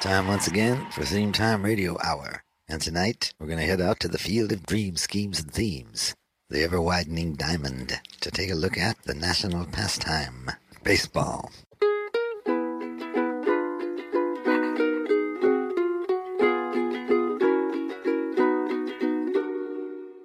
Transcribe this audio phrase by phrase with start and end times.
[0.00, 2.44] Time once again for Theme Time Radio Hour.
[2.68, 6.14] And tonight we're going to head out to the field of dreams, schemes, and themes,
[6.48, 10.52] the ever widening diamond, to take a look at the national pastime,
[10.84, 11.50] baseball.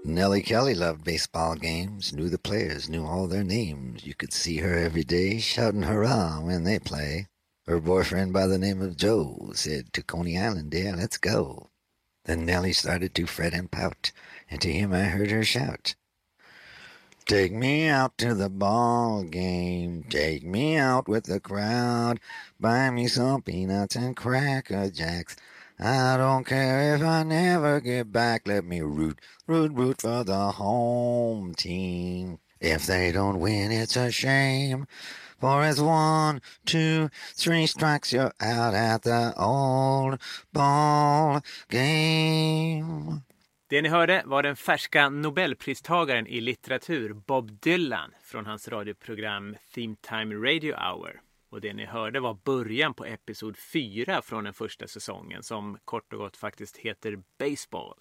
[0.05, 4.05] Nellie Kelly loved baseball games, knew the players, knew all their names.
[4.05, 7.25] You could see her every day shouting hurrah when they play.
[7.66, 11.70] Her boyfriend by the name of Joe said to Coney Island, dear, let's go.
[12.26, 14.12] Then Nellie started to fret and pout,
[14.49, 15.95] and to him I heard her shout,
[17.26, 22.20] Take me out to the ball game, take me out with the crowd,
[22.59, 25.38] buy me some peanuts and cracker jacks.
[25.80, 28.45] I don't care if I never get back.
[28.45, 32.40] Let me root, root, root for the home team.
[32.59, 34.85] If they don't win, it's a shame.
[35.43, 40.17] For it's one, two, three strikes, you're out at the old
[40.53, 43.21] ball game.
[43.70, 49.95] Det ni hörde var den färska Nobelpristagaren i litteratur Bob Dylan från hans radioprogram Theme
[50.01, 51.21] Time Radio Hour.
[51.49, 56.13] Och det ni hörde var början på episod 4 från den första säsongen som kort
[56.13, 57.99] och gott faktiskt heter Baseball.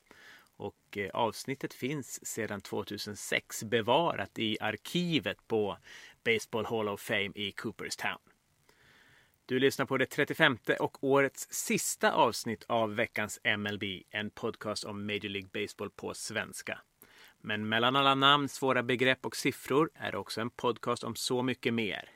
[0.57, 5.79] Och eh, avsnittet finns sedan 2006 bevarat i arkivet på
[6.25, 8.19] Baseball Hall of Fame i Cooperstown.
[9.47, 15.07] Du lyssnar på det 35 och årets sista avsnitt av veckans MLB, en podcast om
[15.07, 16.79] Major League Baseball på svenska.
[17.41, 21.43] Men mellan alla namn, svåra begrepp och siffror är det också en podcast om så
[21.43, 22.09] mycket mer.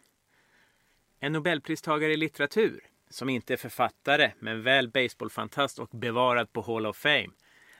[1.20, 6.86] En nobelpristagare i litteratur, som inte är författare men väl baseballfantast och bevarad på Hall
[6.86, 7.30] of Fame.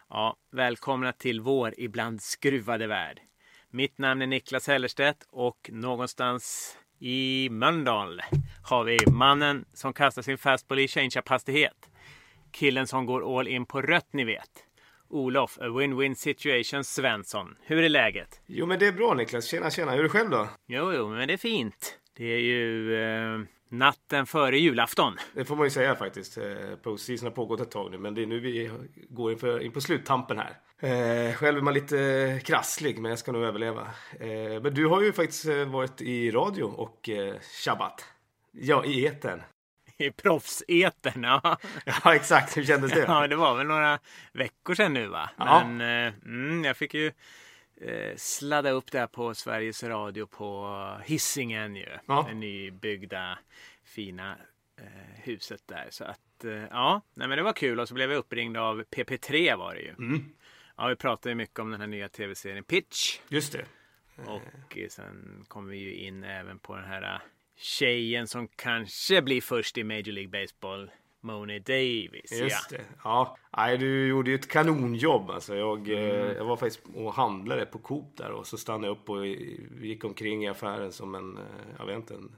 [0.09, 3.21] Ja, välkomna till vår ibland skruvade värld.
[3.77, 8.23] Mitt namn är Niklas Hellerstedt och någonstans i Mölndal
[8.65, 11.91] har vi mannen som kastar sin fastball i change-up-hastighet.
[12.53, 14.51] Killen som går all in på rött, ni vet.
[15.09, 17.57] Olof, a win-win situation Svensson.
[17.63, 18.41] Hur är läget?
[18.47, 19.47] Jo, men det är bra Niklas.
[19.47, 19.93] Tjena, tjena.
[19.93, 20.49] Hur är det själv då?
[20.67, 21.99] Jo, jo, men det är fint.
[22.17, 25.17] Det är ju eh, natten före julafton.
[25.35, 26.39] Det får man ju säga faktiskt.
[26.39, 26.45] Eh,
[26.83, 28.71] Postseason har pågått ett tag nu, men det är nu vi
[29.09, 30.57] går inför, in på sluttampen här.
[30.79, 33.83] Eh, själv är man lite krasslig, men jag ska nog överleva.
[34.21, 37.35] Eh, men du har ju faktiskt varit i radio och eh,
[37.65, 38.05] tjabbat.
[38.53, 39.43] Ja, i etern.
[39.99, 41.59] I proffsetern, ja.
[42.05, 42.57] Ja, exakt.
[42.57, 43.01] Hur kändes det?
[43.01, 43.99] Ja, det var väl några
[44.33, 45.31] veckor sedan nu va?
[45.37, 45.65] Ja.
[45.65, 47.13] Men eh, mm, jag fick ju
[47.81, 51.89] eh, sladda upp där på Sveriges Radio på Hisingen ju.
[52.07, 52.27] Ja.
[52.29, 53.39] Det nybyggda
[53.85, 54.39] fina
[54.79, 55.87] eh, huset där.
[55.91, 58.83] Så att eh, ja, nej, men det var kul och så blev jag uppringd av
[58.83, 59.91] PP3 var det ju.
[59.91, 60.25] Mm.
[60.77, 63.21] Ja, vi pratade ju mycket om den här nya tv-serien Pitch.
[63.29, 63.65] Just det.
[64.27, 67.21] Och eh, sen kom vi ju in även på den här eh,
[67.57, 70.91] tjejen som kanske blir först i Major League Baseball.
[71.21, 72.33] Moni Davis.
[72.33, 72.79] Just ja.
[72.79, 72.85] det.
[73.05, 75.31] Ja, nej, du gjorde ju ett kanonjobb.
[75.31, 76.37] Alltså, jag, eh, Mm.
[76.37, 79.27] jag var faktiskt och handlade på Coop där och så stannade jag upp och
[79.87, 81.43] gick omkring i affären som en, eh,
[81.79, 82.37] jag vet inte, en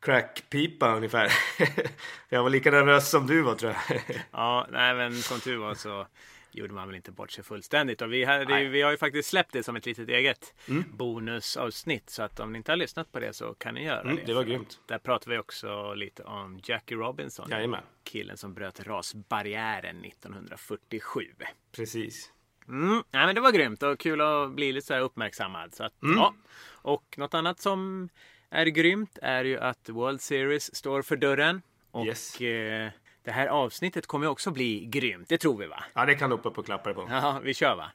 [0.00, 1.32] crackpipa ungefär.
[2.28, 4.00] jag var lika nervös som du var tror jag.
[4.32, 6.06] Ja, nej, men som tur var så
[6.52, 8.02] gjorde man väl inte bort sig fullständigt.
[8.02, 10.54] Och vi, hade, vi har ju faktiskt släppt det som ett litet eget
[10.86, 12.10] bonusavsnitt.
[12.10, 14.22] Så att om ni inte har lyssnat på det så kan ni göra Mm, det.
[14.24, 14.80] det var grymt.
[14.86, 17.48] Där pratar vi också lite om Jackie Robinson.
[17.50, 17.82] Jajamän.
[18.04, 21.24] Killen som bröt rasbarriären 1947.
[21.72, 22.32] Precis.
[22.68, 25.74] Mm, nej, men det var grymt och kul att bli lite så här uppmärksammad.
[25.74, 26.34] Så att, ja.
[26.82, 28.08] Och något annat som
[28.50, 31.62] är grymt är ju att World Series står för dörren.
[31.90, 32.40] Och Yes.
[32.40, 32.90] eh,
[33.24, 35.28] det här avsnittet kommer också bli grymt.
[35.28, 35.84] Det tror vi va?
[35.94, 37.08] Ja, det kan du upp och klappa dig på.
[37.10, 37.92] Ja, vi kör va?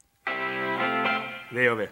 [1.54, 1.88] Det gör vi.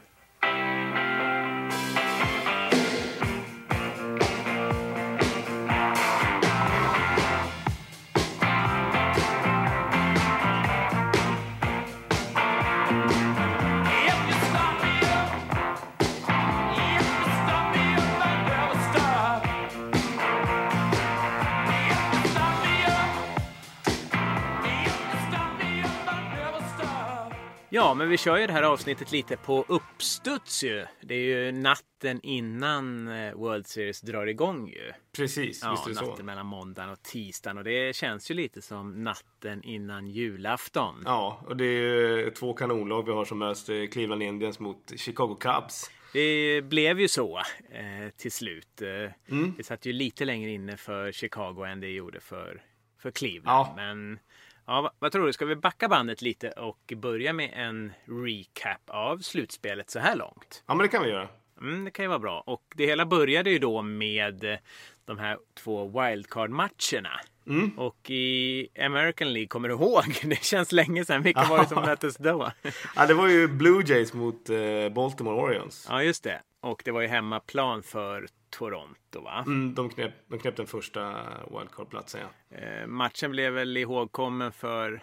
[27.76, 30.86] Ja, men vi kör ju det här avsnittet lite på uppstuds ju.
[31.02, 34.92] Det är ju natten innan eh, World Series drar igång ju.
[35.16, 36.24] Precis, Ja, visst är det natten så.
[36.24, 37.58] mellan måndagen och tisdagen.
[37.58, 41.02] Och det känns ju lite som natten innan julafton.
[41.06, 43.66] Ja, och det är ju två kanonlag vi har som möts.
[43.92, 45.92] Cleveland Indians mot Chicago Cubs.
[46.14, 47.38] Det blev ju så
[47.72, 48.82] eh, till slut.
[48.82, 49.54] Eh, Mm.
[49.58, 52.62] Det satt ju lite längre inne för Chicago än det gjorde för,
[53.00, 53.68] för Cleveland.
[53.68, 53.74] Ja.
[53.76, 54.20] Men
[54.66, 55.34] ja, vad, tror du?
[55.34, 60.64] Ska vi backa bandet lite och börja med en recap av slutspelet så här långt?
[60.68, 61.28] Ja, men det kan vi göra.
[61.62, 62.44] Mm, det kan ju vara bra.
[62.46, 64.60] Och det hela började ju då med
[65.06, 67.20] de här två wildcard-matcherna.
[67.48, 67.80] Mm.
[67.80, 70.04] Och i American League, kommer du ihåg?
[70.24, 71.22] Det känns länge sedan.
[71.22, 72.52] Vilka var det som möttes då?
[72.96, 75.88] Ja, det var ju Blue Jays mot eh, Baltimore Orioles.
[75.90, 76.42] Ja, just det.
[76.62, 78.28] Och det var ju hemmaplan för
[78.58, 79.44] Toronto, va?
[79.48, 82.58] Mm, de, knep, de knep den första wildcard-platsen, ja.
[82.58, 85.02] Eh, matchen blev väl ihågkommen för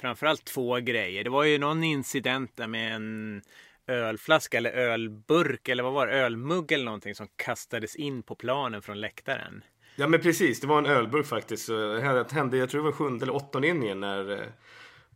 [0.00, 1.24] framförallt två grejer.
[1.24, 3.42] Det var ju någon incident där med en
[3.86, 6.12] ölflaska eller ölburk eller vad var det?
[6.12, 9.64] Ölmugg eller någonting som kastades in på planen från läktaren.
[9.96, 10.60] Ja, men precis.
[10.60, 11.68] Det var en ölburk faktiskt.
[11.68, 14.46] Det hände, jag tror det var sjunde eller åttonde inningen när eh,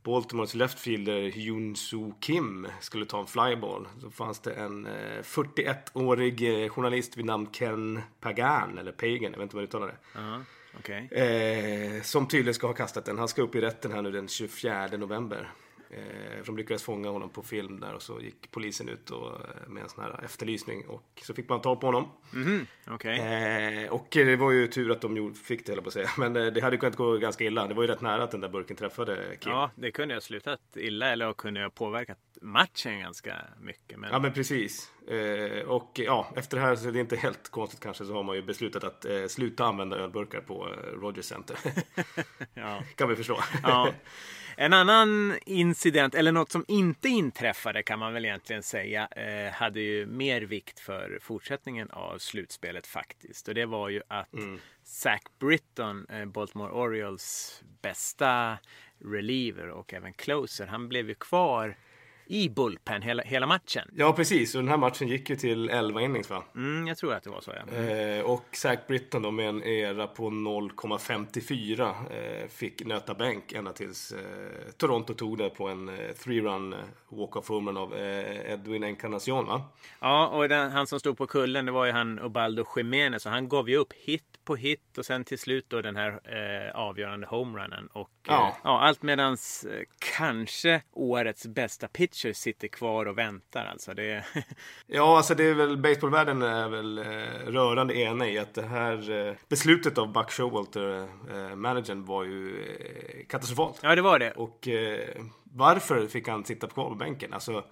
[0.02, 3.88] Baltimores leftfielder Hyun Soo Kim skulle ta en flyball.
[4.00, 4.88] Så fanns det en
[5.22, 9.86] 41-årig eh, journalist vid namn Ken Pagan, eller Pagan, jag vet inte vad du uttalar
[9.86, 10.18] det.
[10.20, 10.40] Uh,
[10.78, 11.06] okay.
[11.06, 13.18] eh, som tydligen ska ha kastat den.
[13.18, 15.50] Han ska upp i rätten här nu den 24 november.
[15.90, 19.68] Eh, de lyckades fånga honom på film där och så gick polisen ut och, eh,
[19.68, 22.08] med en sån här efterlysning och så fick man tag på honom.
[22.34, 23.18] Mm, okay.
[23.18, 26.10] eh, och det var ju tur att de fick det, på att säga.
[26.18, 27.66] Men eh, det hade kunnat gå ganska illa.
[27.66, 29.52] Det var ju rätt nära att den där burken träffade Kim.
[29.52, 33.98] Ja, det kunde ha slutat illa eller kunde ha påverkat matchen ganska mycket.
[33.98, 34.10] Men...
[34.12, 34.92] Ja, men precis.
[35.08, 38.22] Eh, och ja, efter det här så är det inte helt konstigt kanske så har
[38.22, 41.56] man ju beslutat att eh, sluta använda ölburkar på eh, Rogers Center.
[42.54, 42.82] ja.
[42.96, 43.38] kan vi förstå.
[43.62, 43.92] ja.
[44.60, 49.80] En annan incident, eller något som inte inträffade kan man väl egentligen säga, eh, hade
[49.80, 53.48] ju mer vikt för fortsättningen av slutspelet faktiskt.
[53.48, 54.60] Och det var ju att mm.
[54.82, 58.58] Zach Britton, eh, Baltimore Orioles bästa
[58.98, 61.76] reliever och även closer, han blev ju kvar
[62.30, 63.88] i bullpen hela, hela matchen.
[63.96, 64.54] Ja, precis.
[64.54, 66.44] Och den här matchen gick ju till 11 innings, va?
[66.54, 67.76] Mm, jag tror att det var så, ja.
[67.76, 73.72] Eh, och Zach Britton då med en era på 0,54 eh, fick nöta bänk ända
[73.72, 76.78] tills eh, Toronto tog det på en eh, three-run eh,
[77.08, 79.62] walk-off homerun av eh, Edwin Encarnacion, va?
[80.00, 83.26] Ja, och den, han som stod på kullen, det var ju han Ubaldo Jiménez.
[83.26, 86.20] Och han gav ju upp hit på hit och sen till slut då den här
[86.24, 87.86] eh, avgörande homerunnen.
[87.86, 88.48] Och ja.
[88.48, 89.82] Eh, ja, allt medans eh,
[90.16, 93.94] kanske årets bästa pitcher sitter kvar och väntar alltså.
[93.94, 94.24] Det...
[94.86, 97.04] ja, alltså det är väl baseballvärlden är väl eh,
[97.46, 102.60] rörande ena i att det här eh, beslutet av Buck Showalter, eh, managern, var ju
[102.60, 103.80] eh, katastrofalt.
[103.82, 104.30] Ja, det var det.
[104.30, 104.68] Och
[105.42, 107.32] varför fick han sitta kvar på bänken?
[107.32, 107.64] Alltså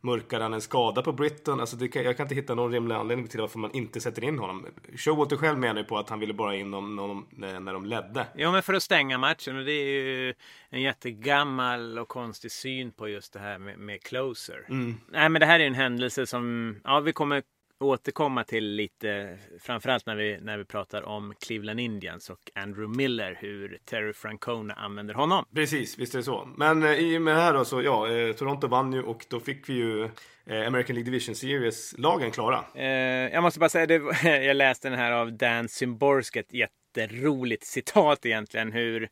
[0.00, 1.60] mörkade han en skada på Britton?
[1.60, 4.38] Alltså kan, jag kan inte hitta någon rimlig anledning till varför man inte sätter in
[4.38, 4.66] honom.
[4.96, 8.26] Showalter själv menar ju på att han ville bara in honom när de ledde.
[8.34, 10.34] Ja, men för att stänga matchen och det är ju
[10.70, 14.66] en jättegammal och konstig syn på just det här med, med closer.
[14.68, 14.94] Mm.
[15.08, 17.42] Nej, men det här är en händelse som, ja, vi kommer
[17.80, 23.38] återkomma till lite, framförallt när vi, när vi pratar om Cleveland Indians och Andrew Miller,
[23.40, 25.44] hur Terry Francona använder honom.
[25.54, 26.48] Precis, visst är det så.
[26.56, 29.26] Men eh, i och med det här då så, ja, eh, Toronto vann ju och
[29.28, 30.04] då fick vi ju
[30.46, 32.64] eh, American League Division Series-lagen klara.
[32.74, 32.84] Eh,
[33.32, 34.02] jag måste bara säga, det,
[34.46, 39.08] jag läste den här av Dan Symborsk, ett jätteroligt citat egentligen, hur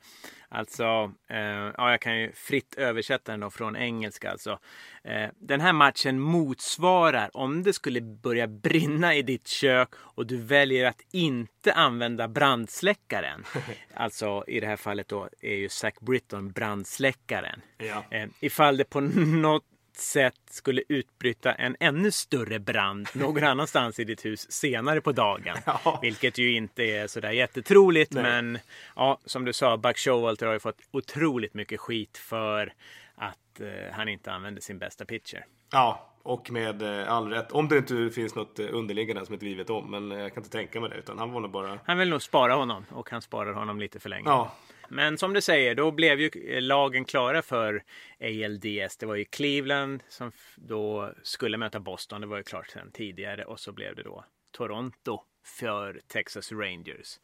[0.51, 1.39] Alltså, eh,
[1.77, 4.31] ja, jag kan ju fritt översätta den då från engelska.
[4.31, 4.59] Alltså,
[5.05, 10.37] eh, den här matchen motsvarar om det skulle börja brinna i ditt kök och du
[10.37, 13.45] väljer att inte använda brandsläckaren.
[13.95, 17.61] alltså i det här fallet då är ju Zack Britton brandsläckaren.
[17.79, 18.05] Ja.
[18.11, 19.65] Eh, ifall det på något
[20.01, 25.57] sätt skulle utbryta en ännu större brand någon annanstans i ditt hus senare på dagen.
[25.85, 25.99] Ja.
[26.03, 28.13] Vilket ju inte är sådär jättetroligt.
[28.13, 28.23] Nej.
[28.23, 28.59] Men
[28.97, 32.73] ja, som du sa, Buck Showalter har ju fått otroligt mycket skit för
[33.15, 35.45] att eh, han inte använde sin bästa pitcher.
[35.73, 37.53] Ja, och med eh, all rätt.
[37.53, 39.91] Om det inte finns något eh, underliggande som inte vi vet om.
[39.91, 40.97] Men jag kan inte tänka mig det.
[40.97, 41.79] Utan han var nog bara...
[41.85, 42.85] Han vill nog spara honom.
[42.91, 44.29] Och han sparar honom lite för länge.
[44.29, 44.53] Ja,
[44.89, 47.83] men som du säger, då blev ju lagen klara för
[48.21, 48.97] ALDS.
[48.97, 52.21] Det var ju Cleveland som då skulle möta Boston.
[52.21, 53.45] Det var ju klart sedan tidigare.
[53.45, 57.21] Och så blev det då Toronto för Texas Rangers.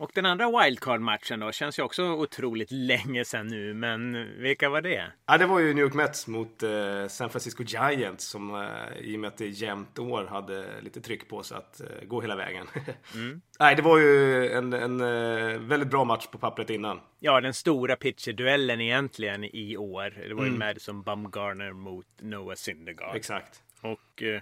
[0.00, 4.80] Och den andra wildcard-matchen då känns ju också otroligt länge sedan nu, men vilka var
[4.80, 5.12] det?
[5.26, 9.16] Ja, det var ju New York Mets mot eh, San Francisco Giants som eh, i
[9.16, 12.20] och med att det är jämnt år hade lite tryck på sig att eh, gå
[12.20, 12.66] hela vägen.
[13.14, 13.40] mm.
[13.58, 17.00] Nej, det var ju en, en eh, väldigt bra match på pappret innan.
[17.18, 20.10] Ja, den stora pitcher-duellen egentligen i år.
[20.28, 20.58] Det var ju mm.
[20.58, 23.16] Madison Bumgarner mot Noah Syndergaard.
[23.16, 23.62] Exakt.
[23.80, 24.40] Och eh,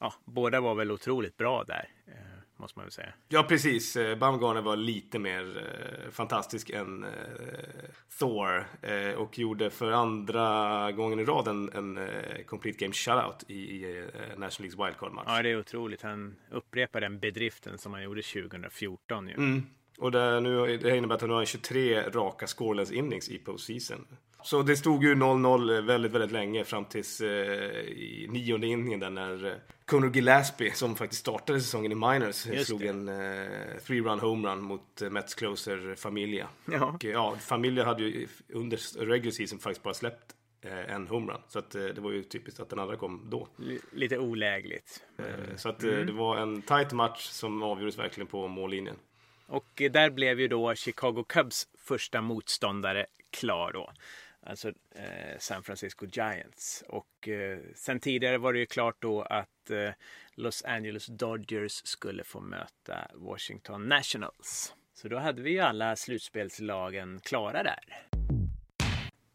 [0.00, 1.88] ja, båda var väl otroligt bra där.
[2.60, 3.12] Måste man väl säga.
[3.28, 3.96] Ja, precis.
[3.96, 7.10] Eh, Baumgartner var lite mer eh, fantastisk än eh,
[8.18, 13.44] Thor eh, och gjorde för andra gången i rad en, en eh, complete game shutout
[13.48, 15.24] i, i eh, National Leagues wildcard-match.
[15.26, 16.02] Ja, det är otroligt.
[16.02, 19.34] Han upprepar den bedriften som han gjorde 2014 ju.
[19.34, 19.62] Mm.
[19.98, 24.06] Och det, nu, det innebär att han har 23 raka scoreless innings i postseason.
[24.42, 29.10] Så det stod ju 0-0 väldigt, väldigt länge fram tills eh, i nionde inningen där
[29.10, 32.88] när Conor Gillespie, som faktiskt startade säsongen i minors, Just slog det.
[32.88, 36.48] en eh, three-run homerun mot eh, Mets closer Familia.
[36.72, 36.84] Ja.
[36.84, 41.40] Och, eh, ja, Familia hade ju under regular season faktiskt bara släppt eh, en homerun.
[41.48, 43.48] Så att, eh, det var ju typiskt att den andra kom då.
[43.56, 45.02] Li- Lite olägligt.
[45.18, 48.96] Eh, Så att eh, det var en tight match som avgjordes verkligen på mållinjen.
[49.46, 53.92] Och där blev ju då Chicago Cubs första motståndare klar då.
[54.42, 56.84] Alltså eh, San Francisco Giants.
[56.88, 59.90] Och eh, sen tidigare var det ju klart då att eh,
[60.34, 64.74] Los Angeles Dodgers skulle få möta Washington Nationals.
[64.94, 68.06] Så då hade vi ju alla slutspelslagen klara där.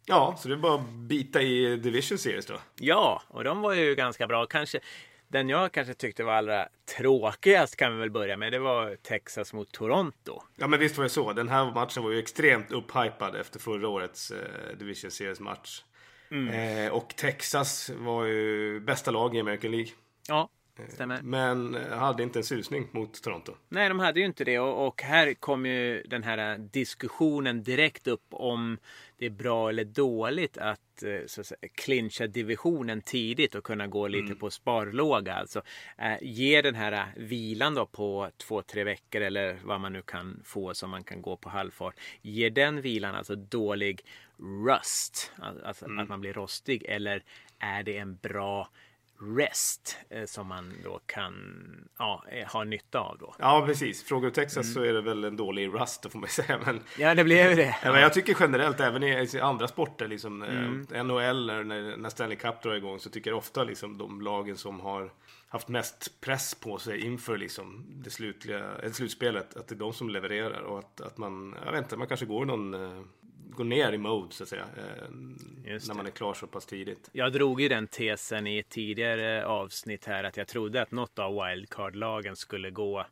[0.08, 2.60] Ja, så det är bara att bita i Division Series då.
[2.80, 4.46] Ja, och de var ju ganska bra.
[4.46, 4.80] Kanske
[5.28, 6.68] den jag kanske tyckte var allra
[6.98, 8.52] tråkigast kan vi väl börja med.
[8.52, 10.42] Det var Texas mot Toronto.
[10.56, 11.34] Ja men visst var det så.
[11.34, 15.84] Den här matchen var ju extremt upphypad efter förra årets eh, Division Series match.
[16.32, 19.90] Eh, och Texas var ju bästa lag i American League.
[20.28, 20.50] Ja,
[20.90, 21.22] stämmer.
[21.22, 23.54] Men eh, hade inte en susning mot Toronto.
[23.70, 24.60] Nej, de hade ju inte det.
[24.60, 28.78] Och, och här kom ju den här diskussionen direkt upp om
[29.18, 33.88] det är bra eller dåligt att, eh, så att säga, clincha divisionen tidigt och kunna
[33.88, 35.34] gå lite på sparlåga.
[35.34, 35.62] Alltså
[35.98, 40.02] eh, ge den här eh, vilan då på två, tre veckor eller vad man nu
[40.02, 41.96] kan få som man kan gå på halvfart.
[42.22, 44.02] Ger den vilan alltså dålig
[44.66, 45.32] rust,
[45.64, 47.24] alltså att man blir rostig eller
[47.60, 48.70] är det en bra
[49.20, 51.34] rest eh, som man då kan
[52.00, 53.36] ja, eh, ha nytta av då.
[53.40, 54.04] Ja precis.
[54.04, 56.60] Frågar du Texas så är det väl en dålig rust får man säga.
[56.66, 57.76] Men, Ja, det blev det.
[57.84, 60.88] men jag tycker generellt även i, andra sporter, liksom, Mm.
[60.94, 64.58] eh, NHL när, när Stanley Cup drar igång så tycker jag ofta liksom, de lagen
[64.58, 65.12] som har
[65.50, 70.10] haft mest press på sig inför liksom, det slutliga, slutspelet, att det är de som
[70.10, 72.74] levererar och att, att man, jag vet inte, man kanske går någon
[73.56, 74.66] går ner i mode så att säga.
[74.78, 77.10] Eh, Just när man är klar så pass tidigt.
[77.12, 81.20] Jag drog ju den tesen i ett tidigare avsnitt här att jag trodde att något
[81.20, 83.06] av wildcard-lagen skulle gå,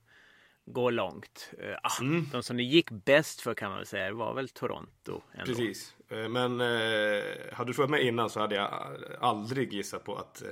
[0.65, 1.51] gå långt.
[1.59, 2.25] Eh, ah, Mm.
[2.31, 5.21] De som det gick bäst för kan man väl säga var väl Toronto.
[5.33, 5.45] Ändå.
[5.45, 5.95] Precis.
[6.09, 7.23] Eh, Men eh,
[7.53, 8.69] hade du frågat mig innan så hade jag
[9.19, 10.47] aldrig gissat på att eh,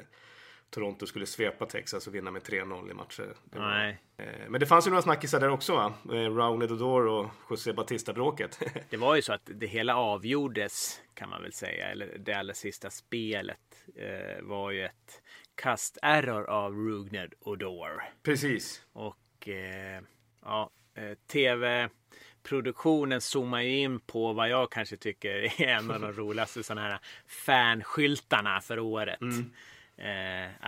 [0.72, 3.34] Toronto skulle svepa Texas och vinna med 3-0 i matcher.
[3.44, 5.94] Nej, Eh, Men det fanns ju några snackisar där också va?
[6.06, 8.60] Eh, Raul Odor och José Batista-bråket.
[8.90, 11.88] det var ju så att det hela avgjordes kan man väl säga.
[11.88, 15.22] Eller det allra sista spelet eh, var ju ett
[15.56, 18.04] kasterror av Rugner Odor.
[18.24, 18.86] Precis.
[18.94, 20.02] Och eh,
[20.46, 26.12] ja, eh, tv-produktionen zoomar ju in på vad jag kanske tycker är en av de
[26.18, 29.22] roligaste sådana här fanskyltarna för året.
[29.22, 29.30] Eh,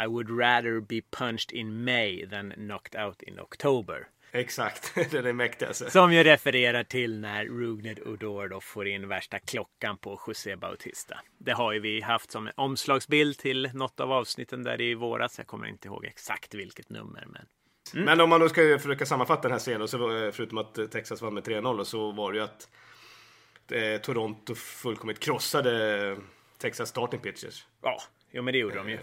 [0.03, 4.07] I would rather be punched in May than knocked out in October.
[4.35, 4.95] Exakt.
[5.11, 5.91] det är mäktigaste.
[5.91, 11.19] Som ju refererar till när Rugned Odor då får in värsta klockan på José Bautista.
[11.37, 15.37] Det har ju vi haft som en omslagsbild till något av avsnitten där i våras.
[15.37, 17.27] Jag kommer inte ihåg exakt vilket nummer.
[17.27, 19.97] Men Men om man då ska försöka sammanfatta den här serien, så,
[20.33, 22.69] förutom att eh, Texas vann med 3-0, så var det ju att
[23.71, 26.17] eh, Toronto fullkomligt krossade
[26.57, 27.65] Texas starting pitchers.
[27.81, 28.01] ja,
[28.33, 28.99] jo, men det gjorde de ju.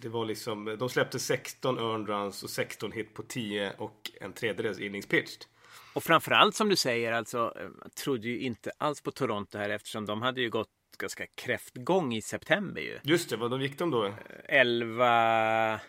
[0.00, 4.32] Det var liksom, de släppte 16 earned runs och 16 hit på 10 och en
[4.32, 5.44] tredjedels innings pitched.
[5.92, 9.70] Och framförallt som du säger, alltså, eh, jag trodde ju inte alls på Toronto här
[9.70, 12.98] eftersom de hade ju gått ganska kräftgång i september ju.
[13.02, 14.14] Just det, vad gick de då?
[14.44, 15.80] 11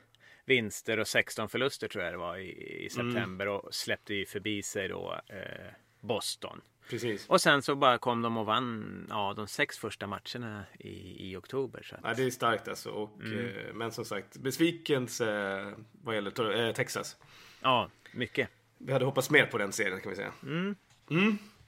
[0.45, 4.63] vinster och 16 förluster tror jag det var i, i september och släppte ju förbi
[4.63, 6.61] sig då eh, Boston.
[6.89, 7.29] Precis.
[7.29, 11.35] Och sen så bara kom de och vann ja, de sex första matcherna i, i
[11.35, 11.83] oktober.
[11.83, 12.89] Så att, Ja, det är starkt alltså.
[12.89, 17.17] Och, eh, men som sagt, besvikelse eh, vad gäller eh, Texas.
[17.61, 18.49] ja, mycket.
[18.77, 20.31] Vi hade hoppats mer på den serien kan vi säga.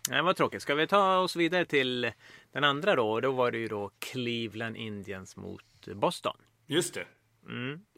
[0.10, 0.62] Det var tråkigt.
[0.62, 2.12] Ska vi ta oss vidare till
[2.52, 3.20] den andra då?
[3.20, 6.38] Då var det ju då Cleveland Indians mot Boston.
[6.68, 7.06] Just det.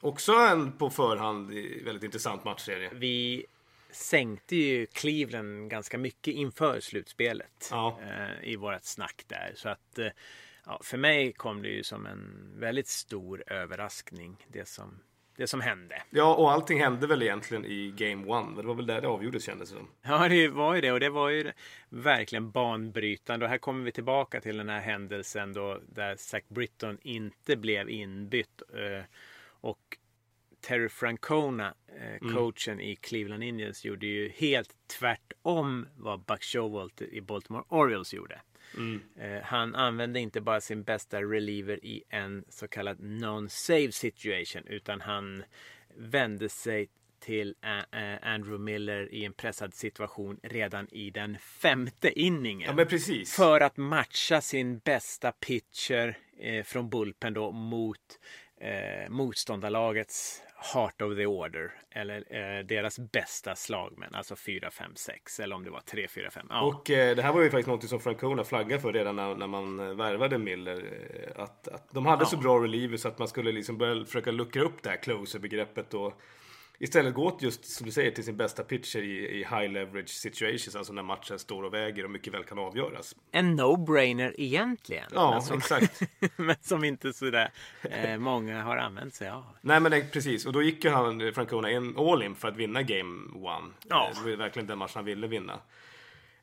[0.01, 1.49] Också en på förhand
[1.85, 2.89] väldigt intressant matchserie.
[2.93, 3.45] Vi
[3.95, 7.99] sänkte ju Cleveland ganska mycket inför slutspelet Ja.
[8.03, 9.51] eh, i vårt snack där.
[9.55, 10.07] Så att eh,
[10.65, 14.99] ja, för mig kom det ju som en väldigt stor överraskning det som,
[15.37, 16.01] det som hände.
[16.09, 18.61] Ja, och allting hände väl egentligen i Game One.
[18.61, 19.87] Det var väl där det avgjordes kändes det som.
[20.01, 21.51] Ja, det var ju det och det var ju
[21.89, 23.45] verkligen banbrytande.
[23.45, 27.89] Och här kommer vi tillbaka till den här händelsen då där Zach Britton inte blev
[27.89, 28.61] inbytt.
[28.73, 29.03] eh,
[29.61, 29.97] Och
[30.65, 37.21] Terry Francona, eh, coachen i Cleveland Indians, gjorde ju helt tvärtom vad Buck Showalter i
[37.21, 38.41] Baltimore Orioles gjorde.
[39.19, 45.01] Eh, Han använde inte bara sin bästa reliever i en så kallad non-save situation utan
[45.01, 45.43] han
[45.95, 46.87] vände sig
[47.19, 52.77] till eh, eh, Andrew Miller i en pressad situation redan i den femte inningen.
[52.77, 52.85] Ja.
[53.25, 58.19] För att matcha sin bästa pitcher eh, från Bulpen då mot
[58.61, 60.41] eh, motståndarlagets
[60.73, 61.71] Heart of the Order.
[61.91, 62.17] Eller
[62.59, 64.15] eh, deras bästa slagmän.
[64.15, 65.39] Alltså 4, 5, 6.
[65.39, 66.47] Eller om det var 3, 4, 5.
[66.49, 66.61] Ja.
[66.61, 69.47] Och eh, det här var ju faktiskt något som Francona flaggade för redan när, när
[69.47, 70.77] man eh, värvade Miller.
[70.77, 72.25] eh, Att, att de hade Ja.
[72.27, 75.93] så bra relievers så att man skulle liksom börja försöka luckra upp det här closer-begreppet
[75.93, 76.21] och
[76.79, 80.09] istället gå till just som du säger till sin bästa pitcher i, i high leverage
[80.09, 80.75] situations.
[80.75, 83.15] Alltså när matchen står och väger och mycket väl kan avgöras.
[83.31, 85.05] En no-brainer egentligen.
[85.13, 86.01] Ja, men, som, exakt.
[86.35, 87.51] men som inte sådär
[87.81, 89.43] eh, många har använt sig av.
[89.61, 92.57] Nej men det, precis, och då gick ju han, Francona, en all in för att
[92.57, 93.73] vinna game one.
[93.89, 94.09] Ja.
[94.09, 95.59] Eh, Det var verkligen den matchen han ville vinna.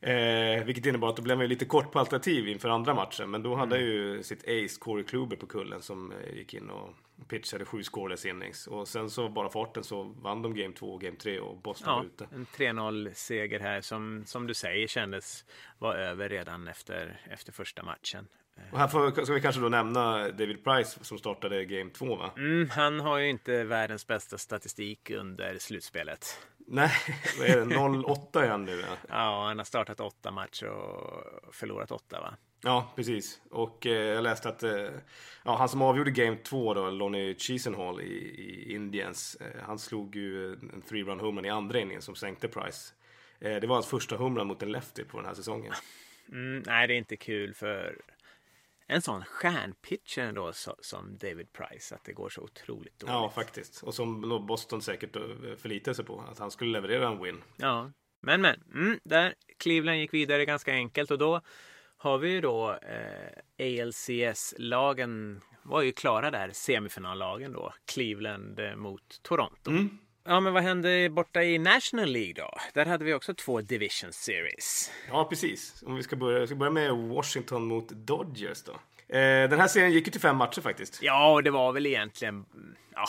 [0.00, 3.30] Eh, vilket innebar att då blev han ju lite kort på alternativ inför andra matchen.
[3.30, 6.70] Men då hade han ju sitt ace Corey Kluber på kullen som eh, gick in
[6.70, 6.94] och
[7.25, 8.67] pitchade sju scoreless innings.
[8.67, 11.95] Och sen så bara farten så vann de game 2 och game 3 och Boston
[11.97, 12.29] var Ja, ute.
[12.35, 15.45] en 3-0 seger här som, som du säger kändes
[15.79, 18.29] vara över redan efter, efter första matchen.
[18.73, 22.31] Och här får, ska vi kanske då nämna David Price som startade game 2 va?
[22.37, 26.38] Mm, han har ju inte världens bästa statistik under slutspelet.
[26.67, 26.91] Nej,
[27.38, 27.64] vad är det?
[27.75, 28.87] 0-8 är han nu ja.
[29.09, 32.35] Ja, han har startat åtta matcher och förlorat åtta va?
[32.62, 33.40] Ja, precis.
[33.50, 34.90] Och eh, jag läste att eh,
[35.45, 40.16] ja, han som avgjorde Game 2 då, Lonnie Chisenhall i, i Indians, eh, han slog
[40.16, 42.95] ju en three-run homerun i andra inningen som sänkte Price.
[43.40, 45.73] Eh, det var hans första homerun mot en lefty på den här säsongen.
[46.28, 47.97] Mm, nej, det är inte kul för
[48.87, 53.12] en sån stjärnpitcher ändå så, som David Price att det går så otroligt dåligt.
[53.12, 53.83] Ja, faktiskt.
[53.83, 55.23] Och som Boston säkert eh,
[55.59, 57.42] förlitade sig på, att han skulle leverera en win.
[57.57, 58.62] Ja, men men.
[58.75, 61.40] Mm, där Cleveland gick vidare ganska enkelt och då
[62.02, 67.75] har vi ju då eh, ALCS-lagen var ju klara där, semifinallagen då.
[67.85, 69.71] Cleveland eh, mot Toronto.
[69.71, 69.99] Mm.
[70.25, 72.50] Ja, men vad hände borta i National League då?
[72.75, 74.90] Där hade vi också två Division Series.
[75.09, 75.82] Ja, precis.
[75.87, 78.73] Om vi ska börja, ska börja med Washington mot Dodgers då.
[79.16, 81.02] Eh, den här serien gick ju till fem matcher faktiskt.
[81.02, 82.44] Ja, och det var väl egentligen,
[82.94, 83.04] ja,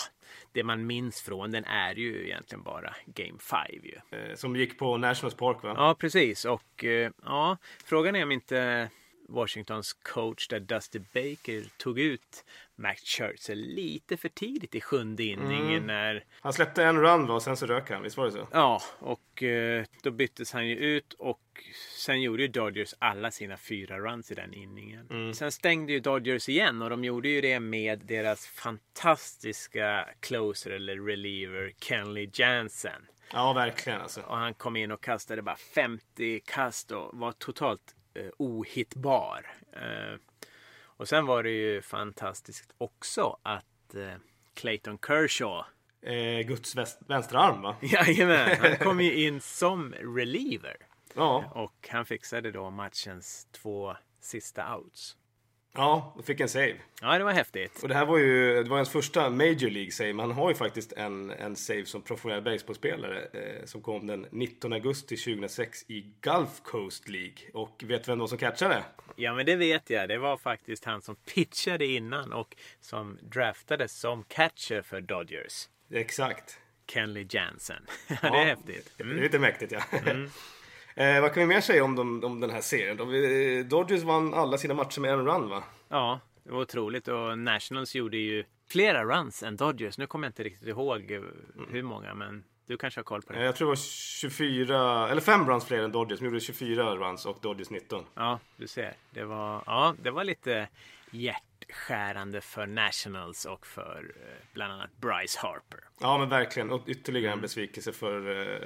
[0.54, 4.18] det man minns från den är ju egentligen bara Game 5 ju.
[4.18, 5.74] Eh, som gick på Nationals Park va?
[5.78, 6.46] Ja, precis.
[6.46, 8.90] Och eh, ja, frågan är om inte
[9.28, 15.88] Washingtons coach där Dusty Baker tog ut Max Scherzer lite för tidigt i sjunde inningen
[15.88, 18.48] när Han släppte en run va, och sen så rök han, visst var det så?
[18.52, 21.40] Ja, och eh, då byttes han ju ut och
[21.96, 25.34] sen gjorde ju Dodgers alla sina fyra runs i den inningen.
[25.34, 30.98] Sen stängde ju Dodgers igen och de gjorde ju det med deras fantastiska closer eller
[30.98, 33.02] reliever Kenley Jansen.
[33.34, 34.22] Ja, verkligen alltså.
[34.22, 39.52] Och han kom in och kastade bara 50 kast och var totalt eh, ohittbar.
[39.74, 40.20] Eh,
[41.04, 44.14] och sen var det ju fantastiskt också att eh,
[44.54, 45.66] Clayton Kershaw
[46.02, 46.76] Eh, Guds
[47.08, 47.76] vänstra arm va?
[47.82, 50.76] Jajamän, han kom ju in som reliever.
[51.14, 55.18] Ja, Och han fixade då matchens två sista outs.
[55.74, 56.76] Ja, och fick en save.
[57.02, 57.84] Ja, det var häftigt.
[57.84, 60.14] Och det här var ju, det var hans första Major League save.
[60.14, 64.28] Men han har ju faktiskt en, en save som professionell baseballspelare eh, som kom den
[64.32, 67.38] 19 augusti 2006 i Gulf Coast League.
[67.54, 68.84] Och vet vem då som catchade?
[69.16, 70.10] Ja, men det vet jag.
[70.10, 75.70] Det var faktiskt han som pitchade innan och som draftades som catcher för Dodgers.
[75.92, 76.58] Exakt.
[76.88, 77.86] Kenley Jansen.
[78.08, 78.94] Ja, det är häftigt.
[78.98, 79.22] Det är Mm.
[79.24, 79.82] lite mäktigt ja.
[80.96, 83.10] Eh, vad kan vi mer säga om, de, om den här serien?
[83.10, 85.64] Vi- Dodgers vann alla sina matcher med en run va?
[85.90, 87.08] Ja, det var otroligt.
[87.08, 89.98] Och Nationals gjorde ju flera runs än Dodgers.
[89.98, 91.22] Nu kommer jag inte riktigt ihåg eh,
[91.70, 93.46] hur många, men du kanske har koll på Eh, det.
[93.46, 96.20] jag tror det var 24, eller 5 runs fler än Dodgers.
[96.20, 98.06] De gjorde 24 runs och Dodgers 19.
[98.16, 98.94] Ja, du ser.
[99.12, 100.68] Det var, ja, det var lite
[101.74, 105.80] hjärtskärande för Nationals och för eh, bland annat Bryce Harper.
[106.00, 106.72] Ja men verkligen.
[106.72, 108.58] Och ytterligare en besvikelse för uh,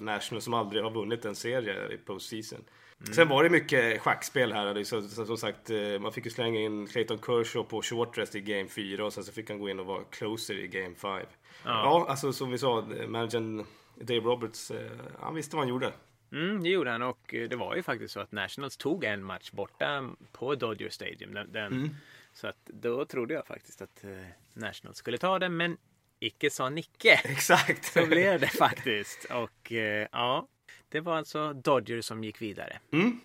[0.00, 2.64] National som aldrig har vunnit en serie i postseason.
[3.12, 4.84] Sen var det mycket schackspel här.
[4.84, 8.40] Så, som sagt, eh, man fick ju slänga in Clayton Kershaw på short rest i
[8.40, 11.26] game 4 och sen så fick han gå in och vara closer i game 5.
[11.64, 12.06] Ja.
[12.08, 13.64] alltså som vi sa, eh, managern
[13.94, 14.90] Dave Roberts, eh,
[15.20, 15.92] han visste vad han gjorde.
[16.32, 19.24] Mm, det gjorde han och eh, det var ju faktiskt så att Nationals tog en
[19.24, 21.34] match borta på Dodger Stadium.
[21.34, 21.96] Den, den,
[22.36, 24.10] Så att då trodde jag faktiskt att eh,
[24.54, 25.76] Nationals skulle ta den, men
[26.18, 27.12] icke sa Nicke.
[27.24, 27.84] Exakt!
[27.84, 29.24] Så blev det faktiskt.
[29.24, 30.48] Och eh, ja,
[30.88, 32.78] det var alltså Dodger som gick vidare.
[32.92, 33.20] Mm.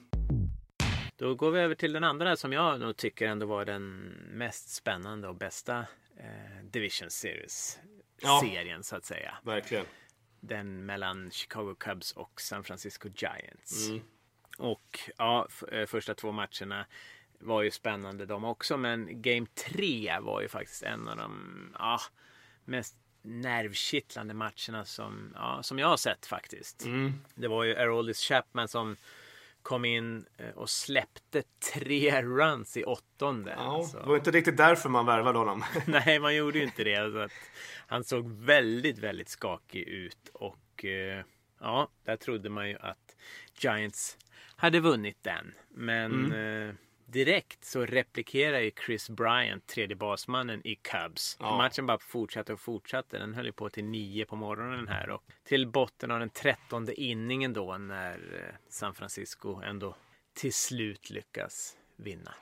[1.16, 3.98] Då går vi över till den andra som jag nog tycker ändå var den
[4.32, 5.80] mest spännande och bästa
[6.18, 7.80] eh, Division Series
[8.22, 8.44] Ja.
[8.82, 9.38] så att säga.
[9.44, 9.86] Verkligen.
[10.40, 13.90] Den mellan Chicago Cubs och San Francisco Giants.
[13.90, 14.02] Mm.
[14.58, 16.86] Och ja, eh, första två matcherna
[17.42, 18.78] var ju spännande de också.
[18.78, 21.32] Men Game 3 var ju faktiskt en av de
[21.80, 22.00] ja,
[22.66, 26.86] mest nervkittlande matcherna som, ja, som jag har sett faktiskt.
[26.86, 27.14] Mm.
[27.36, 28.96] Det var ju Aroldis Chapman som
[29.62, 33.54] kom in eh, och släppte tre runs i åttonde.
[33.58, 33.98] Ja, Alltså.
[34.00, 35.64] det var inte riktigt därför man värvade honom.
[35.86, 36.96] Nej, man gjorde ju inte det.
[36.96, 37.28] Alltså
[37.88, 41.24] han såg väldigt, väldigt skakig ut och eh,
[41.60, 43.16] ja, där trodde man ju att
[43.60, 44.18] Giants
[44.56, 45.54] hade vunnit den.
[45.70, 46.74] Men eh,
[47.12, 51.38] direkt så replikerar ju Chris Bryant, tredje basmannen i Cubs.
[51.40, 51.58] Ja.
[51.58, 53.18] Matchen bara fortsatte och fortsatte.
[53.18, 57.02] Den höll ju på till nio på morgonen här och till botten av den trettonde
[57.02, 59.96] inningen då när eh, San Francisco ändå
[60.34, 62.34] till slut lyckas vinna.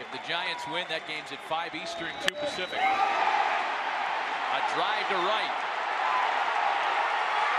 [0.00, 2.80] If the Giants win, that game's at 5 Eastern, 2 Pacific.
[4.58, 5.56] A drive to right.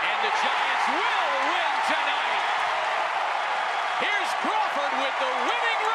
[0.10, 2.46] And the Giants will win tonight.
[4.04, 5.91] Here's Crawford with the winning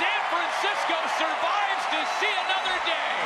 [0.00, 3.16] San Francisco survives to see another day.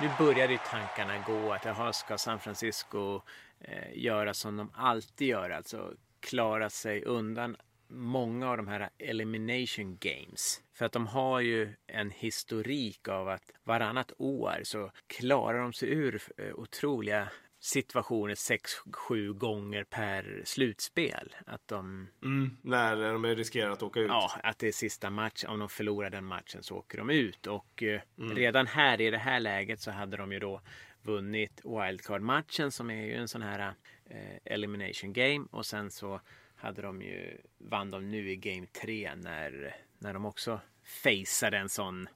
[0.00, 3.22] Nu började ju tankarna gå att jaha, ska San Francisco
[3.60, 7.56] eh, göra som de alltid gör, alltså klara sig undan
[7.88, 10.62] många av de här elimination games.
[10.74, 15.88] För att de har ju en historik av att varannat år så klarar de sig
[15.88, 17.28] ur eh, otroliga
[17.64, 21.34] situationer 6-7 gånger per slutspel.
[21.46, 22.56] Att de Mm.
[22.62, 24.08] När de riskerar att åka ut.
[24.08, 25.44] Ja, att det är sista match.
[25.48, 27.46] Om de förlorar den matchen så åker de ut.
[27.46, 30.60] Och eh, redan här i det här läget så hade de ju då
[31.02, 35.46] vunnit wildcard-matchen som är ju en sån här eh, elimination game.
[35.50, 36.20] Och sen så
[36.56, 41.68] hade de ju, vann de nu i game 3 när, när de också faceade en
[41.68, 42.08] sån,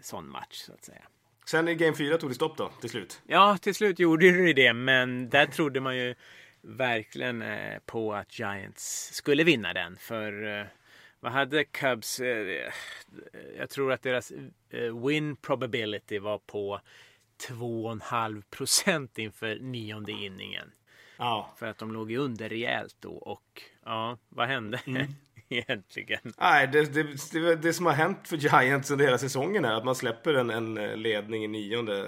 [0.00, 1.08] sån match så att säga.
[1.48, 3.22] Sen i Game 4 tog det stopp då, till slut.
[3.26, 6.14] Ja, till slut gjorde det det, men där trodde man ju
[6.60, 9.96] verkligen eh, på att Giants skulle vinna den.
[9.96, 10.66] För eh,
[11.20, 12.20] vad hade Cubs?
[12.20, 12.72] Eh,
[13.58, 14.32] jag tror att deras
[15.04, 16.80] win probability var på
[17.48, 20.72] 2,5 procent inför nionde inningen.
[21.16, 21.54] Ja.
[21.58, 24.80] För att de låg ju under rejält då och ja, vad hände
[25.54, 26.32] egentligen?
[26.38, 26.94] Nej, det,
[27.32, 30.50] det, det, som har hänt för Giants under hela säsongen är att man släpper en,
[30.50, 32.06] en ledning i nionde.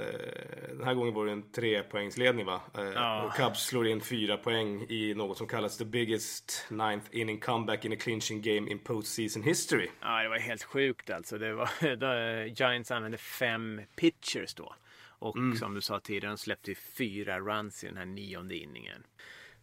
[0.69, 2.61] Den här gången var det en trepoängsledning va?
[2.79, 3.23] Eh, Ja.
[3.23, 7.85] Och Cubs slår in fyra poäng i något som kallas the biggest ninth inning comeback
[7.85, 9.89] in a clinching game in postseason history.
[10.01, 11.39] Ja, det var helt sjukt alltså.
[11.39, 14.75] Det var, då, Giants använde fem pitchers då.
[15.21, 19.03] Och som du sa tidigare, de släppte fyra runs i den här nionde inningen.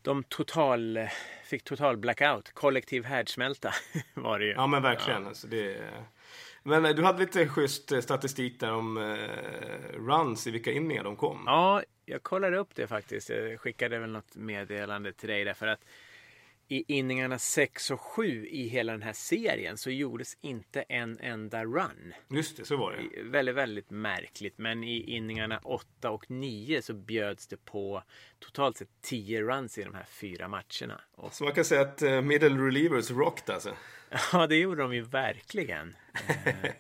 [0.05, 0.99] De total,
[1.43, 3.73] fick total blackout, kollektiv härdsmälta
[4.13, 4.51] var det ju.
[4.51, 5.27] Ja men verkligen.
[5.27, 5.77] Alltså, det,
[6.63, 11.03] men eh, du hade lite schysst eh, statistik där om eh, runs i vilka inningar
[11.03, 11.43] de kom.
[11.45, 13.29] Ja, jag kollade upp det faktiskt.
[13.29, 15.85] Jag skickade väl något meddelande till dig därför att
[16.67, 21.65] i inningarna 6 och 7 i hela den här serien så gjordes inte en enda
[21.65, 22.13] run.
[22.29, 23.23] Just det, så var det.
[23.23, 24.57] Väldigt, väldigt märkligt.
[24.57, 28.03] Men i inningarna 8 och 9 så bjöds det på
[28.39, 31.01] totalt sett 10 runs i de här fyra matcherna.
[31.11, 33.75] Och, Så man kan säga att eh, middle relievers rocked alltså.
[34.31, 35.95] ja, det gjorde de ju verkligen.
[36.45, 36.71] Eh,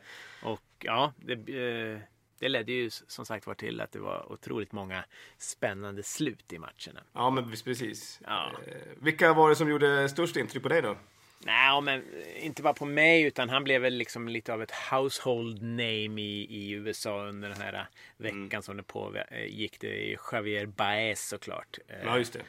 [0.43, 1.99] och ja, det, eh,
[2.39, 5.03] det ledde ju som sagt var till att det var otroligt många
[5.37, 7.03] spännande slut i matcherna.
[7.13, 8.19] Ja men precis.
[8.23, 8.51] Ja.
[8.67, 10.97] Eh, vilka var det som gjorde störst intryck på dig då?
[11.39, 12.03] Nej, men
[12.39, 16.47] inte bara på mig utan han blev väl liksom lite av ett household name i,
[16.49, 19.79] i USA under den här veckan som det pågick.
[19.79, 21.77] Det är Javier Baez såklart.
[21.87, 22.41] Eh, Ja just det.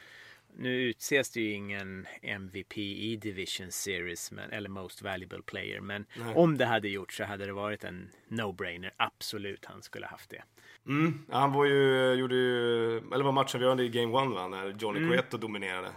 [0.59, 5.81] Nu utses det ju ingen MVP i Division Series men, eller Most Valuable Player.
[5.81, 6.35] Men Nej.
[6.35, 8.91] om det hade gjort så hade det varit en no-brainer.
[8.97, 10.43] Absolut, han skulle haft det.
[10.87, 11.25] Mm.
[11.31, 14.47] Ja, Han var ju, gjorde ju, eller var matchavgörande i Game 1 va?
[14.47, 15.11] När Johnny Mm.
[15.11, 15.91] Cueto dominerade.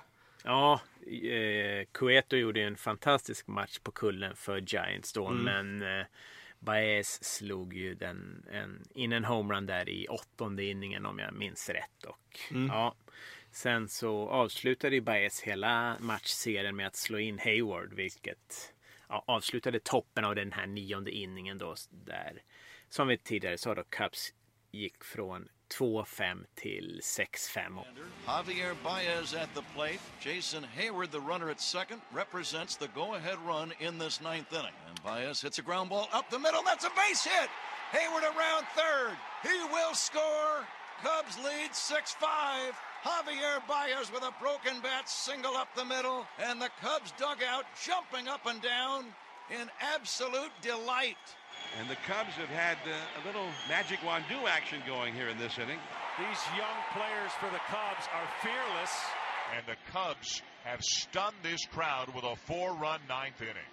[0.45, 5.31] Ja, eh, Cueto gjorde ju en fantastisk match på kullen för Giants då.
[5.31, 6.07] Men eh,
[6.59, 11.69] Baez slog ju den, en, in en homerun där i åttonde inningen om jag minns
[11.69, 12.05] rätt.
[12.05, 12.95] Och, ja,
[13.53, 17.95] sen så avslutade ju Baez hela matchserien med att slå in Hayward.
[17.95, 18.75] Vilket
[19.09, 21.75] ja, avslutade toppen av den här nionde inningen då.
[21.91, 22.43] Där,
[22.89, 24.33] som vi tidigare sa då, Cubs
[24.71, 27.85] gick från 2-5 till 6-5.
[28.27, 30.01] Javier Baez at the plate.
[30.21, 34.75] Jason Hayward, the runner at second, represents the go-ahead run in this ninth inning.
[34.89, 36.63] And Baez hits a ground ball up the middle.
[36.65, 37.51] That's a base hit.
[37.93, 39.17] Hayward around third.
[39.43, 40.67] He will score.
[41.03, 42.75] Cubs lead 6-5.
[43.05, 46.27] Javier Baez with a broken bat single up the middle.
[46.39, 49.07] And the Cubs dugout jumping up and down
[49.51, 51.17] in absolute delight.
[51.79, 55.59] And the Cubs have had uh, a little magic Wandu action going here in this
[55.59, 55.79] inning.
[56.19, 58.93] These young players for the Cubs are fearless.
[59.57, 63.71] And the Cubs have stunned this crowd with a four run ninth inning.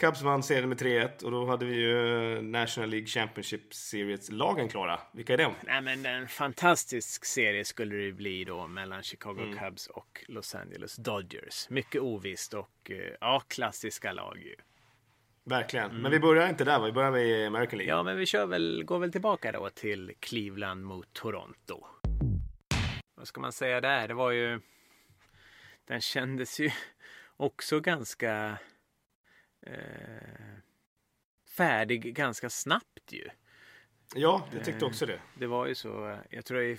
[0.00, 5.00] Cubs vann serien med 3-1 och då hade vi ju National League Championship Series-lagen klara.
[5.12, 5.54] Vilka är de?
[5.66, 9.58] Nej, men en fantastisk serie skulle det bli då mellan Chicago Mm.
[9.58, 11.70] Cubs och Los Angeles Dodgers.
[11.70, 14.54] Mycket ovisst och eh, ja, klassiska lag ju.
[15.44, 16.02] Verkligen.
[16.02, 16.80] Men vi börjar inte där?
[16.80, 17.94] Vi börjar med American League.
[17.94, 21.86] Ja, men vi kör väl, går väl tillbaka då till Cleveland mot Toronto.
[23.14, 24.08] Vad ska man säga där?
[24.08, 24.60] Det var ju...
[25.88, 26.70] Den kändes ju
[27.36, 28.58] också ganska
[29.62, 29.74] eh,
[31.56, 33.28] färdig ganska snabbt ju.
[34.14, 35.20] Ja, jag tyckte också det.
[35.34, 36.18] Det var ju så.
[36.30, 36.78] Jag tror i,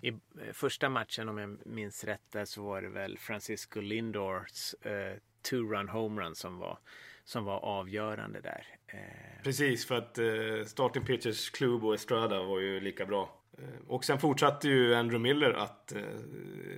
[0.00, 0.12] i
[0.52, 5.16] första matchen om jag minns rätt där så var det väl Francisco Lindors eh,
[5.50, 6.78] two-run homerun som var,
[7.24, 8.66] som var avgörande där.
[8.86, 13.40] Eh, Precis, för att eh, starting pitchers Klub och Estrada var ju lika bra.
[13.58, 16.02] Eh, och sen fortsatte ju Andrew Miller att, eh,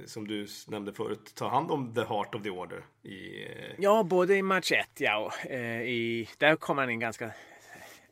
[0.06, 2.84] som du nämnde förut, ta hand om the heart of the order.
[3.02, 7.32] I, eh, Ja, både i match 1 ja, och i, där kom han in ganska,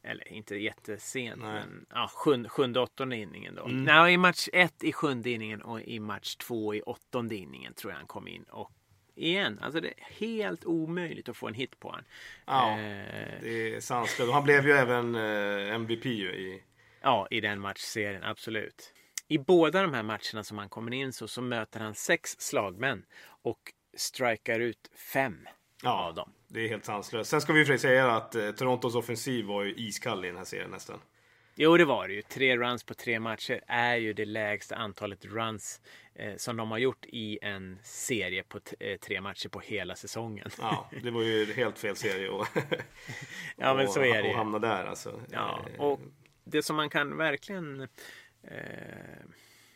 [0.02, 1.52] eller inte jättesent, Nej.
[1.52, 3.64] men ja, sjunde, sjunde åttonde inningen då.
[3.66, 7.92] Nej, i match 1 i sjunde inningen och i match 2 i åttonde inningen tror
[7.92, 8.42] jag han kom in.
[8.42, 8.72] Och
[9.14, 12.04] igen, alltså det är helt omöjligt att få en hit på han.
[12.46, 14.32] ja, Eh, det är sanslöst.
[14.32, 16.62] Han blev ju även MVP ju i...
[17.02, 18.92] Ja, i den matchserien, absolut.
[19.28, 23.04] I båda de här matcherna som han kommer in så, så möter han sex slagmän
[23.42, 23.58] och
[23.96, 25.48] strikar ut fem
[25.82, 26.32] Ja, av dem.
[26.48, 27.30] det är helt sanslöst.
[27.30, 30.44] Sen ska vi ju säga att eh, Torontos offensiv var ju iskall i den här
[30.44, 31.00] serien nästan.
[31.60, 32.22] Jo, det var det ju.
[32.22, 35.80] Tre runs på tre matcher är ju det lägsta antalet runs
[36.14, 40.50] eh, som de har gjort i en serie på eh, tre matcher på hela säsongen.
[40.60, 42.46] Ja, det var ju helt fel serie och,
[43.56, 44.34] Ja, men så är det och ju.
[44.34, 45.20] hamna där alltså.
[45.30, 46.00] Ja, Eh, och
[46.50, 47.80] det som man kan verkligen
[48.42, 49.24] eh,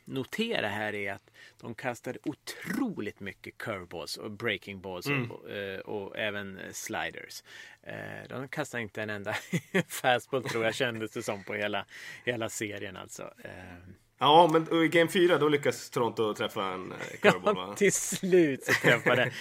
[0.05, 1.31] notera här är att
[1.61, 7.43] de kastade otroligt mycket curveballs och breaking balls och, eh, och även sliders.
[7.83, 9.35] Eh, de kastade inte en enda
[9.89, 11.87] fastball tror jag kändes det som på hela,
[12.25, 13.23] hela serien alltså.
[13.45, 17.65] Eh, Ja, men och i Game 4 då lyckas Toronto träffa en curveball va?
[17.69, 19.33] Ja, till slut så träffade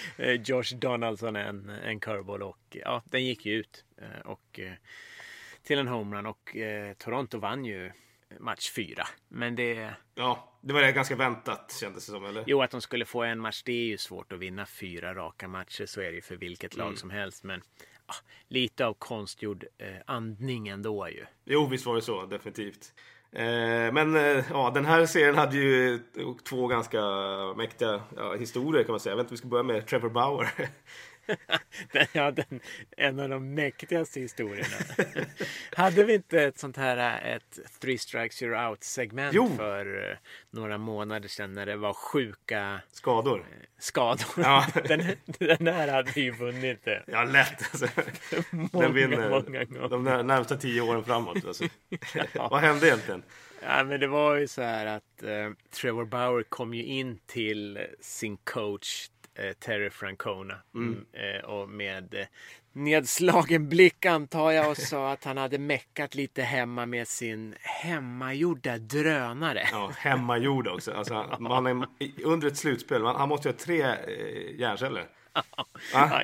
[0.44, 3.84] Josh Donaldson en, en curveball och ja, den gick ju ut.
[4.24, 4.60] Och,
[5.62, 7.92] till en homerun och eh, Toronto vann ju
[8.40, 9.04] match fyra.
[9.28, 12.44] Men det, Ja, det var det ganska väntat kändes det som, eller?
[12.46, 15.48] jo att de skulle få en match, det är ju svårt att vinna fyra raka
[15.48, 15.86] matcher.
[15.86, 16.86] Så är det ju för vilket Mm.
[16.86, 17.44] lag som helst.
[17.44, 17.62] Men
[18.06, 18.14] ja,
[18.48, 21.24] lite av konstgjord eh, andning ändå ju.
[21.44, 22.92] Jo, visst var det så, definitivt.
[23.32, 23.42] Eh,
[23.92, 26.00] men eh, ja, den här serien hade ju
[26.48, 27.00] två ganska
[27.56, 29.12] mäktiga ja, historier kan man säga.
[29.12, 30.50] Jag vet inte om vi ska börja med Trevor Bauer.
[31.92, 32.60] Den, ja, den,
[32.96, 34.76] en av de mäktigaste historierna.
[35.76, 39.50] Hade vi inte ett sånt här ett three strikes you're out segment Jo.
[39.56, 40.16] för eh,
[40.50, 43.44] några månader sedan när det var sjuka Skador.
[43.78, 44.26] skador?
[44.36, 44.66] Ja.
[44.88, 46.86] Den, den här hade vi ju vunnit.
[47.06, 47.86] Ja, lätt alltså.
[48.50, 49.88] Många, Den vinner många gånger.
[49.88, 51.44] de när- närmsta tio åren framåt.
[51.46, 51.64] Alltså.
[52.34, 53.22] Vad hände egentligen?
[53.62, 57.76] Ja, men det var ju så här att eh, Trevor Bauer kom ju in till
[57.76, 61.06] eh, sin coach eh, Terry Francona mm.
[61.12, 62.26] eh, och med eh,
[62.72, 68.78] nedslagen blick antar jag och sa att han hade meckat lite hemma med sin hemmagjorda
[68.78, 69.68] drönare.
[69.72, 70.92] Ja, hemmagjord också.
[70.92, 71.86] Alltså, man är
[72.24, 73.02] under ett slutspel.
[73.02, 75.08] Man, han måste ju ha tre eh, hjärnceller.
[75.92, 76.22] Ja,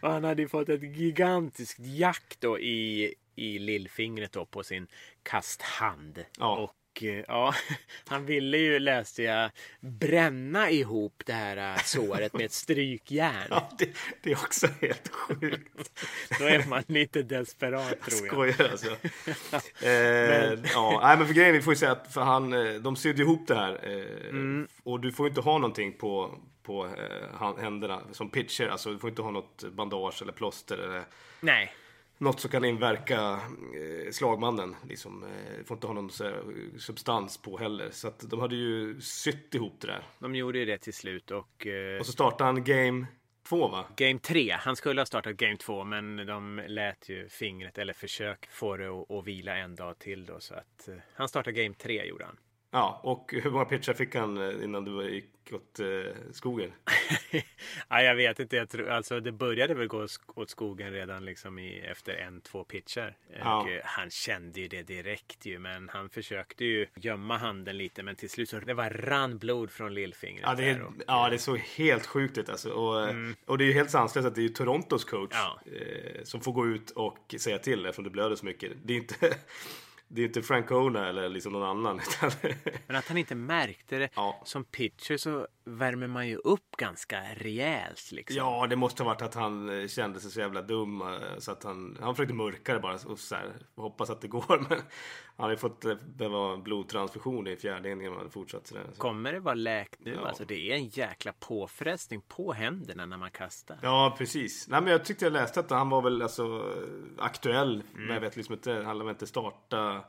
[0.00, 4.86] och han hade ju fått ett gigantiskt jack då i, i lillfingret då på sin
[5.22, 6.24] kasthand.
[6.38, 6.56] Ja.
[6.56, 7.54] Och ja,
[8.08, 13.46] han ville ju, läste jag, bränna ihop det här eh, såret med ett strykjärn.
[13.50, 13.88] Ja, det,
[14.22, 15.90] det är också helt sjukt.
[16.38, 18.54] Då är man lite desperat tror jag.
[18.54, 18.90] Skojar alltså.
[19.86, 22.96] eh, ja, nej, men för grejen, vi får ju säga att för han, eh, de
[22.96, 23.78] sydde ihop det här.
[23.82, 24.04] Eh,
[24.34, 24.68] Mm.
[24.82, 28.68] Och du får inte ha någonting på, på eh, händerna som pitcher.
[28.68, 31.02] Alltså du får inte ha något bandage eller plåster eller
[31.40, 31.72] Nej,
[32.18, 33.40] något som kan inverka
[33.74, 34.76] eh, slagmannen.
[34.88, 36.10] Liksom, eh, får inte ha någon
[36.78, 37.90] substans på heller.
[37.90, 40.02] Så att de hade ju sytt ihop det där.
[40.18, 43.06] de gjorde ju det till slut och eh, Och så startade han game
[43.48, 43.84] två va?
[43.96, 44.50] Game 3.
[44.50, 48.88] Han skulle ha startat Game 2 men de lät ju fingret eller försök få det
[48.88, 52.36] att, att vila en dag till då så att han startade Game 3 gjorde han.
[52.76, 55.86] Ja, och hur många pitchar fick han eh, innan du gick åt eh,
[56.32, 56.72] skogen?
[57.88, 58.56] ja, jag vet inte.
[58.56, 62.64] Jag tror, alltså, det började väl gå åt skogen redan liksom i, efter en, två
[62.64, 63.16] pitcher.
[63.38, 63.62] Ja.
[63.62, 68.02] Och, eh, han kände ju det direkt ju, men han försökte ju gömma handen lite.
[68.02, 70.42] Men till slut så det var rann blod från lillfingret.
[70.46, 72.70] Ja, det är, och- ja, det såg helt sjukt ut alltså.
[72.70, 73.08] Och,
[73.46, 75.60] och det är ju helt sanslöst att det är ju Torontos coach Ja.
[75.72, 78.72] eh, som får gå ut och säga till eftersom det blöder så mycket.
[78.84, 79.36] Det är inte,
[80.14, 82.00] det är inte Francona eller liksom någon annan.
[82.22, 82.30] Utan,
[82.86, 84.42] Men att han inte märkte det Ja.
[84.44, 88.12] som pitcher så värmer man ju upp ganska rejält.
[88.12, 88.36] Liksom.
[88.36, 91.52] Ja, det måste ha varit att han eh, kände sig så jävla dum eh, så
[91.52, 94.66] att han, han försökte mörka det bara och så här, hoppas att det går.
[94.68, 94.78] Men
[95.36, 98.86] han har ju fått eh, behöva blodtransfusion i fjärde inningen om han fortsatt sådär.
[98.92, 99.00] Så.
[99.00, 100.14] Kommer det vara läkt nu?
[100.14, 100.28] Ja.
[100.28, 103.78] Alltså, det är en jäkla påfrestning på händerna när man kastar.
[103.82, 104.68] Ja, precis.
[104.68, 106.74] Nej, men jag tyckte jag läste att han var väl alltså
[107.18, 107.82] aktuell.
[107.92, 110.04] Men jag vet liksom inte, han lär väl inte starta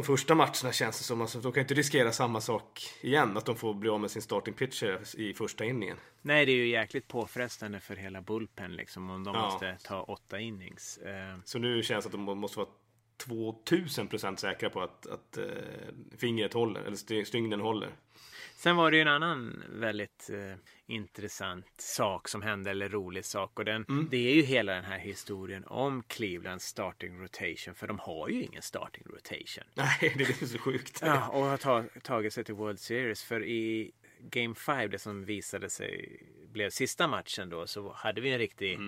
[0.00, 1.20] de första matcherna känns det som.
[1.20, 3.36] Alltså, de kan inte riskera samma sak igen.
[3.36, 5.96] Att de får bli av med sin starting pitcher i första inningen.
[6.22, 9.44] Nej, det är ju jäkligt påfrestande för hela bullpen liksom om de Ja.
[9.44, 10.98] måste ta åtta innings.
[10.98, 12.68] Eh, Så nu känns det att de måste vara
[13.26, 15.44] 2000 procent säkra på att, att eh,
[16.18, 17.88] fingret håller, eller st- stygnen håller.
[18.56, 20.56] Sen var det ju en annan väldigt eh,
[20.90, 23.58] intressant sak som hände, eller rolig sak.
[23.58, 24.08] Och den, Mm.
[24.10, 27.74] det är ju hela den här historien om Clevelands starting rotation.
[27.74, 29.64] För de har ju ingen starting rotation.
[29.74, 30.98] Nej, det är så sjukt.
[31.02, 33.22] Ja, och har ta, tagit sig till World Series.
[33.24, 36.22] För i Game 5, det som visade sig
[36.52, 38.78] blev sista matchen då, så hade vi en riktig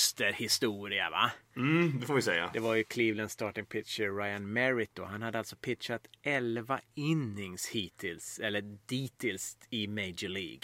[0.00, 1.30] Buster-historia va?
[1.56, 2.50] Mm, det får vi säga.
[2.52, 5.04] Det var ju Clevelands starting pitcher Ryan Merritt då.
[5.04, 10.60] Han hade alltså pitchat 11 innings hittills, eller dittills i Major League.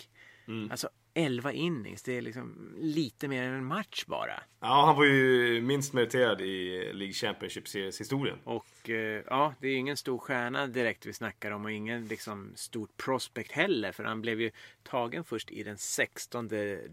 [0.71, 4.43] Alltså 11 innings, det är liksom lite mer än en match bara.
[4.61, 8.39] Ja, han var ju minst meriterad i League Championship Series historien.
[8.45, 12.07] Och eh, ja, det är ju ingen stor stjärna direkt vi snackar om och ingen
[12.07, 13.93] liksom stort prospect heller.
[13.93, 14.51] För han blev ju
[14.83, 16.51] tagen först i den 16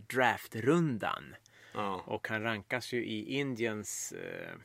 [0.07, 1.35] draftrundan.
[1.73, 2.03] Ja.
[2.05, 4.55] Och han rankas ju i Indiens eh,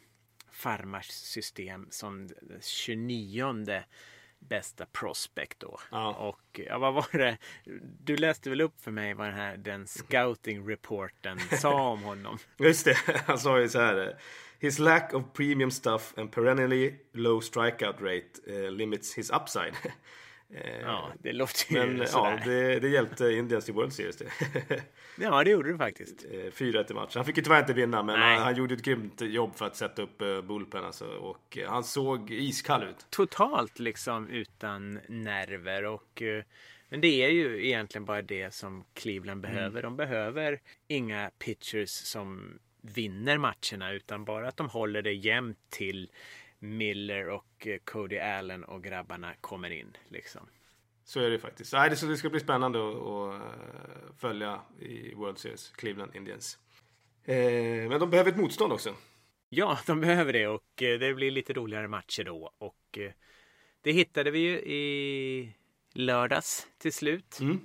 [0.50, 3.82] farmarsystem som den 29
[4.48, 5.80] bästa prospect då.
[5.90, 6.14] Ja.
[6.14, 7.38] Och ja, vad var det?
[8.04, 12.38] Du läste väl upp för mig vad den här den scouting reporten sa om honom.
[12.58, 14.16] Just det, han sa ju så här.
[14.58, 19.74] His lack of premium stuff and perennially low strikeout rate eh, limits his upside.
[20.50, 22.42] Eh, Ja, det låter ju Men ja, sådär.
[22.44, 24.16] det, det hjälpte Indians till World Series.
[24.16, 24.28] det.
[25.18, 26.24] Ja, det gjorde det faktiskt.
[26.24, 27.12] Eh, 4-1 i matchen.
[27.14, 29.76] Han fick ju tyvärr inte vinna, men han, han gjorde ett grymt jobb för att
[29.76, 30.84] sätta upp uh, bullpen.
[30.84, 33.06] Alltså, och eh, han såg iskall ut.
[33.10, 36.44] Totalt liksom utan nerver och eh,
[36.88, 39.82] men det är ju egentligen bara det som Cleveland behöver.
[39.82, 46.10] De behöver inga pitchers som vinner matcherna utan bara att de håller det jämnt till
[46.58, 50.48] Miller och eh, Cody Allen och grabbarna kommer in liksom.
[51.04, 51.72] Så är det faktiskt.
[51.72, 56.58] Nej, det, så det ska bli spännande att, eh, följa i World Series, Cleveland Indians.
[57.24, 57.36] Eh,
[57.88, 58.94] men de behöver ett motstånd också.
[59.48, 62.98] Ja, de behöver det och det blir lite roligare matcher då och
[63.80, 65.54] det hittade vi ju i
[65.92, 67.38] lördags till slut.
[67.40, 67.60] Mm.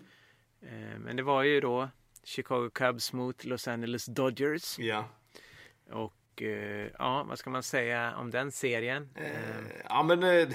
[0.99, 1.89] Men det var ju då
[2.23, 4.79] Chicago Cubs mot Los Angeles Dodgers.
[4.79, 5.09] Ja.
[5.91, 9.09] Och eh, ja, vad ska man säga om den serien?
[9.15, 9.31] Eh,
[9.89, 10.49] ja, men eh,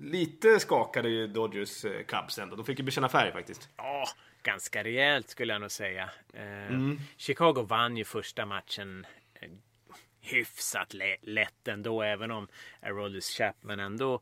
[0.00, 2.56] lite skakade ju Dodgers Cubs ändå.
[2.56, 3.68] De fick ju bekänna färg faktiskt.
[3.76, 4.04] Ja,
[4.42, 6.10] ganska rejält skulle jag nog säga.
[6.34, 6.98] Eh, Mm.
[7.16, 9.06] Chicago vann ju första matchen
[10.20, 12.48] hyfsat lä- lätt ändå, även om
[12.82, 14.20] Aroldis Chapman ändå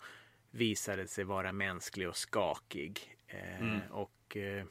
[0.51, 3.17] visade sig vara mänsklig och skakig.
[3.29, 4.65] Eh, Och eh,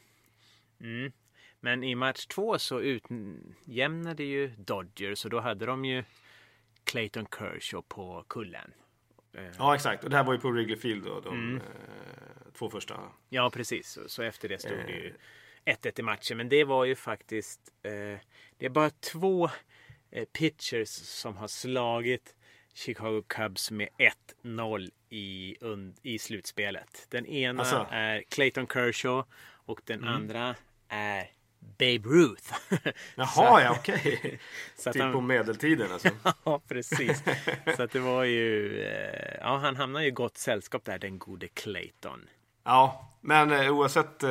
[0.81, 1.11] mm.
[1.59, 6.03] Men i match två så utjämnade ju Dodgers och då hade de ju
[6.83, 8.73] Clayton Kershaw på kullen.
[9.57, 10.03] Ja, exakt.
[10.03, 11.61] Och det här var ju på Wrigley Field då, de eh,
[12.53, 12.99] två första.
[13.29, 13.99] Ja, precis.
[14.07, 15.13] Så, efter det stod det ju
[15.65, 16.37] 1-1 i matchen.
[16.37, 17.73] Men det var ju faktiskt...
[17.83, 17.91] Eh,
[18.57, 19.49] det är bara två
[20.11, 22.35] eh, pitchers som har slagit
[22.73, 23.89] Chicago Cubs med
[24.43, 25.55] 1-0 i,
[26.01, 27.07] i slutspelet.
[27.09, 27.87] Den ena Alltså?
[27.91, 30.55] är Clayton Kershaw och den andra
[30.87, 32.53] är Babe Ruth.
[33.15, 34.39] Jaha, ja, okej.
[34.75, 36.09] Så att typ han- på medeltiden alltså.
[36.43, 37.23] ja, precis.
[37.75, 38.79] Så att det var ju...
[38.83, 42.29] Eh, ja, han hamnade i gott sällskap där, den gode Clayton.
[42.63, 44.29] Ja, men eh, oavsett eh,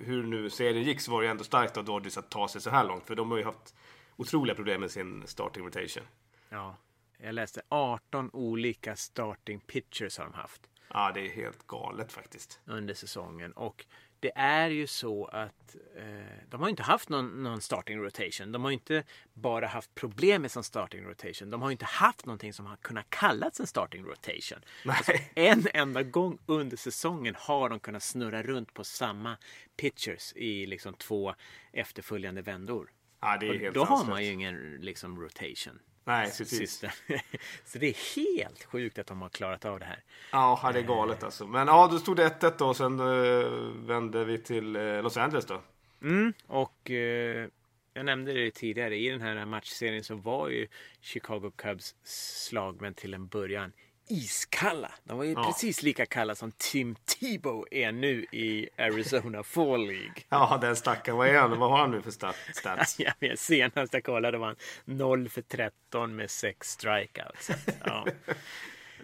[0.00, 2.70] hur nu serien gick så var det ändå starkt av Dodgers att ta sig så
[2.70, 3.06] här långt.
[3.06, 3.74] För de har ju haft
[4.16, 6.04] otroliga problem med sin starting rotation.
[6.48, 6.76] Ja,
[7.18, 12.60] jag läste 18 olika starting pitchers har de haft Ja, det är helt galet faktiskt.
[12.64, 13.52] under säsongen.
[13.52, 13.84] Och
[14.20, 18.52] det är ju så att eh, de har inte haft någon, någon starting rotation.
[18.52, 19.04] De har inte
[19.34, 21.50] bara haft problem med sin starting rotation.
[21.50, 24.58] De har inte haft någonting som har kunnat kallats en starting rotation.
[24.86, 29.36] Alltså, en enda gång under säsongen har de kunnat snurra runt på samma
[29.76, 31.34] pitchers i liksom två
[31.72, 32.90] efterföljande vändor.
[33.20, 33.38] Ja,
[33.74, 35.78] då har man ju ingen liksom rotation.
[36.08, 36.84] Nej, precis.
[37.64, 40.02] Så det är helt sjukt att de har klarat av det här.
[40.32, 41.46] Ja, det är galet alltså.
[41.46, 43.50] Men ja, då stod det 1-1 då och sen eh,
[43.86, 45.62] vände vi till eh, Los Angeles då.
[46.02, 47.48] Mm, och eh,
[47.94, 48.96] jag nämnde det tidigare.
[48.96, 50.68] I den här matchserien så var ju
[51.00, 53.72] Chicago Cubs slagmän till en början
[54.08, 54.92] iskalla.
[55.04, 55.44] De var ju Ja.
[55.44, 60.14] precis lika kalla som Tim Tebow är nu i Arizona Fall League.
[60.28, 61.18] Ja, den stackaren.
[61.18, 61.58] Vad är han?
[61.58, 62.98] Vad har han nu för stat- stats?
[63.00, 67.50] Jag vet, senast jag kollade var han 0 för 13 med 6 strikeouts.
[67.84, 68.06] Ja.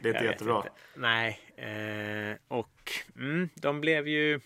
[0.03, 0.57] Det är Jag inte vet jättebra.
[0.57, 0.71] inte.
[0.97, 4.41] Nej, eh, och mm, de blev ju...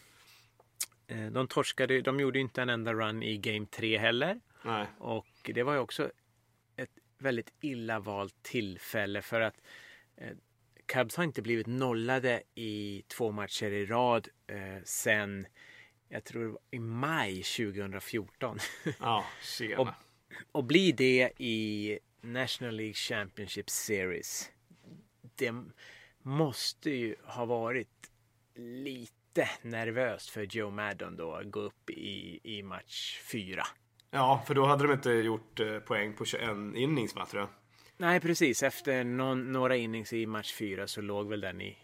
[1.08, 4.40] Eh, de torskade, de gjorde inte en enda run i Game 3 heller.
[4.62, 4.86] Nej.
[4.98, 6.10] Och det var ju också
[6.76, 9.54] ett väldigt illa valt tillfälle för att
[10.16, 10.28] eh,
[10.88, 15.46] Cubs har inte blivit nollade i två matcher i rad eh, sen
[16.08, 18.58] jag tror det var i maj 2014.
[19.00, 19.78] Ja, tjena.
[19.80, 19.88] Och-
[20.52, 24.50] och blir det i National League Championship Series.
[25.36, 25.54] Det
[26.22, 28.10] måste ju ha varit
[28.54, 33.62] lite nervöst för Joe Maddon då att gå upp i, i match fyra.
[34.10, 37.48] Ja, för då hade de inte gjort eh, poäng på 21 innings, va, tror jag.
[38.00, 38.62] Nej, precis.
[38.62, 41.78] Efter någon, några innings i match fyra så låg väl den i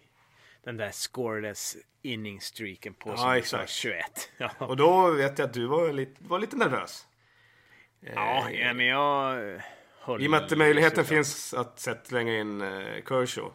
[0.64, 3.70] den där scoreless inning streaken på som exakt.
[3.70, 4.30] 21.
[4.38, 7.06] Ja, Och då vet jag att du var lite, var lite nervös.
[8.00, 9.60] ja, ja, men jag
[10.00, 13.54] håller I och med att möjligheten finns att sätta slänga in eh, Kershaw.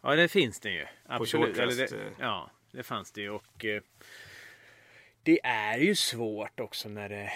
[0.00, 0.86] Ja, det finns det ju.
[1.06, 1.58] Absolut.
[1.58, 2.12] Eller det, eh.
[2.18, 3.30] ja, det fanns det ju.
[3.30, 3.82] Och eh,
[5.22, 7.32] det är ju svårt också när det,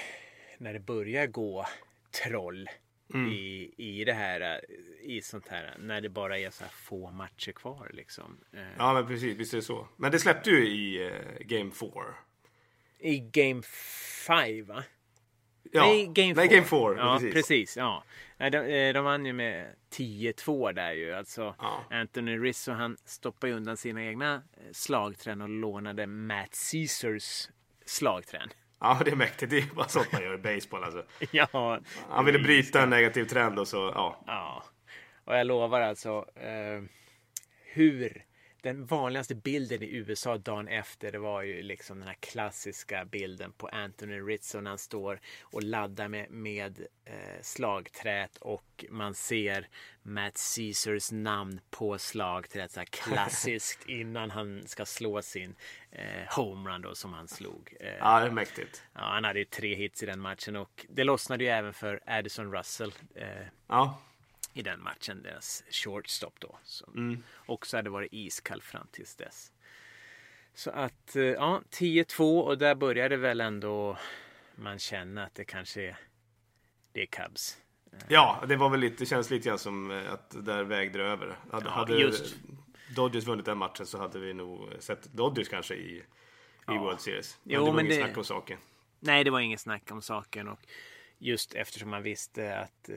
[0.58, 1.66] när det börjar gå
[2.10, 2.68] troll
[3.14, 3.32] Mm.
[3.32, 4.40] i, i det här.
[4.40, 4.58] eh,
[5.10, 5.76] I sånt här.
[5.78, 8.40] När det bara är så här få matcher kvar liksom.
[8.52, 9.36] Eh, Ja, men precis.
[9.36, 9.88] Visst är det så.
[9.96, 11.90] Men det släppte ju i eh, Game 4.
[12.98, 13.62] I Game
[14.26, 14.84] 5 va?
[15.72, 15.82] Ja.
[15.86, 16.34] Nej, Game 4.
[16.34, 16.94] Nej, Game 4.
[16.96, 17.34] Ja, precis.
[17.34, 17.76] precis.
[17.76, 18.04] ja.
[18.36, 21.12] Nej, de, de vann ju med 10-2 där ju.
[21.12, 21.84] Alltså, Ja.
[21.90, 24.42] Anthony Rizzo han stoppade undan sina egna
[24.72, 27.48] slagträn och lånade Matt Caesars
[27.84, 28.48] slagträn.
[28.80, 29.50] Ja, det är mäktigt.
[29.50, 31.04] Det är bara sånt man gör i baseball alltså.
[31.30, 34.22] ja, Han ville bryta en negativ trend och så, ja.
[34.26, 34.64] Ja,
[35.24, 36.82] och jag lovar alltså eh,
[37.72, 38.24] hur
[38.62, 43.52] den vanligaste bilden i USA dagen efter det var ju liksom den här klassiska bilden
[43.52, 49.68] på Anthony Rizzo när han står och laddar med, med eh, slagträt och man ser
[50.02, 55.54] Matt Caesars namn på slagträt så här klassiskt innan han ska slå sin
[55.90, 57.74] eh, homerun då som han slog.
[57.80, 58.82] Eh, Ja, det är mäktigt.
[58.94, 62.00] ja, han hade ju tre hits i den matchen och det lossnade ju även för
[62.06, 62.92] Addison Russell.
[63.14, 63.26] Eh,
[63.68, 63.98] Ja,
[64.58, 66.58] i den matchen, deras shortstop då.
[66.62, 67.22] Som Mm.
[67.46, 69.52] också hade varit iskall fram tills dess.
[70.54, 73.98] Så att, eh, ja, 10-2 och där började väl ändå
[74.54, 75.96] man känna att det kanske är,
[76.92, 77.58] det är Cubs.
[78.08, 81.04] ja det var väl lite, det känns lite grann som eh, att där vägde det
[81.04, 81.36] över.
[81.50, 82.36] Hade, Ja, hade just.
[82.96, 85.96] Dodgers vunnit den matchen så hade vi nog sett Dodgers kanske i,
[86.68, 87.38] i World Series.
[87.42, 88.58] Men Jo, det var men inget det- snack om saken.
[89.00, 90.60] Nej, det var inget snack om saken och
[91.18, 92.96] just eftersom man visste att eh,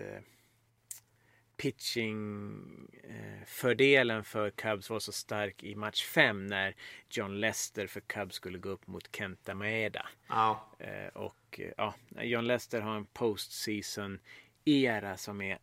[1.61, 6.75] pitching-fördelen för Cubs var så stark i match 5 när
[7.09, 10.07] John Lester för Cubs skulle gå upp mot Kenta Maeda.
[10.27, 14.19] Ja, Eh, och eh, ja, John Lester har en postseason
[14.65, 15.57] era som är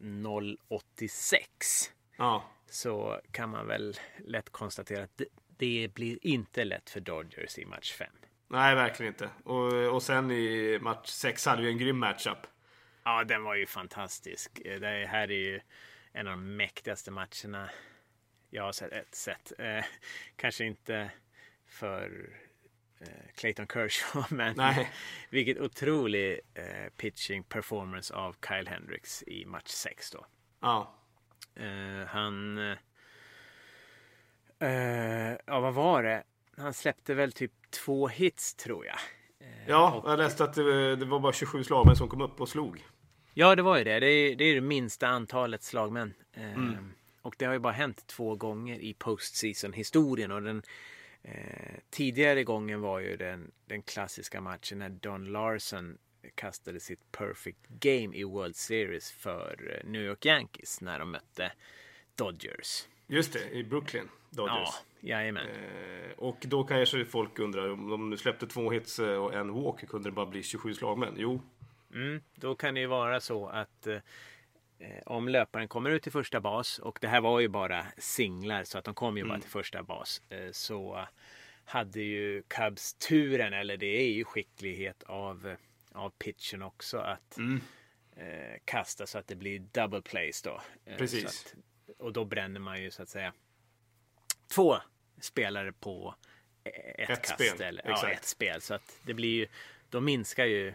[0.68, 1.92] 086.
[2.16, 2.44] ja.
[2.70, 3.96] Så kan man väl
[4.26, 5.24] lätt konstatera att det,
[5.56, 8.06] det blir inte lätt för Dodgers i match 5.
[8.48, 9.30] Nej, verkligen inte.
[9.44, 12.38] Och, och sen i match 6 hade vi en grym matchup.
[13.04, 14.60] Ja, den var ju fantastisk.
[14.64, 15.60] Eh, Det här är ju
[16.18, 17.70] en av de mäktigaste matcherna
[18.50, 19.14] jag har sett.
[19.14, 19.52] sett.
[19.58, 19.84] Eh,
[20.36, 21.10] kanske inte
[21.66, 22.30] för
[23.00, 24.90] eh, Clayton Kershaw, men Nej.
[25.30, 30.26] vilket otrolig eh, pitching performance av Kyle Hendricks i match 6 då.
[30.60, 30.94] Ja,
[31.54, 32.58] Eh, han...
[34.58, 36.22] Eh, ja, vad var det?
[36.56, 38.98] Han släppte väl typ två hits tror jag.
[39.40, 42.40] Eh, ja och- jag läste att det, det var bara 27 slagmän som kom upp
[42.40, 42.84] och slog.
[43.40, 44.00] Ja, det var ju det.
[44.00, 46.14] Det är, det är det minsta antalet slagmän.
[46.32, 46.92] Eh, Mm.
[47.22, 50.32] Och det har ju bara hänt två gånger i postseason-historien.
[50.32, 50.62] Och den
[51.22, 55.98] eh, tidigare gången var ju den, den klassiska matchen när Don Larson
[56.34, 61.52] kastade sitt perfect game i World Series för eh, New York Yankees när de mötte
[62.14, 62.86] Dodgers.
[63.06, 64.08] Just det, i Brooklyn.
[64.30, 64.68] Dodgers.
[65.00, 65.46] Ja, jajamän.
[65.46, 69.88] Eh, och då kanske folk undrar om de släppte två hits eh, och en walk,
[69.88, 71.14] kunde det bara bli 27 slagmän?
[71.16, 71.40] Jo,
[71.94, 73.98] Mm, då kan det ju vara så att eh,
[75.06, 78.78] om löparen kommer ut till första bas och det här var ju bara singlar så
[78.78, 81.06] att de kom ju bara till första bas eh, så
[81.64, 85.56] hade ju Cubs turen eller det är ju skicklighet av,
[85.92, 87.38] av pitchen också att
[88.16, 90.60] eh, kasta så att det blir double plays då.
[90.84, 91.24] Eh, Precis.
[91.24, 91.54] Att,
[91.98, 93.32] och då bränner man ju så att säga
[94.54, 94.76] två
[95.20, 96.14] spelare på
[96.64, 97.34] eh, ett, Ett kast.
[97.34, 98.60] spel, Eller, ja, ett spel.
[98.60, 99.46] Så att det blir ju,
[99.90, 100.74] då minskar ju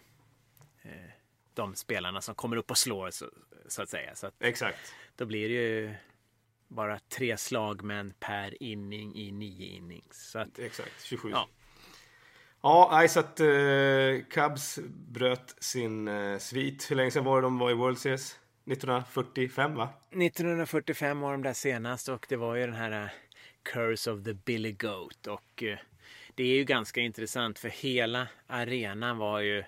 [1.53, 3.29] de spelarna som kommer upp och slår så,
[3.67, 4.15] så att säga.
[4.15, 4.95] Så att exakt.
[5.15, 5.93] då blir det ju
[6.67, 10.29] bara tre slagmän per inning i nio innings.
[10.31, 11.29] Så att, Exakt, 27.
[11.29, 11.47] Ja.
[12.61, 16.91] Ja, nej, så att eh, Cubs bröt sin eh, svit.
[16.91, 18.39] Hur länge sedan var det de var i World Series?
[18.65, 19.89] 1945 va?
[20.11, 23.09] 1945 var de där senast och det var ju den här eh,
[23.63, 25.27] Curse of the Billy Goat.
[25.27, 25.77] Och eh,
[26.35, 29.63] det är ju ganska intressant för hela arenan var ju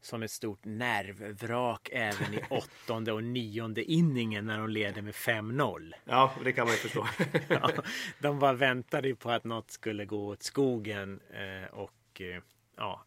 [0.00, 5.92] som ett stort nervvrak även i åttonde och nionde inningen när de leder med 5-0.
[6.04, 7.08] Ja, det kan man ju förstå.
[7.48, 7.70] Ja,
[8.18, 12.42] de bara väntade ju på att något skulle gå åt skogen eh, och eh,
[12.76, 13.04] ja,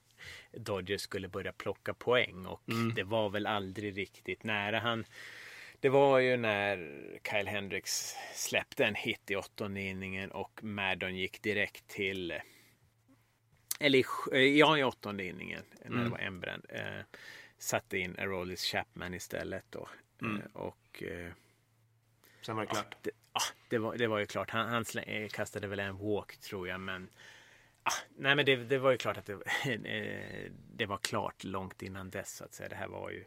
[0.51, 2.61] Dodgers skulle börja plocka poäng och
[2.95, 4.79] det var väl aldrig riktigt nära.
[4.79, 5.05] Han,
[5.79, 6.91] det var ju när
[7.31, 12.33] Kyle Hendricks släppte en hit i åttonde inningen och Maddon gick direkt till
[13.79, 16.65] eller eh, ja, i åttonde inningen när det var en bränd.
[16.69, 17.01] Eh,
[17.57, 19.87] satte in Aroldis Chapman istället då.
[20.21, 21.31] Eh, och eh,
[22.41, 22.95] Sen var det klart.
[23.01, 24.49] det, ah, det, var, det var ju klart.
[24.49, 26.79] Han, han slä, eh, kastade väl en walk tror jag.
[26.79, 27.09] Men,
[27.83, 29.33] ah, nej, men det, det var ju klart att det,
[29.65, 32.35] eh, det var klart långt innan dess.
[32.35, 32.69] Så att säga.
[32.69, 33.23] Det här var ju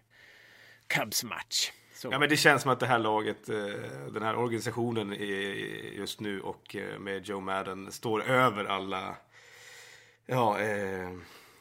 [0.86, 1.72] Cubs match.
[1.92, 3.56] Så, Ja, men det känns som att det här laget, eh,
[4.12, 5.12] den här organisationen
[5.92, 9.16] just nu och eh, med Joe Madden står över alla,
[10.26, 11.10] ja, eh,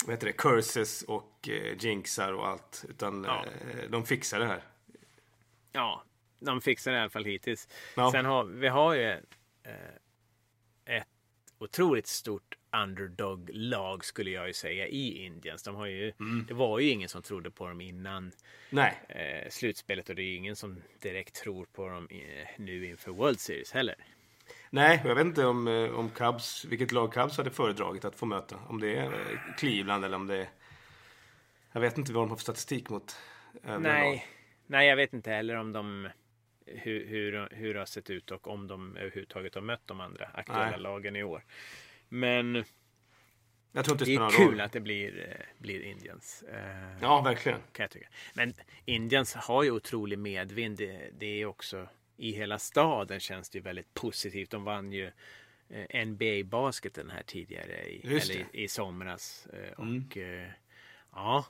[0.06, 2.86] vad heter det, curses och eh, jinxar och allt.
[2.90, 3.46] Utan Ja.
[3.46, 4.62] eh, de fixar det här.
[5.72, 6.04] Ja,
[6.40, 7.68] de fixar det i alla fall hittills.
[7.96, 8.12] Ja.
[8.12, 9.10] Sen har vi har ju
[9.64, 9.96] eh,
[10.86, 11.08] ett
[11.58, 15.64] otroligt stort underdog-lag skulle jag ju säga i Indiens.
[15.64, 16.46] De har ju, Mm.
[16.48, 18.32] Det var ju ingen som trodde på dem innan
[19.10, 23.40] eh, slutspelet och det är ingen som direkt tror på dem eh, nu inför World
[23.40, 23.96] Series heller.
[24.76, 28.26] Nej, jag vet inte om, eh, om Cubs, vilket lag Cubs hade föredragit att få
[28.26, 28.60] möta.
[28.68, 30.50] Om det är eh, Cleveland eller om det är,
[31.72, 33.18] jag vet inte vad de har för statistik mot
[33.64, 34.02] övriga lag.
[34.02, 34.28] Nej,
[34.68, 36.10] nej, jag vet inte heller om de
[36.66, 40.26] hur, hur, hur det har sett ut och om de överhuvudtaget har mött de andra
[40.34, 40.80] aktuella Nej.
[40.80, 41.44] lagen i år.
[42.10, 42.64] Men
[43.72, 46.44] Jag tror inte det det är kul att det blir, eh, blir Indians.
[47.02, 47.60] Ja, verkligen.
[47.72, 48.08] kan jag tycka.
[48.34, 48.54] Men
[48.86, 50.78] Indians har ju otrolig medvind.
[50.78, 51.88] Det, det är också
[52.18, 54.50] i hela staden känns det ju väldigt positivt.
[54.52, 55.12] De vann ju
[55.70, 59.48] eh, NBA-basketen här tidigare i, eller i, i somras.
[59.54, 60.06] Eh, Mm.
[60.10, 60.50] Och eh,
[61.12, 61.46] ja,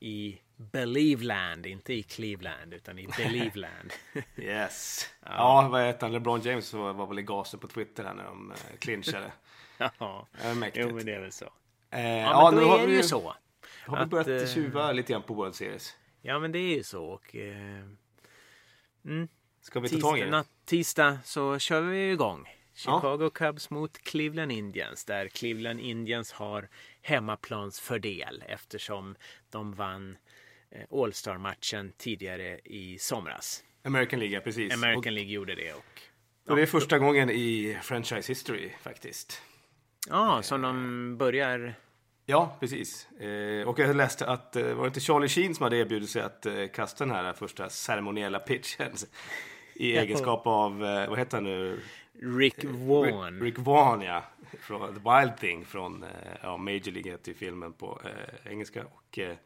[0.00, 3.92] i Believeland, inte i Cleveland utan i Believeland.
[4.36, 5.06] Yes.
[5.24, 6.12] Ja, vad heter han?
[6.12, 9.32] LeBron James var, var väl i gasen på Twitter här när de clinchade.
[9.98, 10.86] ja, mäktigt.
[10.88, 11.52] jo men det är väl så.
[11.90, 13.34] Eh, Ja, men nu då har är det ju så.
[13.86, 15.96] Har vi börjat tjuva lite grann på World Series?
[16.22, 17.04] Ja men det är ju så.
[17.04, 17.84] Och, eh,
[19.70, 20.44] Ska vi ta tag i det?
[20.64, 22.48] tisdag så kör vi igång.
[22.74, 26.68] Chicago Cubs mot Cleveland Indians där Cleveland Indians har
[27.02, 29.16] hemmaplansfördel eftersom
[29.50, 30.16] de vann
[30.70, 33.64] eh, All-Star-matchen tidigare i somras.
[33.84, 34.74] American League, ja, precis.
[34.74, 35.78] American League gjorde det och
[36.44, 39.42] Och, och det är första gången i franchise history faktiskt.
[40.08, 41.74] ja, som de börjar.
[42.26, 43.08] Ja, precis.
[43.12, 46.22] Eh, och jag läste att, eh, var det inte Charlie Sheen som hade erbjudit sig
[46.22, 48.92] att kasta den här första ceremoniella pitchen
[49.80, 51.80] i egenskap av, eh, vad heter han nu?
[52.22, 53.40] Rick Vaughn.
[53.40, 54.24] Rick, Rick Vaughn, ja.
[54.60, 56.08] Från The Wild Thing från eh,
[56.42, 58.84] ja, Major League heter filmen på eh, engelska.
[58.84, 59.36] Och eh,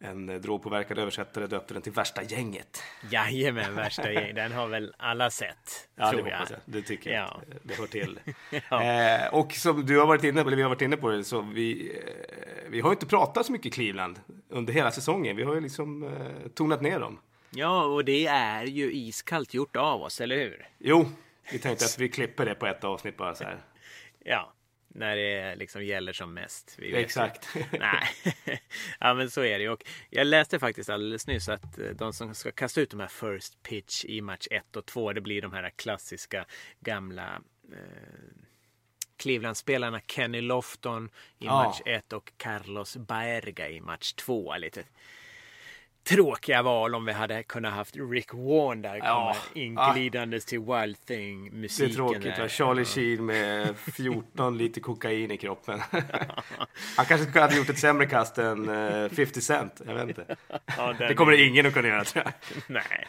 [0.00, 2.82] en eh, drogpåverkad översättare döpte den till Värsta gänget.
[3.10, 4.34] Jajamän, värsta gäng.
[4.34, 5.88] Den har väl alla sett.
[5.94, 6.40] Ja, tror det jag.
[6.40, 6.58] jag.
[6.64, 7.22] Det tycker jag.
[7.22, 7.40] Ja.
[7.62, 8.20] Det hör till.
[8.70, 8.82] Ja.
[8.82, 11.24] eh, och som du har varit inne på, eller vi har varit inne på det,
[11.24, 15.36] så vi, eh, vi har ju inte pratat så mycket Cleveland under hela säsongen.
[15.36, 17.18] Vi har ju liksom eh, tonat ner dem.
[17.50, 20.68] Ja, och det är ju iskallt gjort av oss, eller hur?
[20.78, 21.10] Jo,
[21.52, 23.60] vi tänkte att vi klipper det på ett avsnitt bara så här.
[24.24, 24.52] Ja,
[24.88, 26.78] när det liksom gäller som mest.
[26.82, 27.48] Exakt.
[27.78, 28.08] Nej,
[29.00, 29.68] ja men så är det.
[29.68, 33.08] Och jag läste faktiskt alldeles nyss att eh, de som ska kasta ut de här
[33.08, 36.44] first pitch i match 1 och 2, det blir de här klassiska
[36.80, 37.42] gamla
[37.72, 37.78] eh,
[39.16, 44.56] Cleveland-spelarna Kenny Lofton i match 1 och Carlos Baerga i match 2.
[44.56, 44.84] Lite
[46.08, 49.36] tråkiga val om vi hade kunnat haft Rick Warren där Ja.
[49.54, 51.90] inglidandes till Wild Det Thing-musiken.
[51.90, 52.22] är tråkigt.
[52.36, 52.48] där.
[52.48, 55.80] Charlie Sheen med 14 liter kokain i kroppen.
[56.96, 59.80] Han kanske hade gjort ett sämre kast än eh, 50 Cent.
[59.86, 60.36] Jag vet inte.
[60.76, 62.32] Ja, Det kommer ingen att kunna göra tror jag.
[62.66, 63.06] Nej.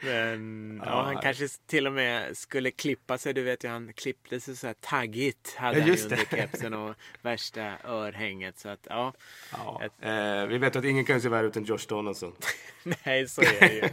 [0.00, 3.34] Men ja, han kanske till och med skulle klippa sig.
[3.34, 5.54] Du vet ju, han klippte sig så här taggigt.
[5.56, 8.58] Hade Ja, han under kepsen och värsta örhänget.
[8.58, 9.12] Så att ja,
[9.52, 9.80] Ja.
[9.84, 12.32] Ett- Eh, vi vet att ingen kan se värre ut än Josh Donaldson.
[13.04, 13.88] nej så är det ju.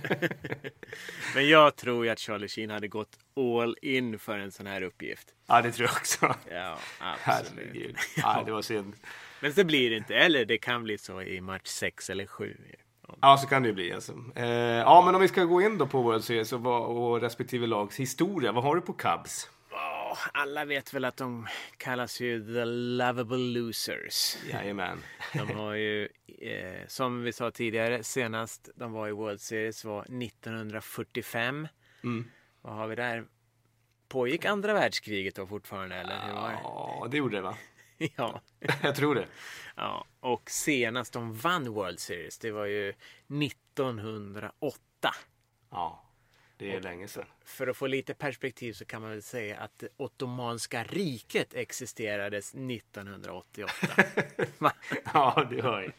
[1.36, 4.82] Men jag tror ju att Charlie Sheen hade gått all in för en sån här
[4.82, 5.28] uppgift.
[5.47, 6.36] Ja, det tror jag också.
[6.51, 7.53] Ja, absolut.
[7.66, 7.95] Herregud.
[8.18, 8.93] Ja, det var synd.
[9.41, 10.16] Men så blir det inte.
[10.16, 12.58] Eller det kan bli så i match 6 eller 7.
[13.22, 13.93] Ja, så kan det ju bli.
[13.93, 14.14] Alltså.
[14.36, 17.68] Eh, ja, men om vi ska gå in då på World Series och, och respektive
[17.68, 18.51] lags historia.
[18.51, 19.49] Vad har du på Cubs?
[19.72, 21.47] Ja, alla vet väl att de
[21.78, 24.38] kallas ju the lovable losers.
[24.51, 24.97] Jajamän.
[25.34, 30.01] De har ju, eh, som vi sa tidigare, senast de var i World Series var
[30.01, 31.68] 1945.
[32.03, 32.26] Mm.
[32.62, 33.26] Vad har vi där?
[34.08, 36.16] Pågick andra världskriget då fortfarande eller?
[36.30, 37.58] Ja, det gjorde det va?
[38.16, 38.41] Ja.
[38.84, 39.28] Jag tror det.
[39.76, 40.06] ja.
[40.20, 42.93] Och senast de vann World Series, det var ju
[43.28, 45.14] 1908.
[45.70, 46.02] Ja,
[46.58, 47.26] det är länge sedan.
[47.46, 52.56] För att få lite perspektiv så kan man väl säga att det Ottomanska riket existerades
[52.56, 53.74] 1988.
[54.58, 54.74] Va?
[55.14, 55.91] Ja, det hör ju.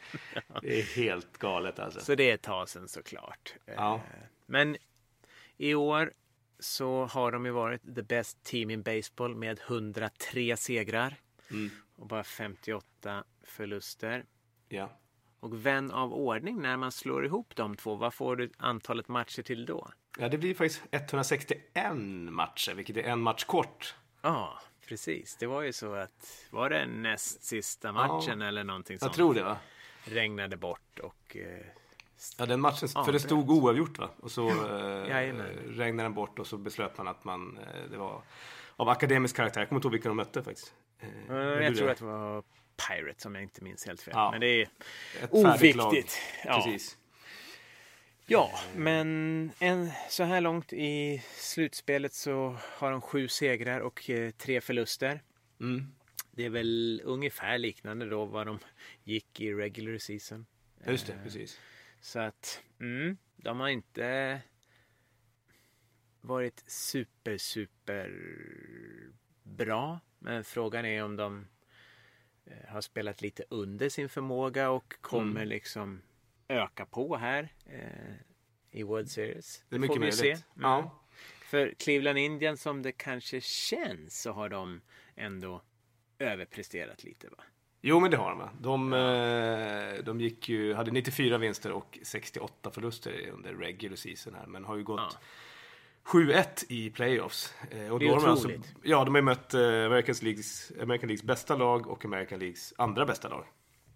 [0.62, 2.00] Det är helt galet alltså.
[2.00, 3.54] Så det är ett tag sedan såklart.
[3.64, 3.94] Ja.
[3.94, 4.00] Eh,
[4.46, 4.76] Men
[5.56, 6.12] i år
[6.58, 11.14] så har de ju varit the best team in baseball med 103 segrar
[11.50, 11.70] Mm.
[11.96, 14.24] Och bara 58 förluster.
[14.68, 14.90] Ja.
[15.40, 19.42] Och vän av ordning när man slår ihop de två, vad får du antalet matcher
[19.42, 19.90] till då?
[20.18, 21.60] ja, det blir faktiskt 161
[22.30, 23.94] matcher, vilket är en match kort.
[24.22, 25.36] Ja, precis.
[25.36, 29.34] Det var ju så att var det näst sista matchen eller någonting Jag sånt tror
[29.34, 29.56] det va?
[30.04, 31.66] regnade bort och eh,
[32.38, 34.10] Ja, den matchen, Ja, för det stod oavgjort va?
[34.20, 35.02] Och så eh,
[35.66, 38.22] regnade den bort och så beslöt man att man, eh, det var
[38.76, 39.60] av akademisk karaktär.
[39.60, 40.74] Jag kommer inte ihåg vilka de mötte faktiskt.
[41.00, 41.92] Eh, eh, jag tror det.
[41.92, 42.42] att det var
[42.88, 44.12] Pirates om jag inte minns helt fel.
[44.16, 44.30] Ja.
[44.30, 44.68] Men det är
[45.30, 46.18] oviktigt.
[46.44, 46.62] Ja.
[46.64, 46.98] Precis.
[48.28, 54.30] Ja, men en, så här långt i slutspelet så har de sju segrar och eh,
[54.30, 55.22] tre förluster.
[55.60, 55.94] Mm.
[56.30, 58.58] Det är väl ungefär liknande då vad de
[59.04, 60.46] gick i regular season.
[60.86, 61.60] Just det, precis.
[62.00, 64.40] Så att mm, de har inte
[66.20, 68.12] varit super, super
[69.42, 70.00] bra.
[70.26, 71.46] Men frågan är om de
[72.46, 75.48] eh, har spelat lite under sin förmåga och kommer Mm.
[75.48, 76.02] liksom
[76.48, 78.14] öka på här eh,
[78.70, 79.64] i World Series.
[79.68, 80.18] Det får mycket vi möjligt.
[80.18, 80.30] se.
[80.30, 80.42] Mm.
[80.56, 81.02] Ja.
[81.44, 84.80] För Cleveland Indians som det kanske känns så har de
[85.16, 85.62] ändå
[86.18, 87.42] överpresterat lite va?
[87.80, 88.38] Jo, men det har de.
[88.38, 88.50] va?
[88.60, 94.46] De, eh, de gick ju, hade 94 vinster och 68 förluster under regular season här,
[94.46, 95.18] men har ju gått Ja.
[96.06, 97.54] 7-1 i playoffs.
[97.70, 98.74] Eh, och Det är då har de alltså, otroligt.
[98.82, 103.06] ja, de har mött eh, Americans Leagues, American Leagues bästa lag och American Leagues andra
[103.06, 103.44] bästa lag.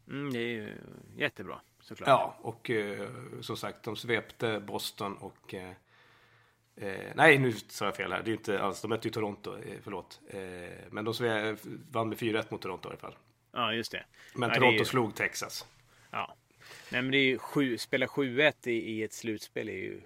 [0.08, 0.74] Mm, det är ju
[1.16, 2.08] jättebra såklart.
[2.08, 3.08] Ja, och eh,
[3.40, 5.54] som sagt, de svepte Boston och...
[5.54, 5.70] Eh,
[7.14, 8.22] nej, nu sa jag fel här.
[8.22, 8.80] Det är inte alls.
[8.82, 10.20] De mötte ju Toronto, eh, förlåt.
[10.30, 10.40] Eh,
[10.90, 11.12] men de
[11.90, 13.14] vann med 4-1 mot Toronto i alla fall.
[13.52, 14.04] Ja, just det.
[14.34, 15.66] Men Ja, det Toronto ju- slog Texas.
[16.10, 16.36] Ja.
[16.92, 20.00] Nej, men det är ju sju, spela 7-1 i, i ett slutspel är ju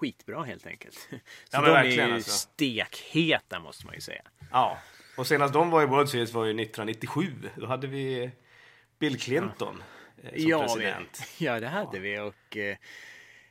[0.00, 0.94] skitbra helt enkelt.
[1.50, 2.30] Så men de är ju alltså.
[2.30, 4.22] stekheta måste man ju säga.
[4.50, 4.78] Ja,
[5.16, 7.22] och senast de var i World Series var ju 1997.
[7.56, 8.30] Då hade vi
[8.98, 9.82] Bill Clinton
[10.22, 11.22] eh, som ja, president.
[11.38, 12.76] Vi, ja, det hade vi och eh,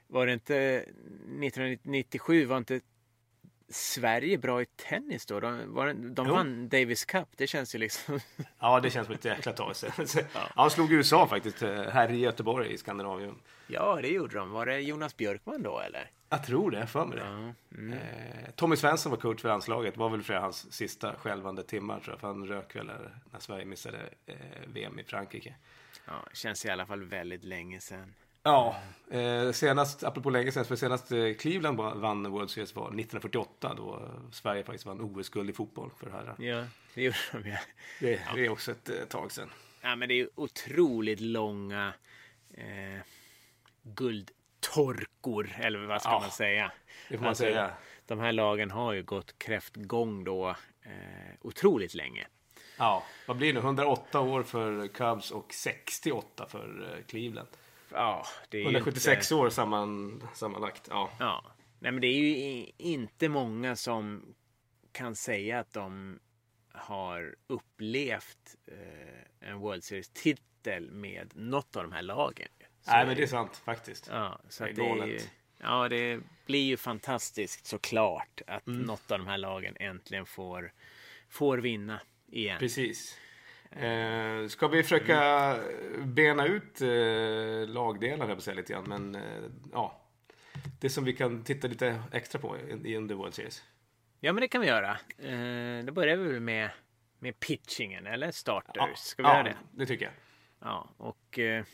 [0.08, 2.82] var det inte 1997 var inte
[3.70, 5.40] Sverige bra i tennis då?
[5.40, 6.34] De, var de Jo.
[6.34, 7.28] vann Davis Cup.
[7.36, 8.20] Det känns ju liksom...
[8.60, 10.08] Ja, det känns som ett jäkla tag sedan.
[10.16, 10.42] Ja.
[10.56, 13.36] Han slog USA faktiskt eh, här i Göteborg i Skandinavien.
[13.68, 14.52] ja, det gjorde de.
[14.52, 16.12] Var det Jonas Björkman då eller?
[16.30, 17.26] Jag tror det, för mig det.
[17.26, 17.54] Ja.
[17.78, 17.94] Mm.
[17.94, 19.94] Eh, Tommy Svensson var coach för landslaget.
[19.94, 22.20] Det var väl flera hans sista skälvande timmar tror jag.
[22.20, 22.86] För han rök väl
[23.32, 24.36] när Sverige missade eh,
[24.68, 25.56] VM i Frankrike.
[26.06, 28.14] Ja, känns i alla fall väldigt länge sedan.
[28.44, 31.08] Ja, eh, senast, apropå länge sedan, för senast
[31.40, 36.10] Cleveland va- vann World Series var 1948 då Sverige faktiskt vann OS-guld i fotboll för
[36.10, 36.36] herrar.
[36.40, 37.58] Ja, det gjorde de ja.
[38.00, 39.50] Det, det är också ett tag sedan.
[39.82, 41.94] Ja, men det är otroligt långa
[42.54, 43.02] eh,
[44.60, 46.72] guldtorkor, eller vad ska Ja, man säga?
[47.10, 47.72] det får man säga.
[48.06, 50.50] De här lagen har ju gått kräftgång då
[50.82, 52.28] eh, otroligt länge.
[52.78, 53.66] Ja, vad blir det nu?
[53.66, 57.48] 108 år för Cubs och 68 för eh, Cleveland.
[57.92, 60.88] Ja, det är ju 176 inte, år samman, sammanlagt.
[60.90, 61.10] Ja.
[61.20, 61.44] Ja,
[61.80, 64.34] nej men det är ju inte många som
[64.92, 66.20] kan säga att de
[66.74, 72.48] har upplevt eh, en World Series-titel med något av de här lagen.
[72.82, 74.08] Så Nej, men det är sant faktiskt.
[74.12, 75.20] Ja, så Det är det, är ju,
[75.58, 78.82] ja, det blir ju fantastiskt såklart att Mm.
[78.82, 80.72] något av de här lagen äntligen får,
[81.30, 82.60] får vinna igen.
[82.60, 83.18] Precis.
[83.72, 85.56] Eh, ska vi försöka
[86.00, 86.88] bena ut eh,
[88.30, 88.84] jag på lite grann.
[88.88, 89.22] Men eh,
[89.72, 90.02] ja,
[90.80, 93.64] det som vi kan titta lite extra på i, under World Series.
[94.20, 94.92] Ja, men det kan vi göra.
[95.18, 96.70] Eh, då börjar vi väl med,
[97.20, 99.00] med pitchingen, eller starters.
[99.00, 99.58] Ska vi ja, göra det?
[99.72, 100.14] det tycker jag.
[100.60, 101.66] Ja, och eh,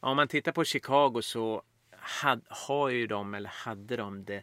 [0.00, 4.42] om man tittar på Chicago så had, har ju de, eller hade de det,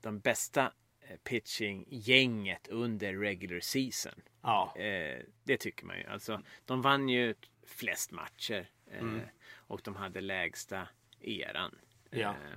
[0.00, 4.22] de bästa eh, pitching-gänget under regular season.
[4.42, 6.06] Ja, Eh, det tycker man ju.
[6.06, 7.34] Alltså, de vann ju
[7.66, 8.66] flest matcher.
[8.90, 9.18] Eh,
[9.54, 10.88] och de hade lägsta
[11.20, 11.78] eran.
[12.10, 12.30] Ja.
[12.30, 12.56] Eh,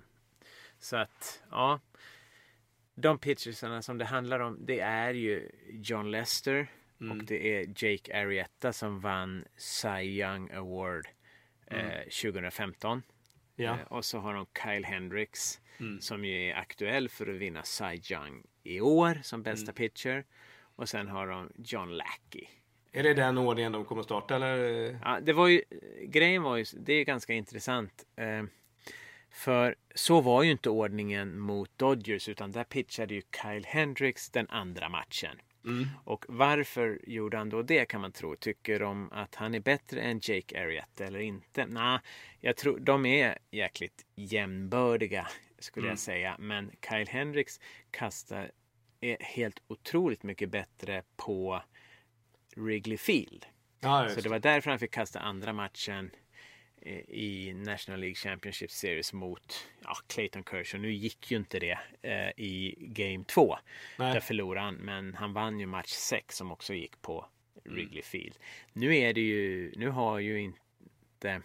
[0.79, 1.79] så att, ja.
[2.95, 6.67] De pitchersarna som det handlar om, det är ju John Lester
[6.99, 11.07] och det är Jake Arrieta som vann Cy Young Award
[11.67, 13.03] eh, 2015.
[13.55, 13.71] Ja.
[13.71, 15.61] Eh, och så har de Kyle Hendricks
[15.99, 20.25] som ju är aktuell för att vinna Cy Young i år som bästa pitcher.
[20.75, 22.47] Och sen har de John Lackey.
[22.91, 24.99] Är det den ordningen de kommer att starta eller?
[25.03, 25.61] Ja, det var ju,
[26.03, 28.05] grejen var ju, det är ganska intressant.
[28.15, 28.43] Eh,
[29.29, 34.49] för så var ju inte ordningen mot Dodgers utan där pitchade ju Kyle Hendricks den
[34.49, 35.37] andra matchen.
[36.03, 38.35] Och varför gjorde han då det kan man tro?
[38.35, 41.65] Tycker de att han är bättre än Jake Arrieta eller inte?
[41.65, 41.99] Nej,
[42.39, 45.27] jag tror de är jäkligt jämnbördiga
[45.59, 46.35] skulle jag säga.
[46.39, 47.59] Men Kyle Hendricks
[47.91, 48.51] kastar
[49.01, 51.61] är helt otroligt mycket bättre på
[52.55, 53.45] Wrigley Field.
[53.79, 56.11] Ja, Så det var därför han fick kasta andra matchen
[57.07, 60.87] i National League Championship Series mot ja, Clayton Kershaw.
[60.87, 63.57] Nu gick ju inte det eh, i Game 2.
[63.99, 64.13] Nej.
[64.13, 67.25] Där förlorade han, men han vann ju match 6 som också gick på
[67.63, 68.37] Wrigley Field.
[68.73, 71.41] Nu är det ju, nu har ju inte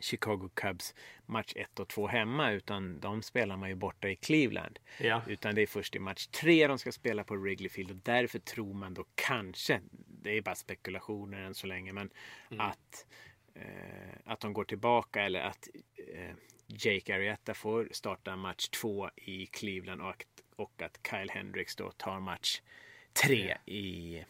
[0.00, 0.94] Chicago Cubs
[1.26, 4.78] match 1 och 2 hemma utan de spelar man ju borta i Cleveland.
[5.00, 5.22] Ja.
[5.26, 8.38] Utan det är först i match 3 de ska spela på Wrigley Field och därför
[8.38, 9.80] tror man då kanske,
[10.22, 12.10] det är bara spekulationer än så länge, men
[12.58, 13.33] att, eh,
[14.24, 15.68] att de går tillbaka eller att
[16.14, 16.30] eh,
[16.66, 20.26] Jake Arrieta får starta match 2 i Cleveland och, att-
[20.56, 22.60] och att Kyle Hendricks då tar match
[23.12, 24.24] 3 i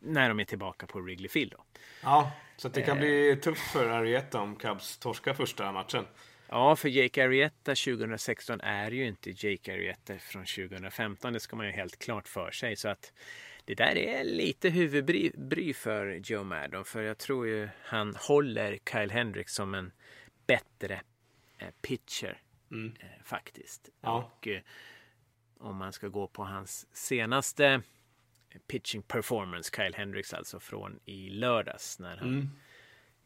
[0.00, 1.64] när de är tillbaka på Wrigley Field då.
[2.02, 6.06] Ja, så det kan bli tufft för Arietta om Cubs torskar första matchen.
[6.48, 11.32] Ja, för Jake Arrieta 2016 är ju inte Jake Arrieta från 2015.
[11.32, 12.76] Det ska man ju helt klart för sig.
[12.76, 13.12] Så att
[13.68, 16.84] det där är lite huvudbry bry för Joe Maddon.
[16.84, 19.92] För jag tror ju han håller Kyle Hendricks som en
[20.46, 21.00] bättre
[21.58, 22.42] eh, pitcher.
[23.00, 23.88] Eh, faktiskt.
[24.00, 24.16] Ja.
[24.16, 24.60] Och eh,
[25.58, 27.82] om man ska gå på hans senaste
[28.66, 32.50] pitching performance, Kyle Hendricks alltså från i lördags när han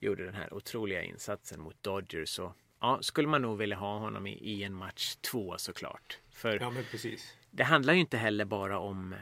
[0.01, 2.28] gjorde den här otroliga insatsen mot Dodgers.
[2.28, 6.18] Så ja, skulle man nog vilja ha honom i, i en match två såklart.
[6.30, 7.36] För Ja, men precis.
[7.55, 9.18] Det handlar ju inte heller bara om eh,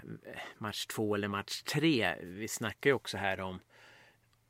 [0.59, 2.15] match två eller match tre.
[2.23, 3.61] Vi snackar ju också här om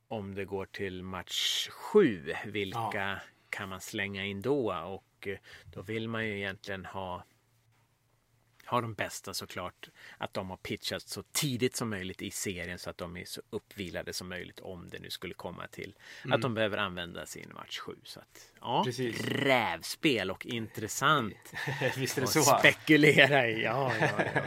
[0.09, 2.35] om det går till match sju.
[2.47, 3.21] Vilka
[3.51, 4.75] kan man slänga in då?
[4.75, 7.25] Och eh, då vill man ju egentligen ha
[8.71, 9.89] ha de bästa såklart.
[10.19, 13.41] Att de har pitchat så tidigt som möjligt i serien så att de är så
[13.51, 15.95] uppvilade som möjligt om det nu skulle komma till
[16.31, 17.93] att de behöver använda sin match 7.
[18.05, 19.21] Så att, ja, Precis.
[19.25, 21.53] rävspel och intressant
[21.97, 22.43] Visst är det så?
[22.43, 23.61] spekulera i.
[23.71, 24.43] Ja, ja, ja.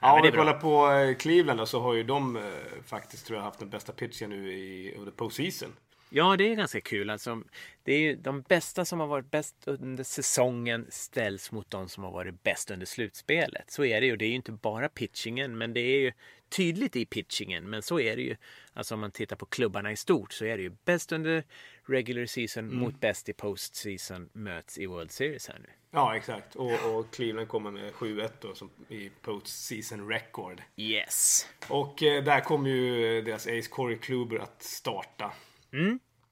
[0.00, 2.42] Ja, men om vi kollar på eh, Cleveland då, så har ju de eh,
[2.86, 5.72] faktiskt tror jag haft den bästa pitchen nu i under postseason.
[6.14, 7.10] Ja, det är ganska kul.
[7.10, 7.42] Alltså,
[7.82, 12.04] det är ju de bästa som har varit bäst under säsongen ställs mot de som
[12.04, 13.70] har varit bäst under slutspelet.
[13.70, 14.16] Så är det ju.
[14.16, 16.12] Det är ju inte bara pitchingen, men det är ju
[16.48, 17.70] tydligt i pitchingen.
[17.70, 18.36] Men så är det ju.
[18.72, 21.44] Alltså om man tittar på klubbarna i stort så är det ju bäst under
[21.86, 25.68] regular season mot bäst i postseason möts i World Series här nu.
[25.90, 26.56] Ja, exakt.
[26.56, 30.62] Och, och Cleveland kommer med 7-1 då som i postseason record.
[30.76, 31.48] Yes.
[31.68, 35.32] Och eh, där kommer ju deras ace Corey Kluber att starta.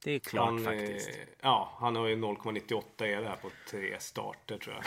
[0.05, 1.09] Det är klart Han, faktiskt.
[1.09, 4.85] eh, ja, han har ju 0,98 är där på tre starter tror jag.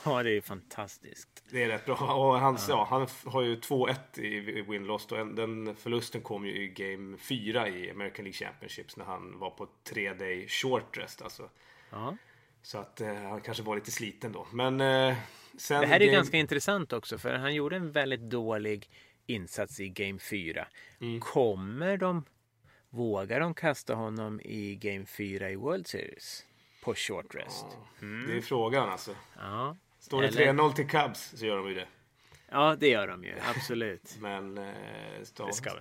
[0.04, 1.44] Ja, det är fantastiskt.
[1.50, 1.94] Det är rätt bra.
[1.94, 2.86] Och hans, ja.
[2.90, 5.12] han f- har ju 2-1 i win-loss.
[5.12, 9.38] Och en- den förlusten kom ju i Game 4 i American League Championships när han
[9.38, 11.22] var på 3-day short rest.
[11.22, 11.50] Alltså.
[11.90, 12.16] Ja.
[12.62, 14.46] Så att eh, han kanske var lite sliten då.
[14.52, 15.16] Men eh,
[15.58, 15.80] sen...
[15.80, 16.12] Det här är game...
[16.12, 18.88] ganska intressant också för han gjorde en väldigt dålig
[19.26, 20.66] insats i Game 4.
[21.00, 21.20] Mm.
[21.20, 22.24] Kommer de
[22.90, 26.44] Vågar de kasta honom i Game 4 i World Series?
[26.84, 27.66] På short rest?
[28.00, 29.10] Det är frågan alltså.
[29.38, 29.76] Ja.
[29.98, 31.86] Står det Eller- 3-0 till Cubs så gör de ju det.
[32.50, 33.34] Ja, det gör de ju.
[33.56, 34.16] Absolut.
[34.20, 34.58] Men...
[34.58, 34.74] Eh,
[35.22, 35.46] stå...
[35.46, 35.80] Det ska de.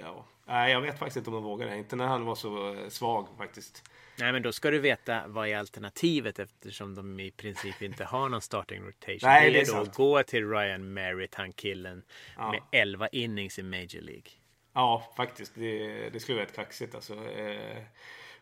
[0.00, 0.26] Ja.
[0.46, 1.76] Nej, jag vet faktiskt inte om de vågar det.
[1.76, 3.82] Inte när han var så eh, svag faktiskt.
[4.18, 8.28] Nej, men då ska du veta vad är alternativet eftersom de i princip inte har
[8.28, 9.18] någon starting rotation.
[9.22, 9.88] Nej, det det är är då sant.
[9.88, 12.02] att gå till Ryan Merritt, han killen
[12.36, 14.30] med 11 innings i Major League.
[14.74, 15.54] Ja, faktiskt.
[15.54, 17.14] Det, det skulle vara rätt kaxigt alltså.
[17.14, 17.82] Eh,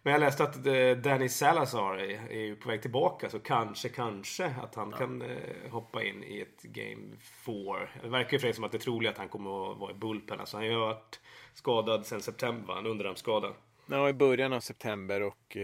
[0.03, 3.30] Men jag läste att eh, Danny Salazar är, på väg tillbaka.
[3.30, 7.89] Så kanske, kanske att han kan eh, hoppa in i ett Game 4.
[8.03, 9.95] Det verkar ju för som att det är troligt att han kommer att vara i
[9.95, 10.41] bullpen.
[10.41, 11.20] Alltså, han har ju varit
[11.55, 12.78] skadad sedan september.
[12.78, 13.53] En underarmsskada.
[13.87, 15.57] Ja, i början av september och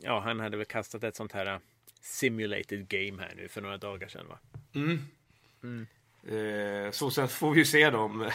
[0.00, 1.60] ja, han hade väl kastat ett sånt här
[2.00, 4.38] simulated game här nu för några dagar sedan va?
[5.62, 5.82] Eh,
[6.90, 8.30] så sen får vi ju se då om,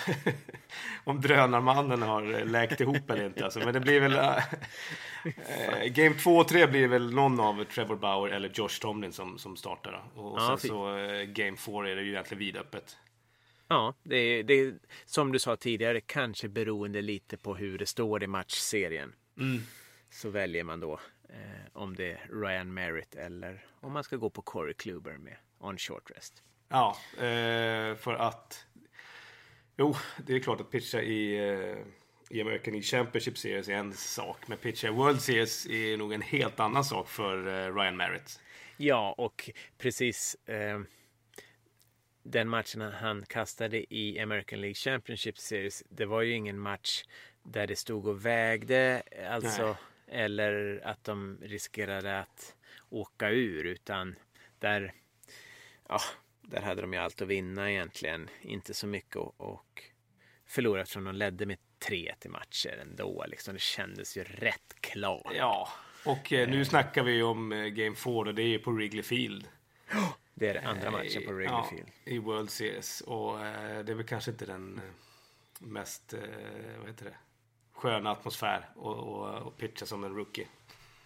[1.03, 3.43] om drönarmannen har läkt ihop eller inte.
[3.43, 3.59] Alltså.
[3.59, 4.13] Men det blir väl...
[4.15, 9.37] Eh, game 2 och 3 blir väl någon av Trevor Bauer eller Josh Tomlin som,
[9.37, 10.03] som startar.
[10.15, 10.21] Då.
[10.21, 10.71] Och Ja, sen fint.
[10.71, 12.97] så eh, Game 4 är det ju egentligen vidöppet.
[13.67, 14.73] Ja, det är, det är
[15.05, 19.13] som du sa tidigare, kanske beroende lite på hur det står i matchserien.
[20.09, 21.35] Så väljer man då eh,
[21.73, 25.77] om det är Ryan Merritt eller om man ska gå på Corey Kluber med on
[25.77, 26.43] short rest.
[26.71, 28.65] Ja, eh, för att...
[29.77, 29.95] Jo,
[30.25, 31.77] det är klart att pitcha i, eh,
[32.29, 34.47] i American League Championship Series är en sak.
[34.47, 38.39] Men pitcha i World Series är nog en helt annan sak för eh, Ryan Merritt.
[38.77, 40.79] Ja, och precis eh,
[42.23, 47.03] den matchen han kastade i American League Championship Series, det var ju ingen match
[47.43, 49.75] där det stod och vägde, alltså, Nej.
[50.23, 52.55] eller att de riskerade att
[52.89, 54.15] åka ur, utan
[54.59, 54.93] där,
[55.87, 55.99] ja,
[56.41, 59.83] där hade de ju allt att vinna egentligen, inte så mycket och,
[60.45, 63.53] förlora eftersom de ledde med 3 till matcher ändå, liksom.
[63.53, 65.33] det kändes ju rätt klart.
[65.35, 65.69] Ja,
[66.05, 69.47] och eh, nu snackar vi om eh, Game 4 och det är på Wrigley Field.
[70.33, 71.87] Det är andra matchen på Wrigley ja, Field.
[72.05, 73.01] I World Series.
[73.01, 74.83] Och eh, det är väl kanske inte den eh,
[75.59, 76.19] mest, eh,
[76.79, 77.15] vad heter det,
[77.73, 80.47] sköna atmosfär och, och, och pitcha som en rookie.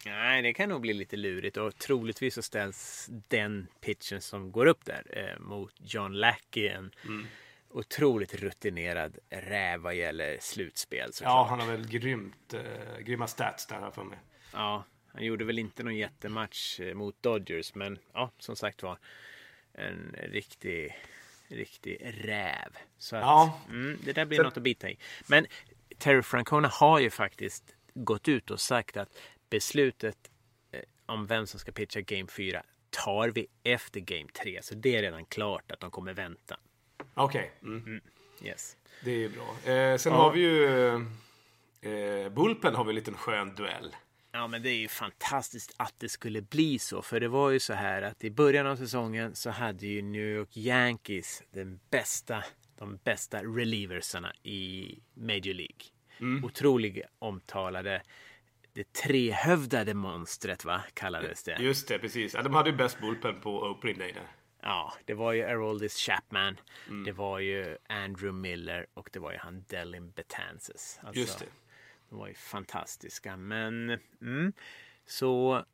[0.06, 4.66] Nej, det kan nog bli lite lurigt och troligtvis så ställs den pitchen som går
[4.66, 6.92] upp där eh, mot John Lackey, en
[7.70, 11.32] otroligt rutinerad räv vad gäller slutspel såklart.
[11.34, 14.18] Ja, han har väl grymt, eh, grymma stats där för mig.
[14.54, 14.84] Ja,
[15.14, 18.98] han gjorde väl inte någon jättematch eh, mot Dodgers, men ja, som sagt var
[19.74, 20.96] en riktig,
[21.48, 22.78] riktig räv.
[22.98, 23.60] Så att, Ja.
[23.70, 24.98] mm, det där blir Sen- något att bita i.
[25.28, 25.46] Men
[25.98, 29.10] Terry Francona har ju faktiskt gått ut och sagt att
[29.56, 30.32] beslutet
[30.72, 34.60] eh, om vem som ska pitcha Game 4 tar vi efter Game 3.
[34.62, 36.60] Så det är redan klart att de kommer vänta.
[37.14, 38.02] Okej, mm.
[38.44, 38.78] Yes.
[39.04, 39.74] det är bra.
[39.74, 40.20] Eh, sen Ja.
[40.20, 40.66] har vi ju
[41.82, 43.96] eh, Bulpen har vi en liten skön duell.
[44.32, 47.02] Ja, men det är ju fantastiskt att det skulle bli så.
[47.02, 50.22] För det var ju så här att i början av säsongen så hade ju New
[50.36, 52.44] York Yankees den bästa,
[52.78, 56.44] de bästa relieversarna i Major League.
[56.46, 58.02] Otroligt omtalade.
[58.76, 60.82] Det trehövdade monstret, va?
[60.94, 61.58] Kallades det.
[61.60, 62.34] Just det, precis.
[62.34, 64.28] Ja, de hade ju bäst Bulpen på opening day där.
[64.62, 66.60] Ja, det var ju Aroldis Chapman.
[67.06, 71.00] Det var ju Andrew Miller och det var ju han Delin Betances.
[71.04, 71.46] Alltså, Just det.
[72.10, 73.38] De var ju fantastiska.
[73.38, 74.54] Men mm,
[75.06, 75.66] så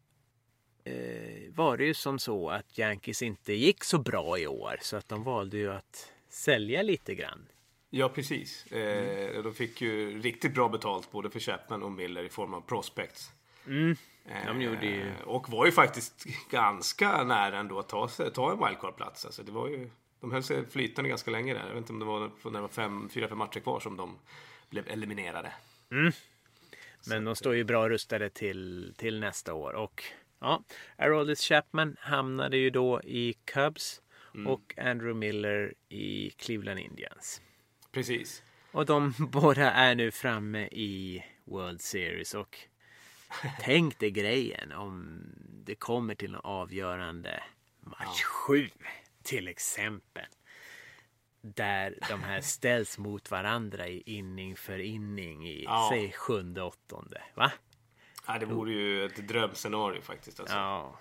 [0.83, 4.77] eh, var det ju som så att Yankees inte gick så bra i år.
[4.81, 7.47] Så att de valde ju att sälja lite grann.
[7.93, 8.65] Ja, precis.
[8.71, 12.61] Eh, de fick ju riktigt bra betalt både för Chapman och Miller i form av
[12.61, 13.31] prospects.
[13.67, 13.95] Mm.
[14.25, 18.57] Eh, De gjorde ju- Och var ju faktiskt ganska nära ändå att ta, ta en
[18.59, 19.25] wildcard-plats.
[19.25, 19.89] Alltså, det var ju,
[20.19, 21.59] de höll sig flytande ganska länge där.
[21.59, 23.97] Jag vet inte om det var när det var fem, fyra, fem matcher kvar som
[23.97, 24.17] de
[24.69, 25.53] blev eliminerade.
[27.09, 29.73] Men de står ju bra rustade till, till nästa år.
[29.73, 30.03] Och
[30.39, 30.63] ja,
[30.97, 34.01] Aroldis Chapman hamnade ju då i Cubs
[34.47, 37.41] och Andrew Miller i Cleveland Indians.
[37.91, 38.43] Precis.
[38.71, 42.33] Och de båda är nu framme i World Series.
[42.33, 42.57] Och
[43.61, 45.23] tänk dig grejen om
[45.65, 47.43] det kommer till en avgörande
[47.79, 48.69] match 7
[49.23, 50.25] till exempel.
[51.41, 55.89] Där de här ställs mot varandra i inning för inning i Ja.
[55.91, 57.21] säg sjunde, åttonde.
[57.35, 57.51] Va?
[58.27, 60.39] Ja, det vore ju ett drömscenario faktiskt.
[60.39, 60.55] Alltså.
[60.55, 60.99] Ja,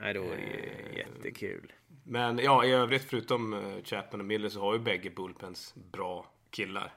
[0.00, 1.72] är det ju jättekul.
[2.04, 6.26] Men ja, i övrigt förutom eh, Chapman och Miller så har ju bägge Bullpens bra
[6.50, 6.92] killar.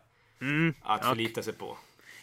[0.82, 1.78] Att förlita sig på.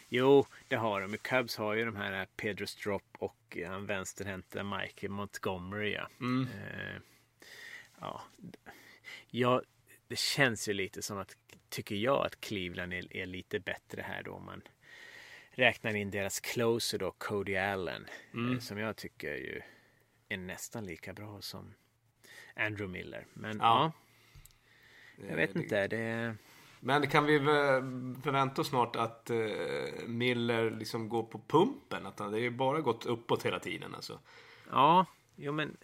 [0.09, 1.17] Jo, det har de.
[1.17, 5.91] Cubs har ju de här Pedro Strop och eh, han vänsterhänta Mike Montgomery.
[5.91, 6.09] Ja.
[6.21, 7.01] Eh,
[7.99, 8.21] ja.
[9.29, 9.61] ja,
[10.07, 11.37] det känns ju lite som att,
[11.69, 14.39] tycker jag, att Cleveland är, är lite bättre här då.
[14.39, 14.61] Man
[15.51, 18.05] räknar in deras closer då, Cody Allen.
[18.33, 19.61] Eh, som jag tycker ju
[20.33, 21.73] är nästan lika bra som
[22.55, 23.25] Andrew Miller.
[23.33, 23.91] Men ja,
[25.17, 25.25] Ja.
[25.29, 25.87] jag vet det- inte.
[25.87, 26.35] Det,
[26.79, 27.39] Men kan vi
[28.23, 29.37] förvänta oss snart att eh,
[30.07, 32.05] Miller liksom går på pumpen?
[32.05, 34.19] Att han, det har ju bara gått uppåt hela tiden alltså.
[34.71, 35.05] ja,
[35.35, 35.77] jo men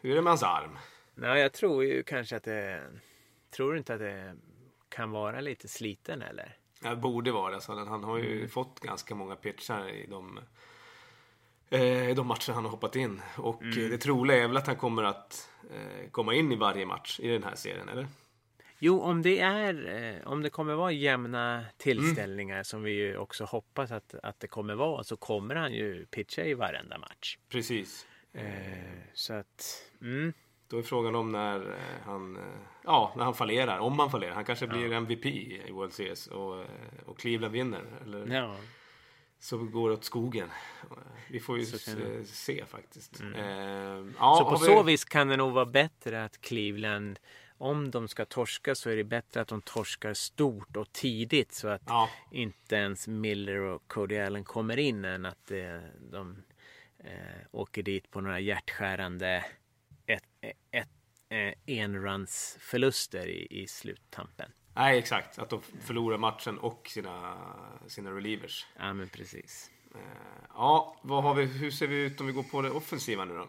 [0.00, 0.78] Hur är det med hans arm?
[1.14, 2.86] Nej, jag tror ju kanske att det...
[3.50, 4.36] Tror du inte att det
[4.88, 6.56] kan vara lite sliten eller?
[6.80, 7.84] Det borde vara så.
[7.84, 10.40] Han har ju fått ganska många pitchar i de,
[11.80, 13.22] i de matcher han har hoppat in.
[13.36, 16.86] Och eh, det troliga är väl att han kommer att eh, komma in i varje
[16.86, 18.06] match i den här serien, eller?
[18.78, 19.94] Jo, om det är...
[20.22, 24.46] eh, Om det kommer vara jämna tillställningar som vi ju också hoppas att, att det
[24.46, 27.38] kommer vara så kommer han ju pitcha i varenda match.
[27.48, 28.06] Precis.
[28.32, 28.42] Eh,
[29.14, 29.82] så att...
[30.00, 30.32] Mm,
[30.68, 32.42] Då är frågan om när eh, han, eh,
[32.84, 33.78] ja, när han fallerar.
[33.78, 34.34] Om han fallerar.
[34.34, 36.66] Han kanske blir MVP i World Series och, eh,
[37.06, 37.82] och Cleveland vinner.
[38.04, 38.56] Eller Ja,
[39.42, 40.48] så går åt skogen.
[41.30, 43.20] Vi får ju se, se faktiskt.
[43.20, 43.42] Eh,
[44.18, 47.18] ja, så på vi- så vis kan det nog vara bättre att Cleveland,
[47.58, 51.68] om de ska torska så är det bättre att de torskar stort och tidigt så
[51.68, 55.78] att Ja, inte ens Miller och Cody Allen kommer in än att eh,
[56.10, 56.42] de
[56.98, 57.10] eh,
[57.50, 59.44] åker dit på några hjärtskärande
[60.06, 60.24] ett,
[60.70, 60.88] ett,
[61.28, 64.52] eh, enruns förluster i, i sluttampen.
[64.74, 65.38] Nej exakt.
[65.38, 67.36] Att de förlorar matchen och sina,
[67.86, 68.66] sina relievers.
[68.78, 69.70] Ja men precis.
[69.94, 70.00] Eh,
[70.54, 73.34] ja, vad har vi, hur ser vi ut om vi går på det offensiva nu
[73.34, 73.48] då?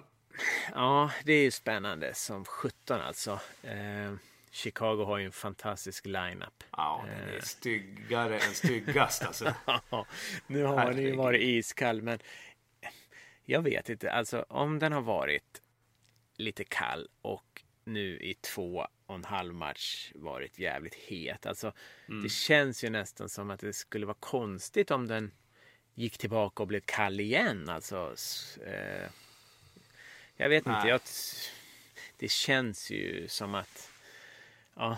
[0.73, 3.39] Ja, det är ju spännande som 17 alltså.
[3.63, 4.13] Eh,
[4.51, 6.63] Chicago har ju en fantastisk lineup.
[6.71, 9.53] Ja, den är styggare än styggast alltså.
[10.47, 11.17] Nu har den ju Herregud.
[11.17, 12.19] varit iskall men
[13.45, 15.61] jag vet inte, alltså om den har varit
[16.37, 17.52] lite kall och
[17.83, 21.45] nu i två och en halv match varit jävligt het.
[21.45, 21.73] Alltså
[22.23, 25.31] det känns ju nästan som att det skulle vara konstigt om den
[25.93, 27.69] gick tillbaka och blev kall igen.
[27.69, 28.15] Alltså,
[28.65, 29.09] eh,
[30.35, 30.89] jag vet inte, Nej.
[30.89, 31.01] jag,
[32.17, 33.91] det känns ju som att
[34.75, 34.97] ja,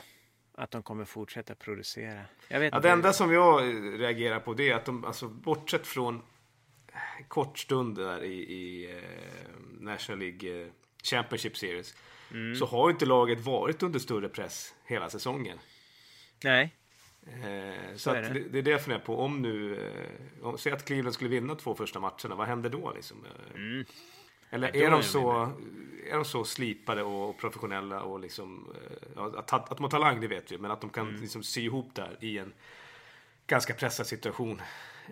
[0.56, 2.26] att de kommer fortsätta producera.
[2.48, 2.88] Jag vet Ja, inte.
[2.88, 3.64] det enda som jag
[4.02, 6.22] reagerar på det är att de, alltså bortsett från
[7.18, 9.04] en kort stund där i, i eh,
[9.80, 10.68] National League eh,
[11.04, 11.96] Championship Series
[12.32, 12.56] Mm.
[12.56, 15.58] så har inte laget varit under större press hela säsongen.
[16.44, 16.76] Nej,
[17.28, 18.40] Eh, så är att det.
[18.40, 19.20] det, är det jag funderar på.
[19.20, 22.92] Om nu, eh, om, säg att Cleveland skulle vinna två första matcherna, vad händer då
[22.96, 23.26] liksom?
[23.26, 23.86] Eh, Mm.
[24.50, 25.52] Eller är de, så,
[26.10, 30.22] är de så slipade och professionella och liksom, eh, ja, att, att de har talang
[30.22, 30.94] det vet vi, men att de Mm.
[31.12, 32.54] kan liksom sy ihop där i en
[33.48, 34.62] ganska pressad situation.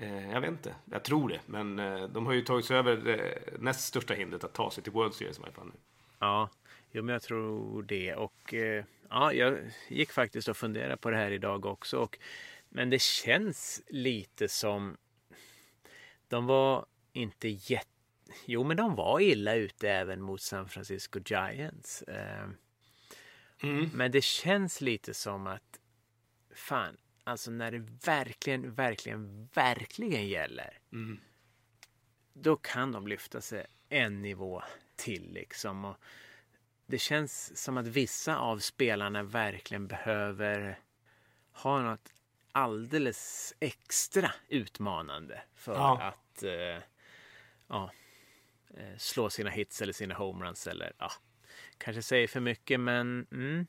[0.01, 2.95] Eh, jag vet inte, jag tror det, men eh, de har ju tagit sig över
[2.95, 5.80] det näst största hindret att ta sig till World Series i varje fall nu.
[6.20, 6.49] Ja,
[6.94, 8.16] jo, men jag tror det.
[8.16, 11.98] Och eh, ja, jag gick faktiskt och funderade på det här idag också.
[11.98, 12.20] Och,
[12.70, 14.98] men det känns lite som
[16.28, 17.89] de var inte jätte...
[18.46, 22.02] Jo, men de var illa ute även mot San Francisco Giants.
[22.02, 22.48] Eh,
[23.94, 25.80] Men det känns lite som att
[26.56, 30.80] fan, alltså när det verkligen, verkligen, verkligen gäller.
[32.34, 34.64] Då kan de lyfta sig en nivå
[34.96, 35.86] till liksom.
[35.86, 35.98] Och
[36.86, 40.80] det känns som att vissa av spelarna verkligen behöver
[41.52, 42.14] ha något
[42.52, 46.02] alldeles extra utmanande för Ja.
[46.02, 46.84] att eh,
[47.68, 47.92] ja,
[48.78, 51.12] eh, slå sina hits eller sina homeruns eller ja,
[51.78, 53.68] kanske säger för mycket men mm,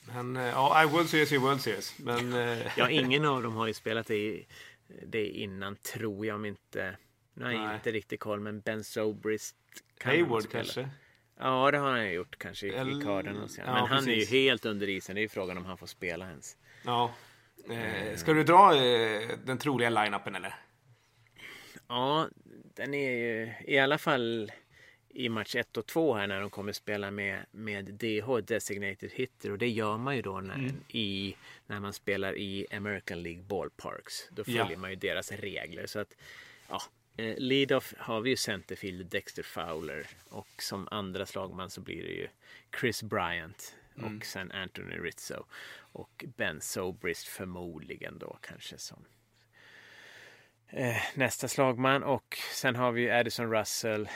[0.00, 1.98] Men eh, ja, World Series är World Series.
[1.98, 4.44] Men eh, ja, ingen av dem har ju spelat det,
[5.06, 6.96] det innan tror jag om inte
[7.34, 7.74] nu har jag Nej.
[7.74, 9.56] inte riktigt koll men Ben Zobrist
[9.98, 10.88] kan ha Hayward kanske?
[11.42, 13.58] Ja, det har han ju gjort kanske i, Eller- i Cardinals.
[13.58, 13.64] Ja.
[13.66, 14.30] ja, Men han är ju precis.
[14.30, 15.14] helt under isen.
[15.14, 16.56] Det är ju frågan om han får spela ens.
[16.84, 17.14] Ja.
[17.70, 20.54] Eh, ska du dra eh, den troliga line-upen eller?
[21.88, 22.28] Ja,
[22.74, 24.52] den är ju i alla fall
[25.08, 29.50] i match 1 och 2 här när de kommer spela med, med DH, Designated Hitter.
[29.50, 30.76] Och det gör man ju då när, Mm.
[30.88, 31.36] i,
[31.66, 34.28] när man spelar i American League Ballparks.
[34.30, 34.62] Då Ja.
[34.64, 35.86] följer man ju deras regler.
[35.86, 36.14] Så att,
[36.68, 36.82] ja,
[37.16, 40.06] eh, lead-off har vi ju centerfield Dexter Fowler.
[40.28, 42.28] Och som andra slagman så blir det ju
[42.80, 43.76] Chris Bryant.
[43.98, 44.16] Mm.
[44.16, 45.44] Och sen Anthony Rizzo.
[45.74, 49.04] Och Ben Sobrist förmodligen då kanske som
[50.68, 52.02] eh, nästa slagman.
[52.02, 54.08] Och sen har vi ju Addison Russell,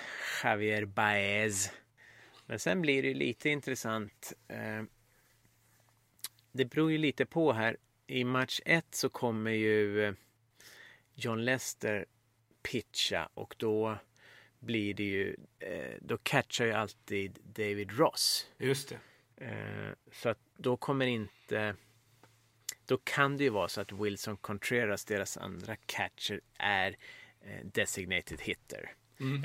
[0.43, 1.73] Javier Baez.
[2.47, 4.33] Men sen blir det ju lite intressant.
[4.49, 4.83] Eh,
[6.53, 7.77] det beror ju lite på här.
[8.07, 10.15] I match 1 så kommer ju eh,
[11.15, 12.07] John Lester
[12.71, 13.99] pitcha och då
[14.59, 18.51] blir det ju, eh, då catchar ju alltid David Ross.
[18.59, 18.99] Just det.
[19.45, 21.77] Eh, så att då kommer inte...
[22.87, 26.97] Då kan det ju vara så att Wilson Contreras, deras andra catcher, är
[27.41, 28.93] eh, designated hitter.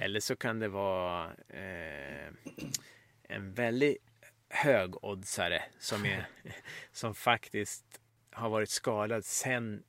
[0.01, 1.31] Eller så kan det vara
[3.23, 3.97] en väldigt
[4.49, 6.25] högoddsare som, är,
[6.91, 8.01] som faktiskt
[8.31, 9.83] har varit skadad sen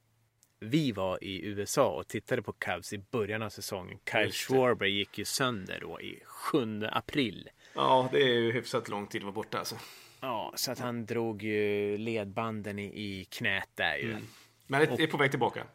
[0.62, 3.98] vi var i USA och tittade på Cubs i början av säsongen.
[4.10, 4.32] Kyle.
[4.32, 7.50] Schwarber gick ju sönder då i 7 april.
[7.74, 9.76] Ja, det är ju hyfsat lång tid att vara borta alltså.
[10.20, 14.16] Ja, så att han drog ju ledbanden i, i knät där ju.
[14.66, 15.66] Men det är på väg tillbaka.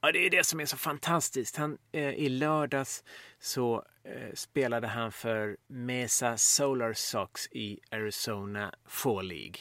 [0.00, 1.56] Ja, det är det som är så fantastiskt.
[1.56, 3.04] Han, eh, I lördags
[3.40, 9.56] så eh, spelade han för Mesa Solar Sox i Arizona Fall League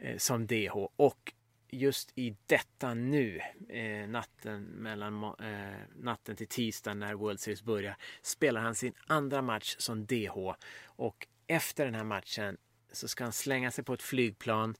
[0.00, 0.76] eh, som DH.
[0.96, 1.32] Och
[1.70, 7.96] just i detta nu, eh, natten, mellan, eh, natten till tisdag när World Series börjar,
[8.22, 10.54] spelar han sin andra match som DH.
[10.86, 12.56] Och efter den här matchen
[12.92, 14.74] så ska han slänga sig på ett flygplan,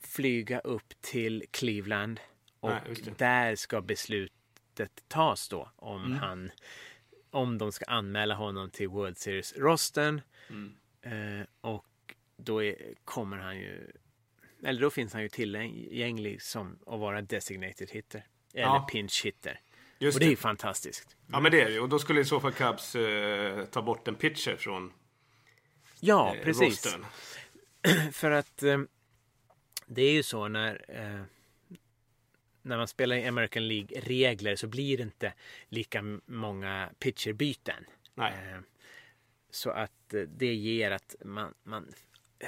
[0.00, 2.20] flyga upp till Cleveland
[2.60, 6.18] och Nej, där ska beslutet tas då om Mm.
[6.18, 6.50] han
[7.30, 10.20] om de ska anmäla honom till World Series-rosten.
[10.50, 10.76] Mm.
[11.02, 11.86] Eh, och
[12.36, 13.92] då är, kommer han ju
[14.64, 18.26] eller då finns han ju tillgänglig som att vara designated hitter.
[18.54, 18.86] Eller Ja.
[18.90, 19.60] pinch hitter.
[19.98, 20.30] Just och det är det.
[20.30, 21.16] ju fantastiskt.
[21.26, 21.80] Ja, men det är det.
[21.80, 24.92] Och då skulle i så fall Cubs eh, ta bort en pitcher från
[26.00, 26.62] Ja, eh, precis.
[26.86, 27.06] rostern.
[28.12, 28.78] För att eh,
[29.86, 31.22] det är ju så när eh,
[32.62, 35.32] när man spelar i American League-regler så blir det inte
[35.68, 37.84] lika många pitcherbyten.
[38.14, 38.32] Nej.
[38.32, 38.58] Eh,
[39.50, 41.92] så att det ger att man, man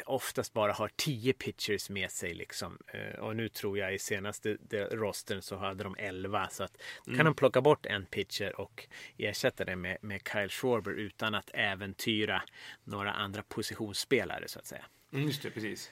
[0.06, 2.78] oftast bara har 10 pitchers med sig liksom.
[2.86, 4.56] Eh, och nu tror jag i senaste
[4.90, 8.88] rosten så hade de 11 så att då kan de plocka bort en pitcher och
[9.18, 12.42] ersätta det med, med Kyle Schwarber utan att äventyra
[12.84, 14.84] några andra positionsspelare så att säga.
[15.12, 15.90] Mm, just det, precis.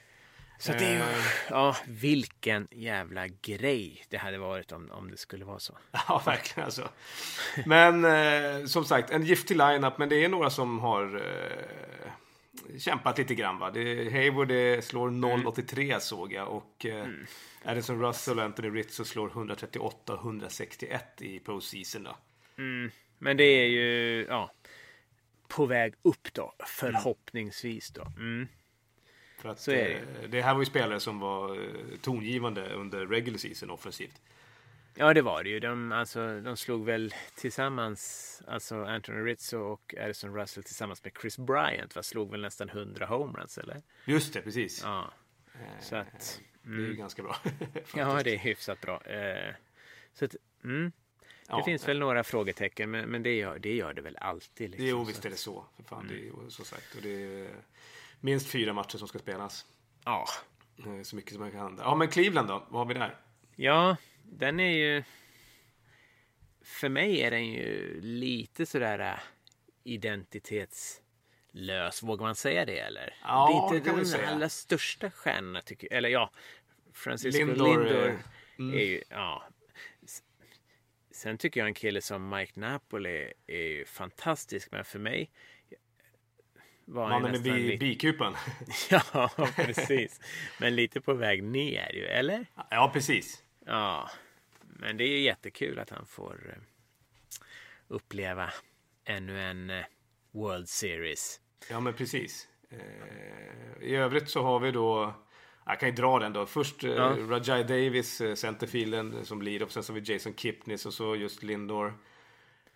[0.58, 1.24] Så det är ju, Eh.
[1.50, 5.78] ja, vilken jävla grej det hade varit om, om det skulle vara så.
[6.08, 6.88] Ja, verkligen alltså.
[7.66, 12.10] Men eh, som sagt, en giftig lineup, men det är några som har eh,
[12.78, 13.58] kämpat lite grann.
[13.58, 13.70] Va?
[13.70, 17.06] Det, Hayward det slår 0,83 såg jag och eh,
[17.64, 22.02] Addison Russell och Anthony Rizzo slår 138 och 161 i postseason.
[22.02, 22.16] Då.
[23.18, 24.52] Men det är ju, ja,
[25.48, 28.02] på väg upp då, förhoppningsvis då.
[28.16, 28.48] Mm.
[29.38, 30.22] För att, Så är det.
[30.22, 31.70] eh, det här var ju spelare som var eh,
[32.02, 34.20] tongivande under regular season offensivt.
[34.96, 35.60] Ja, det var det ju.
[35.60, 41.38] De, alltså, de slog väl tillsammans, alltså Anthony Rizzo och Addison Russell tillsammans med Chris
[41.38, 42.02] Bryant, va?
[42.02, 43.82] slog väl nästan 100 homeruns eller?
[44.04, 44.82] Just det, precis.
[44.84, 45.10] Ja,
[45.80, 47.36] så att, Det är ju ganska bra.
[47.94, 49.02] ja, det är hyfsat bra.
[49.06, 49.54] Eh,
[50.14, 50.92] så att, mm.
[51.46, 54.70] Det Ja, finns väl några frågetecken, men, men det, gör, det gör det väl alltid.
[54.70, 55.64] Liksom, Jo, visst är det så.
[55.76, 56.94] För fan, det är ju så sagt.
[56.96, 57.48] Och det är
[58.20, 59.66] minst fyra matcher som ska spelas.
[60.04, 60.26] Ja,
[60.86, 61.82] Eh, Så mycket som man kan hända.
[61.82, 62.64] Ja, men Cleveland då?
[62.68, 63.16] Vad har vi där?
[63.56, 63.96] Ja,
[64.38, 65.02] den är ju...
[66.62, 69.18] För mig är den ju lite sådär äh,
[69.84, 72.02] identitetslös.
[72.02, 73.16] Vågar man säga det eller?
[73.22, 74.28] Ja, det är det inte kan man den säga.
[74.28, 75.98] allra största stjärnorna tycker jag.
[75.98, 76.30] Eller ja,
[76.92, 78.14] Francisco Lindor, Lindor, eh,
[78.58, 78.74] mm.
[78.74, 79.02] är ju...
[79.08, 79.44] Ja.
[81.10, 84.72] Sen tycker jag en kille som Mike Napoli är ju fantastisk.
[84.72, 85.30] Men för mig
[86.84, 87.76] var Mannen lite...
[87.76, 88.36] bikupan.
[88.90, 90.20] Ja, precis.
[90.60, 92.46] Men lite på väg ner ju, eller?
[92.70, 93.42] ja, precis.
[93.66, 94.10] Ja,
[94.78, 96.62] men det är ju jättekul att han får eh,
[97.88, 98.52] uppleva
[99.04, 99.84] ännu en eh,
[100.30, 101.40] World Series.
[101.70, 102.48] Ja, men precis.
[102.70, 105.14] Eh, I övrigt så har vi då...
[105.66, 106.46] Jag kan ju dra den då.
[106.46, 107.16] Först Ja.
[107.18, 109.62] Rajai Davis, centerfielden som lead.
[109.62, 111.94] Och sen så har vi Jason Kipnis och så just Lindor.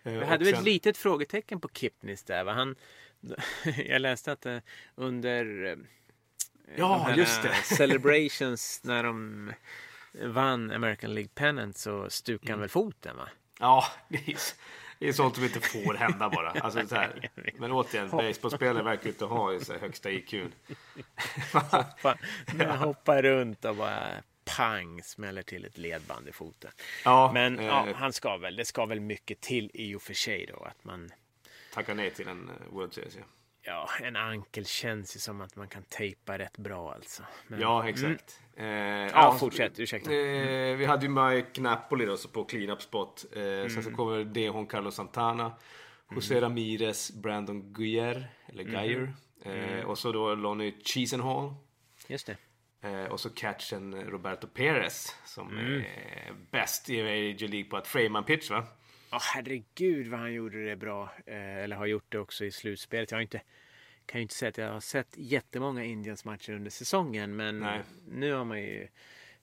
[0.03, 2.45] Vi hade sen- ett litet frågetecken på Kipnis där.
[2.45, 2.53] Va?
[2.53, 2.77] Han,
[3.87, 4.47] jag läste att
[4.95, 5.77] under
[6.77, 7.55] Ja, just det.
[7.55, 9.53] Celebrations när de
[10.13, 12.53] vann American League Pennant så stukade Mm.
[12.53, 13.29] han väl foten va?
[13.61, 14.37] Ja, det är,
[14.99, 16.51] det är sånt som inte får hända bara.
[16.51, 17.31] Alltså, så här.
[17.59, 20.09] Men återigen, baseballspelare verkar inte ha så här högsta.
[21.99, 22.17] Fan,
[22.59, 24.09] Han hoppar runt och bara
[24.57, 26.71] pang smäller till ett ledband i foten.
[27.05, 30.15] Ja, Men eh, ja, han ska väl, det ska väl mycket till i och för
[30.15, 31.11] sig då att man
[31.75, 33.17] tackar nej till en eh, World Series.
[33.17, 33.25] Ja,
[33.69, 37.23] Ja, en ankel känns ju som att man kan tejpa rätt bra alltså.
[37.49, 38.41] Men, ja exakt.
[38.57, 40.13] Eh, Ja, fortsätt, ursäkta.
[40.13, 43.25] Eh, vi hade ju Mike Napoli då, så på clean-up spot.
[43.33, 43.83] Eh, Sen Mm.
[43.83, 45.53] så kommer Dejon Carlos Santana.
[46.11, 48.73] José Ramirez, Brandon Guyer, eller Mhm.
[48.73, 49.13] Guyer.
[49.45, 49.87] Eh, Mm.
[49.87, 51.55] Och så då Lonnie Chisenhall.
[52.07, 52.37] Just det.
[52.89, 55.81] Eh, och så catchen Roberto Perez som Mm.
[55.81, 58.65] är bäst i Major League på att framea en pitch va?
[59.11, 61.11] Ja, herregud vad han gjorde det bra.
[61.27, 63.11] Eh, eller har gjort det också i slutspelet.
[63.11, 63.43] Jag har inte,
[64.07, 67.37] kan ju inte säga att jag har sett jättemånga Indians matcher under säsongen.
[67.37, 67.81] Men Nej.
[68.09, 68.89] nu har man ju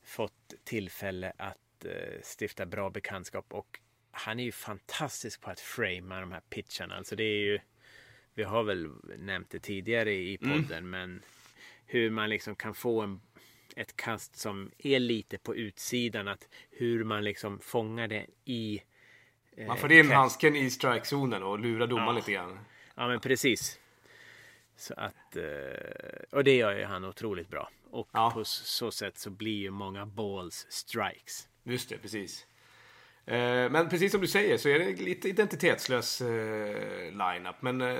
[0.03, 3.53] fått tillfälle att eh, stifta bra bekantskap.
[3.53, 3.79] Och
[4.11, 6.95] han är ju fantastisk på att framea de här pitcharna.
[6.95, 7.59] Alltså det är ju,
[8.33, 10.89] vi har väl nämnt det tidigare i podden.
[10.89, 11.21] Men
[11.85, 13.21] hur man liksom kan få en,
[13.75, 16.27] ett kast som är lite på utsidan.
[16.27, 18.81] Att hur man liksom fångar det i
[19.67, 22.13] Man får in handsken i strikezonen och lurar domaren Ja.
[22.15, 22.59] lite grann.
[22.95, 23.79] Ja men precis.
[24.77, 25.43] Så att, eh,
[26.31, 27.69] och det gör ju han otroligt bra.
[27.91, 28.31] Och Ja.
[28.33, 31.47] på så sätt så blir ju många balls strikes.
[31.63, 32.45] Just det, precis.
[33.25, 37.55] Eh, Men precis som du säger så är det lite identitetslös eh, lineup.
[37.61, 37.99] Men eh,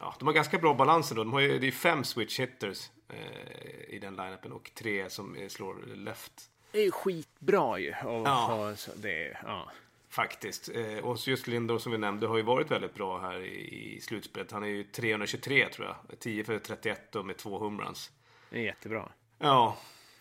[0.00, 1.24] ja, de har ganska bra balans ändå.
[1.24, 5.36] De har ju, det är fem switch hitters eh, i den lineupen och tre som
[5.36, 6.32] eh, slår left.
[6.72, 7.90] Det är ju skitbra ju.
[7.90, 8.72] Och Ja.
[8.76, 9.70] så, det, ja.
[10.16, 10.68] Faktiskt.
[10.74, 14.52] Eh, och just Lindor som vi nämnde har ju varit väldigt bra här i, slutspelet.
[14.52, 16.20] Han är ju 323 tror jag.
[16.20, 18.10] 10 för 31 och med två homeruns.
[18.50, 19.08] Det är jättebra.
[19.38, 19.76] Ja,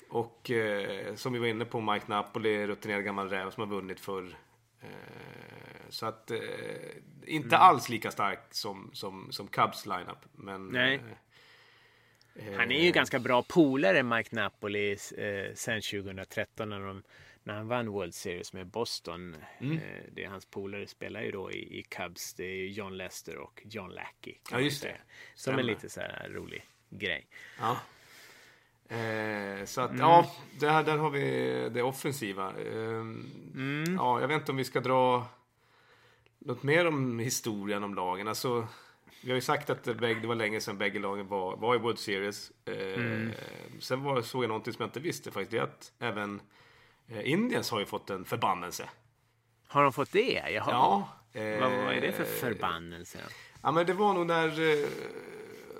[0.09, 3.99] och eh, som vi var inne på, Mike Napoli, rutinerad gammal räv som har vunnit
[3.99, 4.37] förr.
[4.81, 4.89] Eh,
[5.89, 6.39] så att, eh,
[7.25, 10.25] inte alls lika stark som, som, som Cubs lineup.
[10.31, 11.01] Men, Nej.
[12.35, 17.03] eh, Han är ju ganska bra polare, Mike Napoli, eh, sen 2013 när, de,
[17.47, 19.35] när han vann World Series med Boston.
[19.59, 19.77] Mm.
[19.77, 22.33] Eh, det är hans polare spelar ju då i, i Cubs.
[22.33, 24.35] Det är John Lester och John Lackey.
[24.51, 24.97] Ja, just det.
[25.35, 27.27] Som en lite så här rolig grej.
[27.59, 27.77] Ja.
[28.95, 30.01] Eh, så att, Mm.
[30.01, 31.29] ja, där, där har vi
[31.73, 32.53] det offensiva.
[32.59, 33.03] Eh,
[33.55, 33.95] Mm.
[33.95, 35.27] Ja, jag vet inte om vi ska dra
[36.39, 38.27] något mer om historien om lagen.
[38.27, 38.67] Alltså,
[39.23, 39.93] vi har ju sagt att det
[40.25, 42.51] var länge sedan bägge lagen var, var i World Series.
[42.65, 43.31] Eh, Mm.
[43.79, 45.51] Sen var, såg jag någonting som jag inte visste faktiskt.
[45.51, 46.41] Det är att även
[47.23, 48.89] Indiens har ju fått en förbannelse.
[49.67, 50.43] Har de fått det?
[50.53, 50.65] Jaha.
[50.71, 51.07] Ja.
[51.41, 53.19] eh, Vad, vad är det för förbannelse?
[53.63, 54.47] Ja, men det var nog när...
[54.47, 54.87] Eh,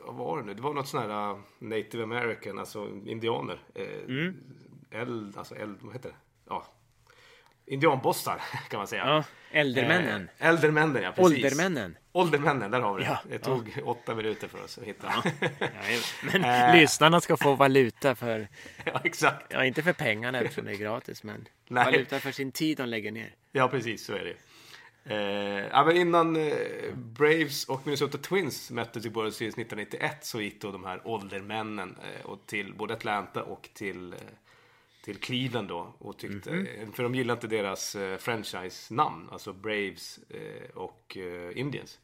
[0.05, 0.53] vad var det nu?
[0.53, 3.59] Det var något sån här uh, native american, alltså indianer.
[3.75, 4.43] Eh, Mm.
[4.91, 6.15] Eld, alltså eld, vad heter det?
[6.49, 6.65] Ja.
[7.67, 9.05] Indianbossar kan man säga.
[9.07, 10.29] Ja, äldremännen.
[10.39, 11.25] Eh, äldremännen, ja precis.
[11.45, 11.97] Åldermännen.
[12.11, 13.09] Åldermännen, där har vi det.
[13.09, 15.13] Ja, det tog åtta minuter för oss att hitta.
[15.23, 15.49] Ja,
[16.33, 16.75] men Eh.
[16.75, 18.47] lyssnarna ska få valuta för,
[18.85, 19.45] ja, exakt.
[19.49, 21.85] ja inte för pengarna eftersom det är gratis, men Nej.
[21.85, 23.35] valuta för sin tid de lägger ner.
[23.51, 24.35] Ja, precis så är det.
[25.07, 26.53] Eh, ja, men innan eh,
[26.93, 31.95] Braves och Minnesota Twins möttes i World Series 1991 så gick då de här åldermännen
[32.19, 34.19] eh, och till både Atlanta och till, eh,
[35.05, 35.95] till Cleveland då.
[35.97, 41.57] Och tyckte, eh, För de gillade inte deras eh, franchise-namn, alltså Braves eh, och eh,
[41.59, 41.99] Indians.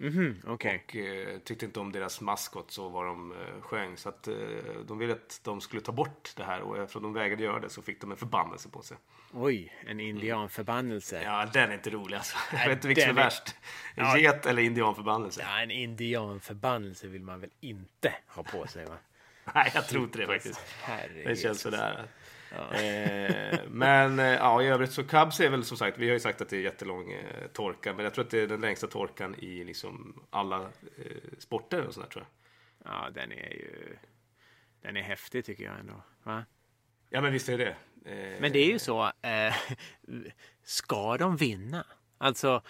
[0.00, 0.84] Mhm, okej.
[0.88, 3.96] Och eh, tyckte inte om deras maskot så var de eh, sjöng.
[3.96, 4.34] Så att eh,
[4.86, 7.68] de ville att de skulle ta bort det här och eftersom de vägrade göra det
[7.70, 8.96] så fick de en förbannelse på sig.
[9.32, 11.22] Oj, en indianförbannelse.
[11.22, 11.40] Ja.
[11.40, 12.36] Ja, den är inte rolig alltså.
[12.52, 13.54] Jag Nej, vet inte vilket som är värst.
[13.94, 14.18] Ja.
[14.18, 15.42] Get eller indianförbannelse?
[15.42, 18.96] en indianförbannelse vill man väl inte ha på sig va?
[19.54, 20.60] Nej, jag tror inte det faktiskt.
[20.82, 21.80] Herre Det känns Jesus.
[22.52, 26.20] Eh, men eh, ja, i övrigt så Cubs är väl som sagt, vi har ju
[26.20, 28.86] sagt att det är jättelång eh, torka, men jag tror att det är den längsta
[28.86, 30.60] torkan i liksom alla
[30.96, 32.92] eh, sporter och sådär tror jag.
[32.92, 33.96] Ja, den är ju...
[34.82, 36.02] Den är häftig tycker jag ändå.
[36.22, 36.44] Va?
[37.10, 37.76] Ja, men visst är det
[38.40, 39.12] Men det är ju så.
[40.62, 41.86] Ska de vinna?
[42.18, 42.62] Alltså,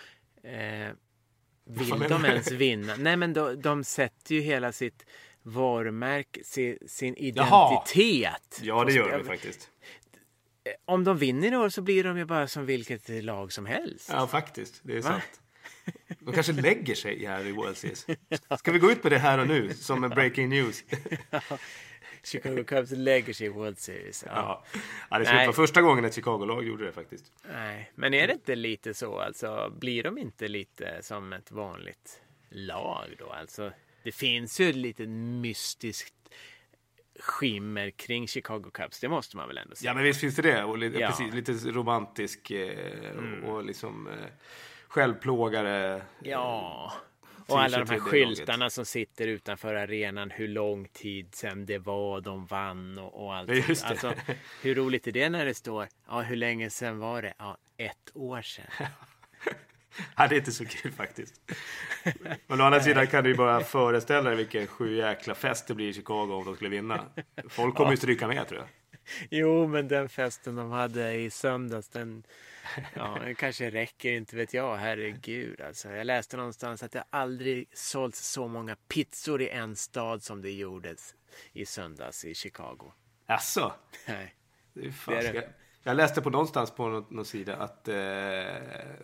[1.65, 2.97] vill de ens vinna?
[2.97, 5.07] Nej, men de, de sätter ju hela sitt
[5.49, 7.85] varumärke, si, sin Jaha.
[7.85, 8.61] identitet.
[8.63, 9.71] Ja, det på gör de faktiskt.
[10.85, 14.11] Om de vinner i år så blir de ju bara som vilket lag som helst.
[14.13, 14.81] Ja, faktiskt.
[14.83, 15.03] Det är Va?
[15.03, 15.41] sant.
[16.21, 18.07] De kanske lägger sig här i World Series.
[18.59, 20.85] Ska vi gå ut med det här och nu som en breaking news?
[22.25, 24.25] Chicago Cubs lägger sig i World Series.
[24.27, 24.33] Ja.
[24.35, 24.65] Ja,
[25.11, 27.33] ja det skulle vara första gången ett Chicago-lag gjorde det faktiskt.
[27.53, 29.19] Nej, men är det inte lite så?
[29.19, 33.31] Alltså, blir de inte lite som ett vanligt lag då?
[33.31, 33.73] Alltså,
[34.09, 36.15] det finns ju ett litet mystiskt
[37.21, 39.01] skimmer kring Chicago Cubs.
[39.01, 39.91] Det måste man väl ändå säga.
[39.91, 40.65] Ja, men visst finns det det.
[40.65, 41.09] Och lite, Ja.
[41.09, 43.11] precis, lite romantisk eh,
[43.45, 44.15] och, och liksom eh,
[44.89, 46.03] självplågare.
[46.23, 46.93] Ja.
[47.47, 51.79] Tyr Och alla de här skyltarna som sitter utanför arenan, hur lång tid sedan det
[51.79, 53.51] var de vann och, och allt.
[53.51, 53.75] Ja.
[53.85, 54.15] Alltså,
[54.63, 57.35] hur roligt är det när det står, ja hur länge sedan var det?
[57.39, 58.67] Ja, ett år sedan.
[60.17, 61.41] Ja, det är inte så kul faktiskt.
[62.47, 65.75] Men å andra sidan kan du ju bara föreställa dig vilken sju jäkla fest det
[65.75, 67.05] blir i Chicago om de skulle vinna.
[67.49, 68.69] Folk kommer ju stryka med tror jag.
[69.31, 72.23] Jo, men den festen de hade i söndags, den,
[72.95, 74.77] ja, den kanske räcker, inte vet jag.
[74.77, 75.91] Herregud, alltså.
[75.91, 80.51] Jag läste någonstans att det aldrig sålts så många pizzor i en stad som det
[80.51, 81.15] gjordes
[81.53, 82.93] i söndags i Chicago.
[83.27, 83.73] Jaså?
[84.07, 84.35] Nej.
[84.73, 85.49] Det är fan, Det är det.
[85.89, 87.97] Jag, läste på någonstans på någon, någon sida att eh,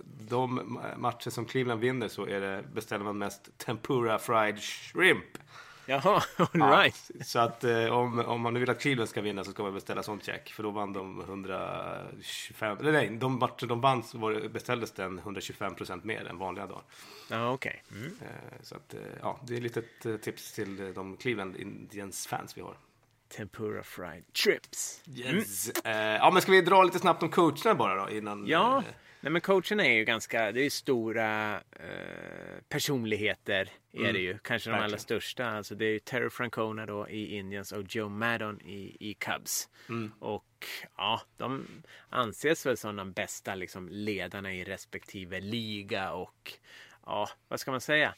[0.05, 5.39] de matcher som Cleveland vinner så är det, beställer man mest tempura fried shrimp.
[5.87, 6.91] Jaha, all Ja.
[7.25, 9.75] Så att eh, om, om man nu vill att Cleveland ska vinna så ska man
[9.75, 10.53] beställa sånt check.
[10.53, 14.93] För då vann de 125, eller nej, de matcher de vann så var det, beställdes
[14.93, 16.83] den 125 procent mer än vanliga dagar.
[17.31, 17.83] Ja, okej.
[17.91, 18.07] Mm.
[18.21, 22.57] Eh, så att, eh, ja, det är ett eh, tips till de Cleveland Indians fans
[22.57, 22.77] vi har.
[23.37, 25.03] Tempura fried trips.
[25.17, 25.69] Yes.
[25.85, 28.47] Eh, ja, men ska vi dra lite snabbt om coacherna bara då innan?
[28.47, 28.85] Ja, eh,
[29.21, 34.39] nej, men coacherna är ju ganska, det är ju stora eh, personligheter är det ju.
[34.39, 35.47] Kanske de allra största.
[35.47, 39.69] Alltså det är ju Terry Francona då i Indians och Joe Maddon i, i Cubs.
[40.19, 40.67] Och
[40.97, 41.67] ja, de
[42.09, 46.53] anses väl som de bästa liksom, ledarna i respektive liga och
[47.07, 48.15] ja, vad ska man säga?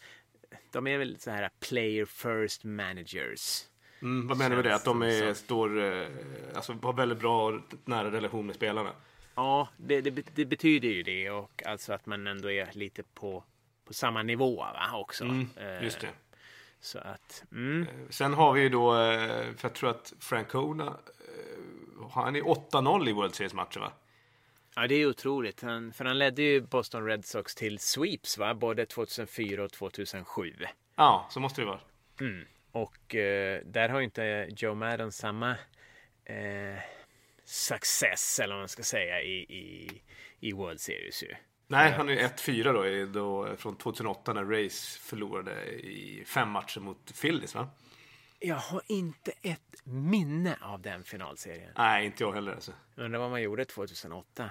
[0.73, 3.65] De är väl så här player first managers.
[4.03, 4.75] Mm, vad menar du med det?
[4.75, 6.07] Att de är, står, eh,
[6.55, 8.93] alltså, har väldigt bra nära relation med spelarna?
[9.35, 13.45] Ja, det, det, det betyder ju det och alltså att man ändå är lite på,
[13.85, 15.25] på samma nivå va, också.
[15.25, 16.09] Mm, Eh, just det.
[16.81, 17.87] Så att, mm.
[18.11, 23.09] Sen har vi ju då, eh, för jag tror att Francona, eh, han är 8-0
[23.09, 23.93] i World Series-matcher va?
[24.75, 25.63] Ja, det är otroligt.
[25.63, 28.55] Han, för han ledde ju Boston Red Sox till sweeps, va?
[28.55, 30.55] både 2004 och 2007.
[30.97, 31.81] Ja, så måste det vara.
[32.77, 35.51] Och eh, där har ju inte Joe Madden samma
[36.25, 36.79] eh,
[37.45, 40.03] success, eller vad man ska säga, i, i,
[40.41, 41.35] i World Series ju.
[41.67, 47.21] Nej, han är 1-4 då, då från 2008 när Rays förlorade i fem matcher mot
[47.21, 47.69] Phillies va?
[48.41, 51.73] Jag har inte ett minne av den finalserien.
[51.77, 52.73] Nej, inte jag heller alltså.
[52.97, 54.51] Undrar vad man gjorde 2008.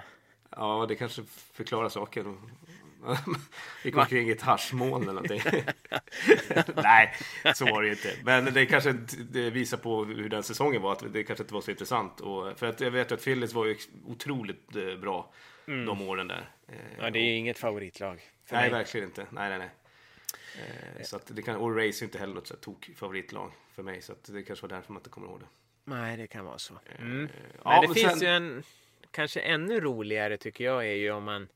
[0.50, 1.22] Ja, det kanske
[1.52, 2.36] förklarar saker.
[3.84, 5.42] Gick omkring i ett haschmoln eller någonting.
[6.76, 7.14] Nej,
[7.54, 8.12] så var det ju inte.
[8.24, 8.92] Men det kanske
[9.30, 10.92] det visar på hur den säsongen var.
[10.92, 12.20] Att det kanske inte var så intressant.
[12.20, 13.76] Och, för att jag vet att Phillies var ju
[14.06, 15.32] otroligt eh, bra
[15.66, 16.50] de åren där.
[16.68, 18.20] Eh, Ja, det är ju inget favoritlag.
[18.50, 18.70] Nej, mig.
[18.70, 19.26] verkligen inte.
[19.30, 19.70] Nej, nej, nej.
[20.96, 23.52] Eh, Så att det kan, och Race är inte heller något så här tok favoritlag
[23.74, 24.02] för mig.
[24.02, 25.46] Så att det kanske var därför man inte kommer ihåg det.
[25.84, 26.74] Nej, det kan vara så.
[26.98, 27.28] Mm.
[27.64, 28.62] ja, Men det men finns sen- ju en
[29.10, 31.48] kanske ännu roligare tycker jag är ju om man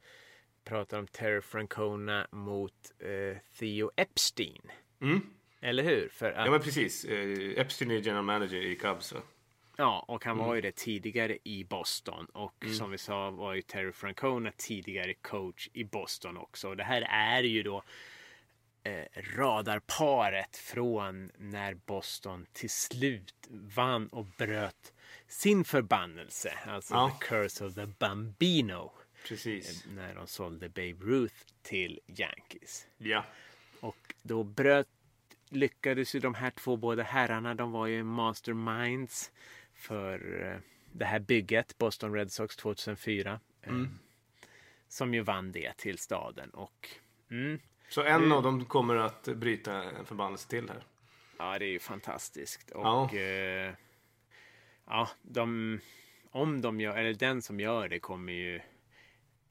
[0.65, 4.63] pratar om Terry Francona mot eh, Theo Epstein.
[5.01, 5.21] Mm.
[5.61, 6.09] Eller hur?
[6.09, 7.05] För att, Ja, men precis.
[7.05, 9.13] Eh, Epstein är general manager i Cubs.
[9.13, 9.21] Va?
[9.77, 12.27] ja, och han var ju det tidigare i Boston.
[12.27, 16.69] Och som vi sa var ju Terry Francona tidigare coach i Boston också.
[16.69, 17.83] Och det här är ju då
[18.83, 19.05] eh,
[19.37, 24.93] radarparet från när Boston till slut vann och bröt
[25.27, 26.53] sin förbannelse.
[26.67, 27.19] Alltså Ja.
[27.21, 28.93] the curse of the Bambino.
[29.29, 29.85] Precis.
[29.97, 32.87] När de sålde Babe Ruth till Yankees.
[32.99, 33.25] Ja.
[33.81, 34.89] Och då bröt,
[35.49, 39.33] lyckades ju de här två båda herrarna, de var ju masterminds
[39.75, 40.59] för eh,
[40.93, 43.41] det här bygget, Boston Red Sox 2004.
[43.63, 43.73] eh,
[44.89, 46.51] Som ju vann det till staden.
[46.51, 46.89] Och
[47.31, 50.85] mm, Så en av dem kommer att bryta en förbannelse till här.
[51.39, 52.71] ja, det är ju fantastiskt.
[52.71, 53.15] Och Ja.
[53.19, 53.75] eh,
[54.87, 55.81] ja, de,
[56.31, 58.61] om de gör, eller den som gör det kommer ju,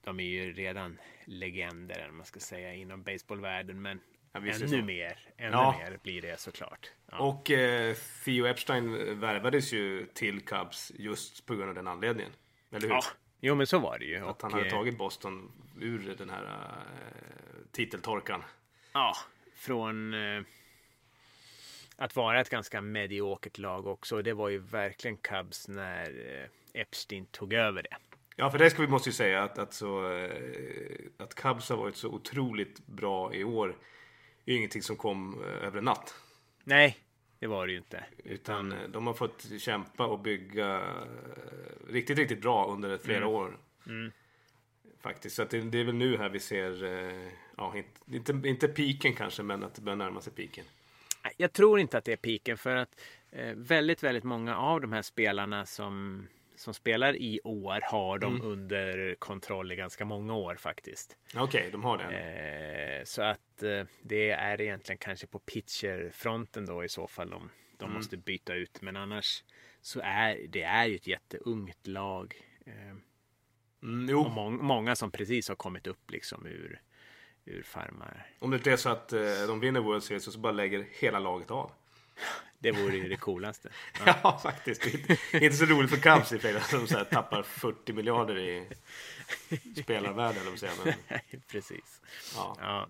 [0.09, 3.81] de är ju redan legender, vad man ska säga, inom baseballvärlden.
[3.81, 3.99] Men
[4.31, 5.75] Ja, ännu mer, ännu Ja.
[5.79, 6.91] mer blir det såklart.
[7.11, 7.17] Ja.
[7.19, 7.95] Och eh,
[8.25, 12.31] Theo Epstein värvades ju till Cubs just på grund av den anledningen.
[12.71, 12.89] Eller hur?
[12.95, 13.01] Ja,
[13.39, 14.27] jo men så var det ju.
[14.27, 18.43] Att han hade eh, tagit Boston ur den här eh, titeltorkan.
[18.93, 19.15] Ja,
[19.55, 20.41] från eh,
[21.95, 24.21] att vara ett ganska mediokert lag också.
[24.21, 26.39] Det var ju verkligen Cubs när
[26.73, 27.97] eh, Epstein tog över det.
[28.39, 30.29] Ja, för det ska vi måste ju säga att, att, så, eh,
[31.17, 33.69] att Cubs har varit så otroligt bra i år.
[34.45, 36.15] är ju ingenting som kom eh, över en natt.
[36.63, 36.97] Nej,
[37.39, 38.03] det var det ju inte.
[38.23, 40.83] Utan eh, de har fått kämpa och bygga
[41.89, 43.57] riktigt, riktigt bra under flera år.
[45.01, 45.35] Faktiskt.
[45.35, 46.83] Så att det, det är väl nu här vi ser,
[47.57, 50.65] ja, inte, inte, inte piken kanske, men att det börjar närma sig piken.
[51.37, 53.01] Jag tror inte att det är piken för att
[53.55, 56.27] väldigt, väldigt många av de här spelarna som,
[56.59, 61.17] som spelar i år har de under kontroll i ganska många år faktiskt.
[61.35, 62.99] Okej, de har det.
[62.99, 67.49] Eh, så att eh, det är egentligen kanske på pitcherfronten då i så fall de,
[67.77, 68.81] de måste byta ut.
[68.81, 69.43] Men annars
[69.81, 72.35] så är det är ju ett jätteungt lag.
[72.65, 72.95] Eh,
[73.83, 76.81] Mm, och mång, många som precis har kommit upp liksom ur,
[77.45, 78.27] ur farmar.
[78.39, 80.87] om det inte är så att eh, de vinner World Series och så bara lägger
[80.91, 81.71] hela laget av.
[82.59, 83.69] Det vore ju det coolaste.
[84.05, 84.85] Ja, faktiskt.
[85.33, 88.67] Inte, så roligt för Cubs i sig, som så här, tappar 40 miljarder i
[89.83, 92.01] spelarvärde, eller vad säger men precis.
[92.35, 92.57] ja.
[92.59, 92.89] Ja.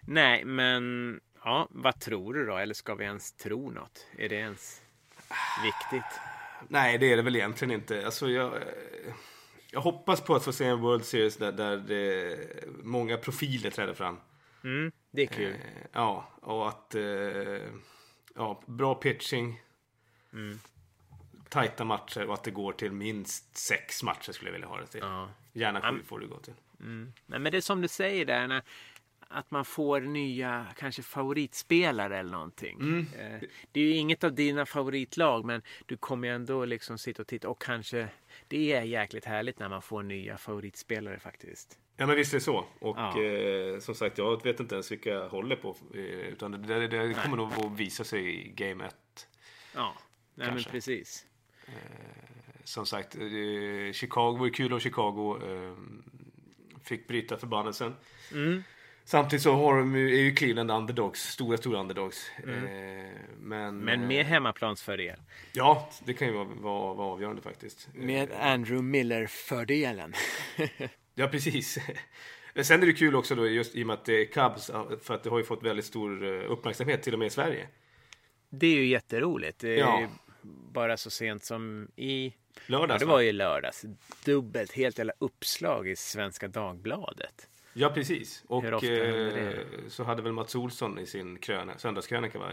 [0.00, 2.56] Nej, men ja, vad tror du då?
[2.56, 4.06] Eller ska vi ens tro något?
[4.18, 4.82] Är det ens
[5.62, 6.20] viktigt?
[6.68, 8.04] Nej, det är det väl egentligen inte.
[8.04, 8.52] Alltså, jag,
[9.70, 12.38] jag hoppas på att få se en World Series där, där det,
[12.82, 14.16] många profiler träder fram.
[14.64, 15.52] Mm, det är kul.
[15.52, 16.94] Eh, ja, och att...
[16.94, 17.02] Eh,
[18.38, 19.60] ja, bra pitching.
[20.32, 20.58] Mm.
[21.48, 24.86] Tajta matcher och att det går till minst sex matcher skulle jag vilja ha det
[24.86, 25.00] till.
[25.00, 25.28] Ja.
[25.52, 26.54] Gärna sju får det gå till.
[27.26, 28.62] Nej, men det är som du säger där, när,
[29.28, 32.80] att man får nya, kanske favoritspelare eller någonting.
[32.80, 33.06] Mm.
[33.18, 37.22] Eh, det är ju inget av dina favoritlag, men du kommer ju ändå liksom sitta
[37.22, 38.08] och titta och kanske
[38.48, 41.78] det är jäkligt härligt när man får nya favoritspelare faktiskt.
[42.00, 42.64] Ja men visst är det så.
[42.78, 43.22] Och Ja.
[43.22, 45.76] eh, som sagt, jag vet inte ens vilka jag håller på.
[45.94, 46.58] Eh, utan det,
[46.88, 48.94] det, det kommer nog att visa sig i Game 1.
[49.74, 49.94] Ja,
[50.34, 51.24] nej, men precis.
[52.64, 55.74] Som sagt, eh, Chicago var kul om Chicago eh,
[56.84, 57.94] fick bryta förbannelsen.
[58.32, 58.62] Mm.
[59.04, 62.30] Samtidigt så har de ju, är ju Cleveland underdogs, stora, stora underdogs.
[62.38, 63.76] Eh, men, Mm.
[63.78, 65.18] Men eh, med hemmaplansfördel.
[65.52, 67.88] Ja, det kan ju vara, vara, vara avgörande faktiskt.
[67.94, 70.14] Med Andrew Miller-fördelen.
[71.18, 71.78] Ja, precis.
[72.62, 74.66] Sen är det kul också då just i och med att det är Cubs,
[75.02, 77.68] för att det har ju fått väldigt stor eh, uppmärksamhet till och med i Sverige.
[78.50, 79.58] Det är ju jätteroligt.
[79.58, 80.00] Det är Ja.
[80.00, 80.08] ju
[80.72, 82.26] bara så sent som i...
[82.26, 82.32] Ja,
[82.66, 83.12] Lördags det va?
[83.12, 83.84] var ju lördags.
[84.24, 87.48] Dubbelt, helt jävla uppslag i Svenska Dagbladet.
[87.72, 88.44] Ja, precis.
[88.48, 89.48] Och det?
[89.52, 92.50] eh, så hade väl Mats Olsson i sin kröna, söndagskrönika va?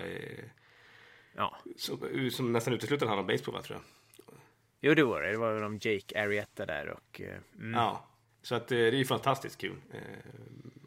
[1.35, 4.35] Ja, som, som nästan uteslutande handlade om baseball va, tror jag.
[4.81, 5.31] jo det var det.
[5.31, 7.21] Det var väl om Jake Arrieta där och...
[7.21, 7.73] eh, Mm.
[7.73, 8.07] Ja,
[8.45, 9.99] så att eh, det är ju fantastiskt kul eh,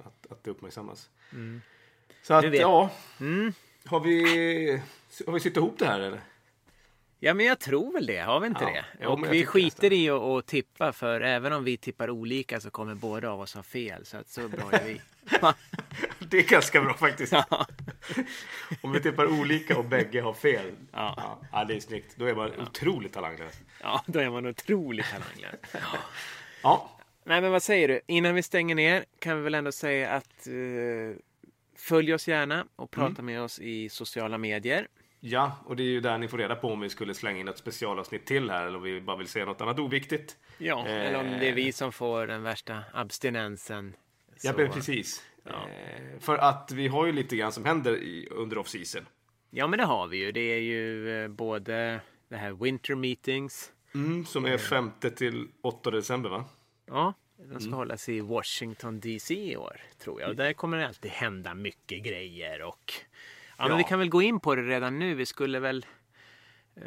[0.04, 1.10] att, att det uppmärksammas.
[2.22, 2.90] Så att, ja.
[3.20, 3.52] Mm.
[3.84, 4.82] Har vi,
[5.26, 6.20] har vi sytt ihop det här eller?
[7.18, 8.18] Ja, men jag tror väl det.
[8.18, 8.84] Har vi inte Ja, det?
[9.00, 12.94] jo, och vi skiter i att, tippa för även om vi tippar olika så kommer
[12.94, 14.06] båda av oss ha fel.
[14.06, 15.00] Så att så bra är vi.
[16.18, 17.32] Det är ganska bra faktiskt.
[17.32, 17.66] Ja.
[18.80, 20.72] Om vi tippar olika och bägge har fel.
[20.92, 21.14] Ja.
[21.16, 22.16] Ja, ja, det är snyggt.
[22.16, 23.60] Då är man otroligt talanglös.
[23.82, 25.84] ja, då är man otroligt talanglös.
[26.62, 26.97] Ja,
[27.28, 28.00] Nej, men vad säger du?
[28.06, 31.16] Innan vi stänger ner kan vi väl ändå säga att eh,
[31.76, 33.26] följ oss gärna och prata Mm.
[33.26, 34.88] med oss i sociala medier.
[35.20, 37.48] ja, och det är ju där ni får reda på om vi skulle slänga in
[37.48, 40.36] ett specialavsnitt till här eller om vi bara vill säga något annat oviktigt.
[40.58, 41.06] Ja, Eh.
[41.06, 43.94] eller om det är vi som får den värsta abstinensen.
[44.42, 45.22] Ja, Så- precis.
[45.46, 45.52] Eh,
[46.20, 49.06] för att vi har ju lite grann som händer i, under off-season.
[49.50, 50.32] Ja, men det har vi ju.
[50.32, 53.72] Det är ju eh, både det här Winter Meetings.
[53.94, 56.44] Mm, som är 5 till 8 december va?
[56.88, 57.72] Ja, de ska Mm.
[57.72, 60.30] hållas i Washington DC i år, tror jag.
[60.30, 62.92] Och där kommer det alltid hända mycket grejer och...
[63.58, 63.76] Ja, men Ja.
[63.76, 65.14] vi kan väl gå in på det redan nu.
[65.14, 65.86] Vi skulle väl...
[66.76, 66.82] eh,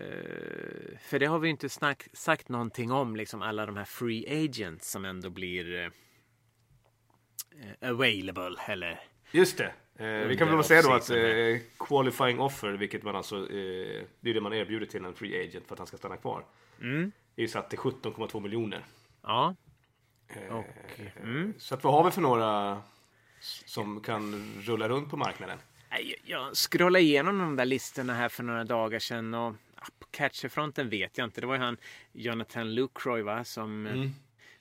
[1.00, 4.46] för det har vi ju inte snack, sagt någonting om, liksom alla de här free
[4.46, 5.90] agents som ändå blir eh,
[7.92, 9.00] available, eller...
[9.32, 9.74] Just det.
[10.06, 14.30] Eh, vi kan väl säga då att eh, qualifying offer, vilket man alltså, eh, det
[14.30, 16.46] är det man erbjuder till en free agent för att han ska stanna kvar.
[16.82, 17.12] Mm.
[17.36, 18.86] är ju satt till 17,2 miljoner.
[19.24, 19.56] Ja,
[20.50, 20.66] och...
[21.24, 21.54] Mm.
[21.58, 22.82] Så att vad har vi för några
[23.66, 25.58] som kan rulla runt på marknaden?
[26.24, 29.56] Jag scrollade igenom de där listorna här för några dagar sedan och
[30.00, 31.42] på catcherfronten vet jag inte.
[31.42, 31.78] Det var ju han
[32.12, 34.10] Jonathan Lucroy va, som, eh,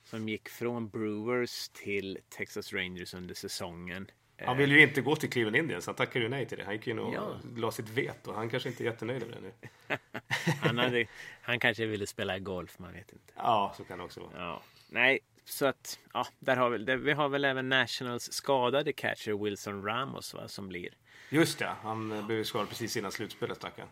[0.03, 4.07] som gick från Brewers till Texas Rangers under säsongen.
[4.45, 6.63] Han vill ju inte gå till Cleveland Indians, han tackade ju nej till det.
[6.63, 7.39] Han gick in och Ja.
[7.55, 8.33] la sitt veto.
[8.33, 9.97] Han kanske inte är jättenöjd med det nu.
[10.61, 11.05] Han, hade,
[11.41, 13.33] han kanske ville spela golf, man vet inte.
[13.35, 14.31] Ja, så kan det också vara.
[14.35, 14.61] Ja.
[14.89, 15.19] Nej,
[15.51, 19.85] så att ja, där har vi, där, vi har väl även Nationals skadade catcher Wilson
[19.85, 20.89] Ramos va, som blir.
[21.29, 23.89] Just det, han eh, blev skadad precis innan slutspelet stackaren.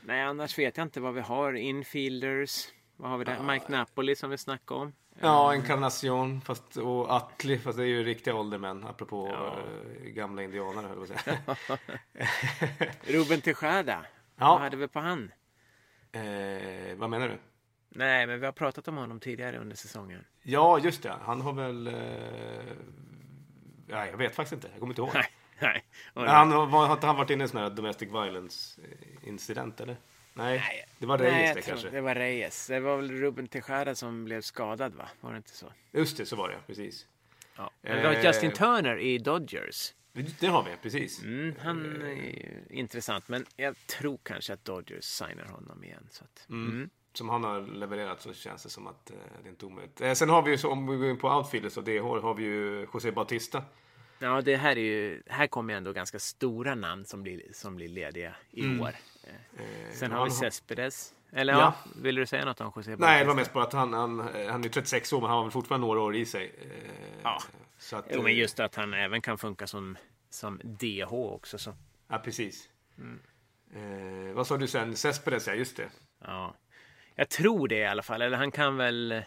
[0.00, 1.52] Nej, annars vet jag inte vad vi har.
[1.52, 2.68] Infielders.
[2.96, 3.42] Vad har vi där?
[3.42, 4.92] Mike Napoli som vi snackade om.
[5.20, 9.58] Ja, Encarnacion fast, och Atli, fast det är ju riktiga åldermän apropå Ja.
[9.58, 12.88] eh, gamla indianare höll jag på att säga.
[13.02, 14.06] Ruben Tejada.
[14.36, 14.48] Ja.
[14.52, 15.32] Vad hade vi på han?
[16.12, 17.38] eh, vad menar du?
[17.88, 20.24] Nej, men vi har pratat om honom tidigare under säsongen.
[20.42, 21.14] Ja, just det.
[21.22, 21.86] Han har väl...
[21.86, 21.94] Eh...
[23.86, 24.68] Ja, jag vet faktiskt inte.
[24.72, 25.10] Jag kommer inte ihåg.
[25.14, 26.28] Nej, nej.
[26.28, 28.80] Han, var, har inte han varit inne i en sån här domestic violence
[29.26, 29.96] eh, eller?
[30.34, 31.90] Nej, det var Reyes nej, det kanske.
[31.90, 32.66] Det var Reyes.
[32.66, 35.08] Det var väl Ruben Tejada som blev skadad, va?
[35.20, 35.66] Var det inte så?
[35.92, 37.06] Just det, så var det precis.
[37.56, 37.70] Ja.
[37.80, 38.24] Men vi har Eh.
[38.24, 39.94] Justin Turner i Dodgers.
[40.40, 41.22] Det har vi, precis.
[41.22, 46.08] Mm, han är ju intressant, men jag tror kanske att Dodgers signar honom igen.
[46.10, 46.90] Så att, mm.
[47.12, 50.00] Som han har levererat så känns det som att eh, det är inte omöjligt.
[50.00, 52.34] Eh, sen har vi ju, så, om vi går in på outfielders och det har,
[52.34, 53.62] vi ju José Bautista.
[54.18, 55.22] Ja, det här är ju...
[55.26, 58.88] Här kommer ändå ganska stora namn som blir, som blir lediga i år.
[59.24, 59.62] Eh,
[59.92, 61.14] Sen har vi Cespedes.
[61.32, 61.58] Eller Ja.
[61.60, 63.18] ja, vill du säga något om José Nej, Bautista?
[63.18, 65.44] det var mest bara att han, han, eh, han är 36 år, men han har
[65.44, 66.54] väl fortfarande några år i sig.
[66.62, 66.90] Eh,
[67.22, 67.38] Ja.
[67.78, 69.96] Så att, Jo, eh, men just att han även kan funka som,
[70.30, 71.58] som DH också.
[71.58, 71.74] Så.
[72.08, 72.68] Ja, precis.
[72.98, 73.20] Mm.
[74.28, 74.96] Eh, vad sa du sen?
[74.96, 75.88] Cespedes, ja just det.
[76.24, 76.54] Ja.
[77.14, 78.22] Jag tror det i alla fall.
[78.22, 79.22] Eller han kan väl...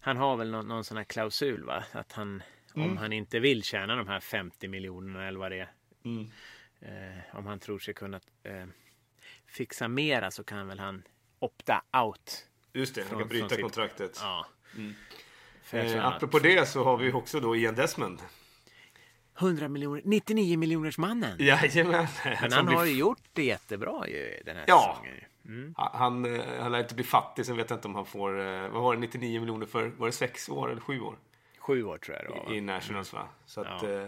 [0.00, 1.84] Han har väl någon, någon sån här klausul, va?
[1.92, 2.42] Att han,
[2.76, 2.90] Mm.
[2.90, 5.70] om han inte vill tjäna de här 50 miljonerna eller vad det är.
[6.04, 6.30] Mm.
[6.80, 8.66] Eh, om han tror sig kunna eh,
[9.46, 11.02] fixa mera så kan väl han
[11.38, 12.46] opta out.
[12.72, 14.18] Just det, han kan bryta sitt- kontraktet.
[14.22, 14.46] Ja.
[15.70, 18.22] Tror Eh, att apropå det så har vi också då Ian Desmond.
[19.38, 21.36] 100 miljoner, 99 miljoners mannen.
[21.40, 22.06] Jajamän.
[22.40, 24.92] Men han har ju gjort det jättebra ju den här Ja.
[25.02, 25.24] säsongen.
[25.46, 25.74] Mm.
[25.76, 28.68] Han, eh, han lär inte bli fattig, sen vet jag inte om han får, eh,
[28.68, 31.16] vad var det, 99 miljoner för, var det sex år eller sju år?
[31.58, 32.44] Sju år tror jag det var.
[32.44, 32.54] va?
[32.54, 33.28] I Nationals va?
[33.46, 33.88] Så att, Ja.
[33.90, 34.06] eh,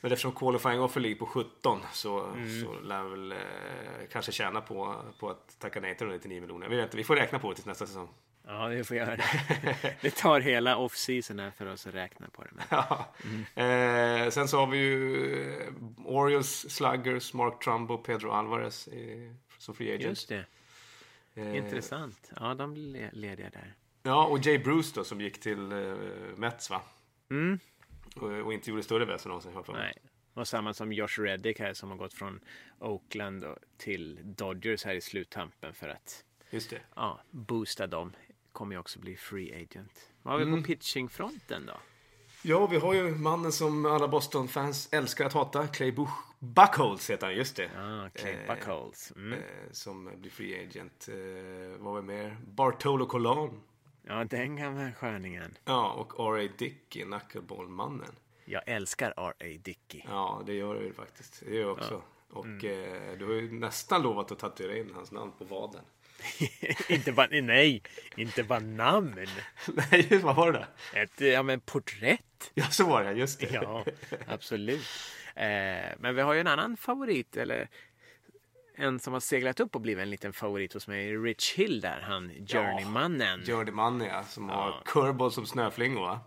[0.00, 2.60] men eftersom qualifying offer ligger på 17 så, Mm.
[2.60, 3.38] så lär väl eh,
[4.12, 6.68] kanske tjäna på, på att tacka nej till de 99 miljoner.
[6.68, 8.08] Vi, vet inte, vi får räkna på det till nästa säsong.
[8.46, 9.24] Ja, vi får göra det.
[10.00, 12.50] Det tar hela off-season här för oss att räkna på det.
[12.52, 12.64] Men...
[12.70, 13.06] Ja.
[13.62, 15.72] Eh, sen så har vi ju eh,
[16.06, 20.04] Orioles, Sluggers, Mark Trumbo, Pedro Alvarez i, som free agent.
[20.10, 20.44] Just det.
[21.34, 22.32] Eh, Intressant.
[22.40, 23.74] Ja, de blir le- lediga där.
[24.02, 25.94] Ja, och Jay Bruce då som gick till eh,
[26.36, 26.82] Mets va?
[27.30, 27.58] Mm.
[28.16, 29.52] Och, och inte gjorde större väsen av sig.
[29.52, 29.64] har.
[29.72, 29.94] Nej.
[30.34, 32.40] Och samma som Josh Reddick här som har gått från
[32.78, 33.44] Oakland
[33.76, 36.80] till Dodgers här i sluttampen för att Just det.
[36.96, 38.12] ja, boosta dem.
[38.52, 40.10] Kommer ju också bli free agent.
[40.22, 40.62] Vad har vi Mm.
[40.62, 41.72] på pitchingfronten då?
[42.42, 45.66] Ja, vi har ju mannen som alla Boston-fans älskar att hata.
[45.66, 46.10] Clay Buch
[46.44, 47.70] Buckholz heter han, just det.
[47.78, 49.12] Ah, Clay Eh, Buchholz.
[49.16, 49.32] Mm.
[49.32, 49.38] Eh,
[49.72, 51.08] som blir free agent.
[51.08, 52.36] Eh, vad var mer?
[52.46, 53.60] Bartolo Colon.
[54.06, 55.58] Ja, den gamla sköningen.
[55.64, 56.48] Ja, och R.A.
[56.58, 58.12] Dickey, knuckleball-mannen.
[58.44, 59.44] Jag älskar R.A.
[59.62, 60.02] Dickey.
[60.08, 61.42] Ja, det gör du faktiskt.
[61.46, 62.02] Det gör jag också.
[62.30, 65.84] Och eh, du har ju nästan lovat att tatuera in hans namn på vaden.
[66.88, 67.82] inte bara, nej,
[68.16, 69.14] inte bara namn.
[69.90, 70.58] Nej, vad var det
[70.92, 71.02] där?
[71.02, 72.50] Ett ja, men porträtt.
[72.54, 73.50] Ja, så var det, just det.
[73.52, 73.84] Ja,
[74.26, 74.86] absolut.
[75.34, 77.68] Eh, men vi har ju en annan favorit, eller
[78.74, 81.16] en som har seglat upp och blivit en liten favorit hos mig.
[81.16, 83.42] Rich Hill där, han journeymannen.
[83.46, 83.72] Ja, Jordy
[84.06, 86.20] ja, som har curveball som snöflingor, va?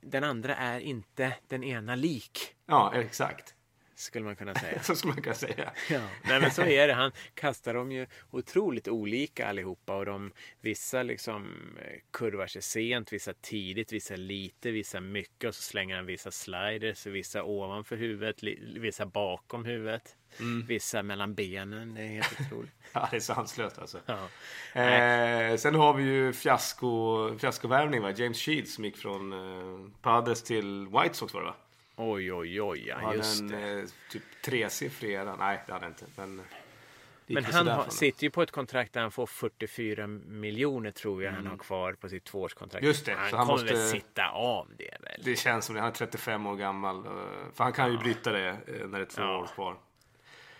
[0.00, 3.54] den andra är inte den ena lik, Ja, exakt.
[3.94, 4.82] Skulle man kunna säga.
[4.82, 5.72] Så skulle man kunna säga.
[5.90, 6.94] Ja, nej men så är det.
[6.94, 11.46] Han kastar dem ju otroligt olika allihopa och de, vissa liksom
[11.78, 16.30] eh, kurvar sig sent, vissa tidigt, vissa lite, vissa mycket och så slänger han vissa
[16.30, 18.42] sliders, vissa ovanför huvudet,
[18.76, 20.16] vissa bakom huvudet,
[20.68, 21.94] vissa mellan benen.
[21.94, 22.70] Det är helt otroligt.
[22.92, 24.00] Ja, det är sanslöst alltså.
[24.06, 24.28] Ja.
[24.80, 28.10] Eh, sen har vi ju fiasko, fiaskovärvning, va?
[28.10, 31.56] James Shields som gick från eh, Padres till White Sox var det va?
[31.96, 33.70] Oj, oj, oj, ja, Hade just en det.
[33.80, 35.36] eh, typ tresiffrig era.
[35.36, 36.04] Nej, det hade inte.
[36.16, 36.36] Men,
[37.26, 41.22] Men väl han har, sitter ju på ett kontrakt där han får 44 miljoner tror
[41.22, 42.82] jag han har kvar på sitt tvåårskontrakt.
[42.82, 42.88] Mm.
[42.88, 45.20] Just det, Han, så han kommer väl måste- sitta av det väl?
[45.24, 45.80] Det känns som det.
[45.80, 47.06] Han är 35 år gammal.
[47.06, 47.12] eh,
[47.54, 49.38] För han kan ju bryta det eh, när det är två Ja.
[49.38, 49.76] år kvar.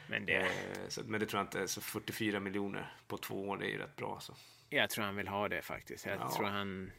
[0.06, 0.50] Men det,
[0.88, 1.68] så, men det tror jag inte.
[1.68, 4.18] Så 44 miljoner på två år, det är ju rätt bra.
[4.20, 4.34] Så.
[4.68, 6.06] Jag tror han vill ha det faktiskt.
[6.06, 6.32] Jag Ja.
[6.36, 6.90] tror han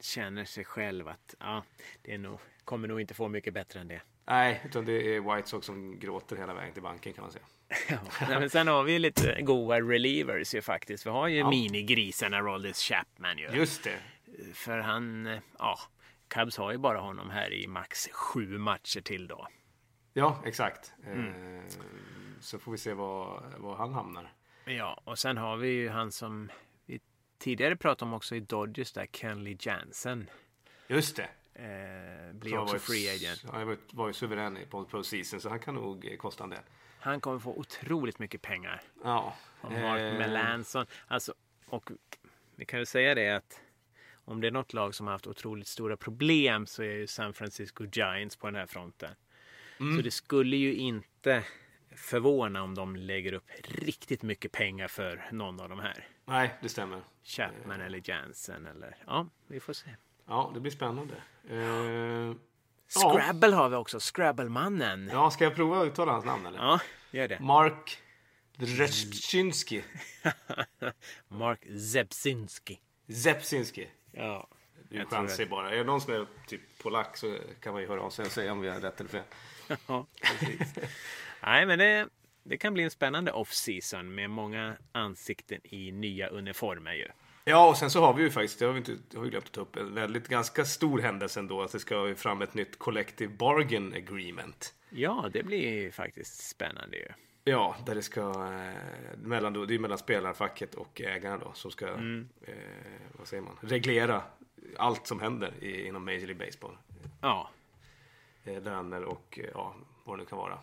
[0.00, 1.64] känner sig själv att ja,
[2.02, 4.00] det är nog, kommer nog inte få mycket bättre än det.
[4.24, 7.44] Nej, utan det är White Sox som gråter hela vägen till banken kan man säga.
[8.20, 8.38] Ja.
[8.40, 11.06] Men sen har vi ju lite goa relievers ju faktiskt.
[11.06, 11.50] Vi har ju Ja.
[11.50, 13.48] minigrisarna Roldis Chapman ju.
[13.48, 13.98] Just det.
[14.54, 15.78] För han, ja,
[16.28, 19.48] Cubs har ju bara honom här i max sju matcher till då.
[20.12, 20.92] Ja, exakt.
[21.06, 21.56] Mm.
[21.58, 21.62] Eh,
[22.40, 24.32] så får vi se var, var han hamnar.
[24.64, 26.50] Ja, och sen har vi ju han som
[27.38, 30.30] tidigare pratade om också i Dodgers där, Kenley Jansen.
[30.88, 31.28] Just det.
[31.54, 33.44] Eh, blir Så också var ju- free agent.
[33.52, 36.58] Han var, var ju suverän på postseason så han kan nog eh, kosta en del.
[37.00, 38.82] Han kommer få otroligt mycket pengar.
[39.04, 39.36] Ja.
[39.60, 40.86] Och Mark Eh, Melanson.
[41.06, 41.34] Alltså,
[41.66, 41.90] och
[42.56, 43.60] vi kan ju säga det att
[44.24, 47.32] om det är något lag som har haft otroligt stora problem så är ju San
[47.34, 49.10] Francisco Giants på den här fronten.
[49.80, 49.96] Mm.
[49.96, 51.44] Så det skulle ju inte
[51.98, 56.06] förvåna om de lägger upp riktigt mycket pengar för någon av de här.
[56.24, 57.00] Nej, det stämmer.
[57.24, 59.90] Chapman eller Jansen eller ja, vi får se.
[60.26, 61.14] Ja, det blir spännande.
[61.50, 62.34] Eh, ja.
[62.88, 65.10] Scrabble har vi också, Scrabble-mannen.
[65.12, 66.58] Ja, ska jag prova att uttala hans namn eller?
[66.58, 66.80] Ja,
[67.10, 67.40] gör det.
[67.40, 67.98] Mark
[68.58, 69.84] Rzepczynski.
[71.28, 71.60] Mark
[71.92, 72.80] Zebzinski.
[73.24, 73.88] Zepsinski.
[74.12, 74.48] Ja,
[74.88, 75.70] Jag tror chanser bara.
[75.70, 78.32] Är det någon som är typ polack så kan man ju höra av sig och
[78.32, 79.22] säga om vi har rätt eller fel.
[79.86, 80.74] Ja, precis.
[81.42, 82.08] Nej, men det,
[82.42, 87.06] det kan bli en spännande off-season med många ansikten i nya uniformer ju.
[87.44, 89.44] Ja, och sen så har vi ju faktiskt, det har vi, inte, har vi glömt
[89.46, 91.62] att ta upp, en väldigt ganska stor händelse ändå.
[91.62, 94.74] Att det ska fram ett nytt Collective Bargain Agreement.
[94.90, 97.06] Ja, det blir faktiskt spännande ju.
[97.44, 101.70] Ja, där det ska, eh, mellan då, det är mellan spelarfacket och ägarna då, som
[101.70, 102.28] ska, Mm.
[102.42, 102.54] eh,
[103.12, 104.22] vad säger man, reglera
[104.76, 106.76] allt som händer i, inom Major League Baseball.
[107.22, 107.50] Ja,
[108.44, 109.74] Eh, löner och eh, ja,
[110.04, 110.58] vad det nu kan vara.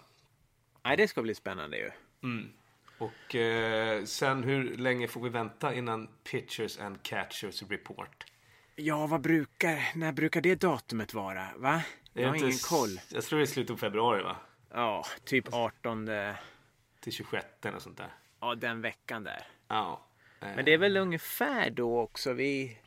[0.85, 1.91] Nej, det ska bli spännande ju.
[2.97, 8.25] Och eh, sen hur länge får vi vänta innan Pitchers and Catchers Report?
[8.75, 11.47] Ja, vad brukar, när brukar det datumet vara?
[11.55, 11.81] Va?
[12.13, 12.99] Jag har ingen koll.
[13.11, 14.35] Jag tror det är slutet av februari va?
[14.73, 16.09] Ja, typ 18,
[16.99, 18.09] Till 26 eller sånt där.
[18.39, 19.47] ja den veckan där.
[19.67, 20.05] Ja.
[20.41, 22.77] Eh, Men det är väl ungefär då också vi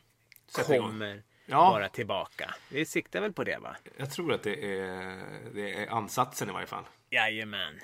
[0.48, 1.70] Sätter kommer Ja.
[1.70, 2.54] vara tillbaka.
[2.70, 3.76] Vi siktar väl på det va?
[3.96, 5.20] Jag tror att det är,
[5.54, 6.84] det är ansatsen i varje fall.
[7.10, 7.80] Jajamän.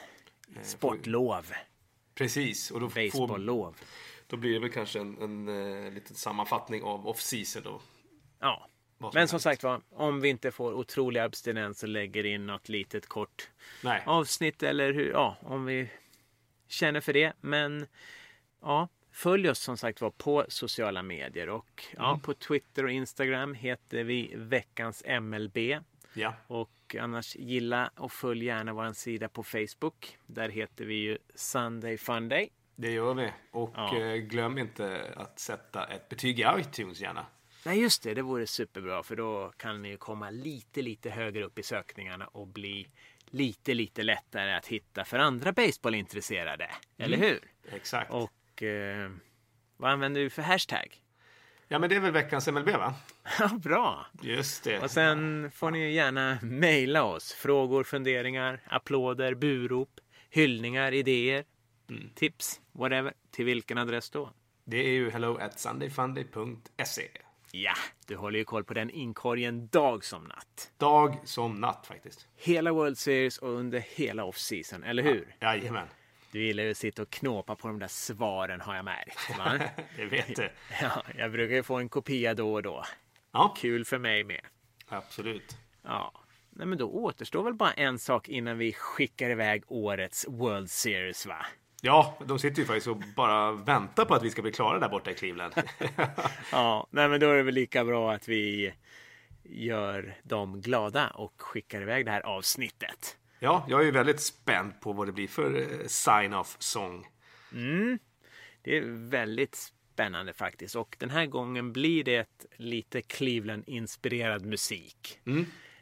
[0.62, 1.46] Sportlov.
[2.14, 2.70] Precis.
[2.70, 3.76] Och då, Baseballlov.
[4.26, 5.48] då blir det väl kanske en, en,
[5.86, 7.80] eh, liten sammanfattning av off-season då.
[8.40, 8.68] Ja.
[8.98, 12.68] Som Men som sagt var, om vi inte får otrolig abstinens och lägger in något
[12.68, 13.50] litet kort
[13.82, 14.02] Nej.
[14.06, 15.90] avsnitt eller hur, ja, om vi
[16.68, 17.32] känner för det.
[17.40, 17.86] Men
[18.60, 22.20] ja, följ oss som sagt var på sociala medier och ja, Mm.
[22.20, 25.58] på Twitter och Instagram heter vi veckans MLB.
[26.14, 30.18] Ja, Och annars gilla och följ gärna vår sida på Facebook.
[30.26, 32.50] Där heter vi ju Sunday Funday.
[32.76, 33.32] det gör vi.
[33.50, 33.98] Och Ja.
[33.98, 37.26] eh, glöm inte att sätta ett betyg i iTunes gärna.
[37.66, 41.44] Nej just det, det vore superbra för då kan ni ju komma lite lite högre
[41.44, 42.88] upp i sökningarna och bli
[43.26, 46.70] lite lite lättare att hitta för andra baseballintresserade.
[46.98, 47.40] Eller hur?
[47.72, 48.10] Exakt.
[48.10, 49.10] Och eh,
[49.76, 51.00] vad använder du för hashtag?
[51.68, 52.94] Ja, men det är väl veckans MLB, va?
[53.38, 54.06] Ja, bra!
[54.22, 54.80] Just det.
[54.80, 57.32] Och sen får ni gärna mejla oss.
[57.32, 60.00] Frågor, funderingar, applåder, burop,
[60.30, 61.44] hyllningar, idéer,
[62.14, 63.12] tips, whatever.
[63.30, 64.30] Till vilken adress då?
[64.64, 67.08] Det är ju hello at sundayfunday.se.
[67.52, 67.74] Ja,
[68.06, 70.72] du håller ju koll på den inkorgen dag som natt.
[70.78, 72.28] Dag som natt faktiskt.
[72.36, 75.36] Hela World Series och under hela off-season, eller hur?
[75.40, 75.88] Jajamän,
[76.34, 79.38] Du gillar ju att sitta och knåpa på de där svaren har jag märkt.
[79.38, 79.58] Va?
[79.96, 80.50] det vet du.
[80.82, 82.84] Ja, jag brukar ju få en kopia då och då.
[83.32, 84.40] Ja, Kul för mig med.
[84.88, 85.56] absolut.
[85.82, 86.12] Ja,
[86.50, 91.26] Nej, men då återstår väl bara en sak innan vi skickar iväg årets World Series
[91.26, 91.46] va?
[91.82, 94.88] Ja, de sitter ju faktiskt och bara väntar på att vi ska bli klara där
[94.88, 95.54] borta i Cleveland.
[96.52, 98.74] Ja, nej, men då är det väl lika bra att vi
[99.42, 103.16] gör dem glada och skickar iväg det här avsnittet.
[103.44, 107.06] Ja, jag är ju väldigt spänd på vad det blir för eh, sign-off sång.
[108.62, 115.20] Det är väldigt spännande faktiskt och den här gången blir det lite Cleveland-inspirerad musik.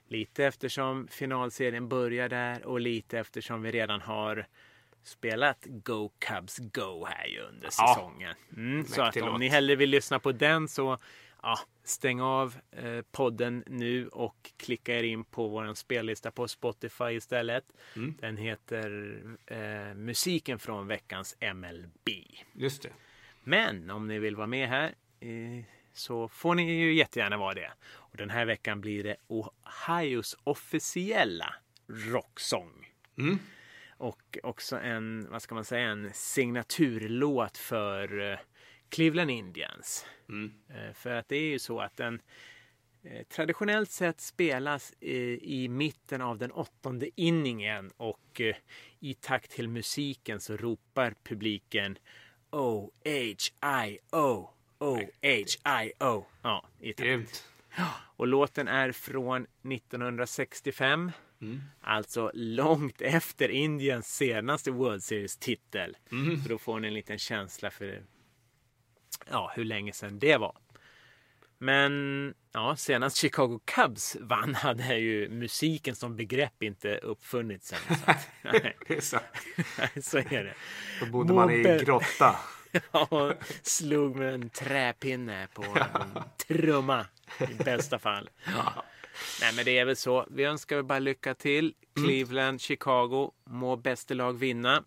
[0.09, 4.47] Lite eftersom finalserien börjar där och lite eftersom vi redan har
[5.03, 8.35] spelat Go Cubs Go här ju under säsongen.
[8.57, 10.99] Mm, så att om ni hellre vill lyssna på den så
[11.43, 17.11] ja, stäng av eh, podden nu och klicka er in på vår spellista på Spotify
[17.11, 17.65] istället.
[17.97, 18.15] Mm.
[18.21, 22.09] Den heter eh, Musiken från veckans MLB.
[22.53, 22.93] Just det.
[23.45, 27.73] Men om ni vill vara med här eh, så får ni ju jättegärna vara det.
[27.85, 31.55] Och den här veckan blir det Ohios officiella
[31.89, 32.89] rocksång.
[33.19, 33.39] Mm.
[33.97, 38.39] Och också en, vad ska man säga, en signaturlåt för eh,
[38.93, 40.07] Cleveland Indians.
[40.29, 40.53] Mm.
[40.69, 42.21] Eh, för att det är ju så att den
[43.03, 45.11] eh, traditionellt sett spelas eh,
[45.43, 48.57] i mitten av den åttonde inningen och eh,
[49.01, 51.99] i takt till musiken så ropar publiken
[52.51, 57.07] O-H-I-O O-H-I-O Ja, i takt.
[57.07, 57.49] Grymt.
[58.17, 61.13] Och låten är från 1965.
[61.81, 65.97] Alltså långt efter Indiens senaste World Series-titel.
[66.43, 68.03] Så då får ni en liten känsla för
[69.31, 70.57] ja, hur länge sedan det var.
[71.59, 77.97] Men ja, senast Chicago Cubs vann hade ju musiken som begrepp inte uppfunnits än.
[77.97, 78.29] Så, att,
[78.89, 79.19] Det är så.
[80.03, 80.55] så är det.
[81.01, 82.37] Då bodde man i grotta.
[82.93, 87.07] Ja, slog med en träpinne på en trumma
[87.39, 88.31] i bästa fall.
[88.45, 88.85] Ja.
[89.41, 90.27] Nej, men det är väl så.
[90.31, 91.75] Vi önskar väl bara lycka till.
[91.95, 94.85] Cleveland, Chicago, må bästa lag vinna.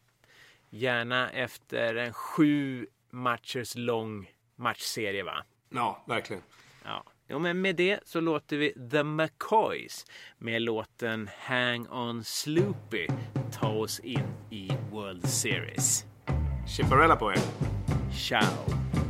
[0.70, 5.44] Gärna efter en sju matchers lång matchserie, va?
[5.70, 6.44] Ja, verkligen.
[6.84, 7.04] Ja.
[7.28, 10.06] Jo, men med det så låter vi The McCoys
[10.38, 13.08] med låten Hang On Sloopy
[13.60, 16.06] ta oss in i World Series.
[16.68, 17.40] Chipparella på er.
[18.28, 19.05] Ciao!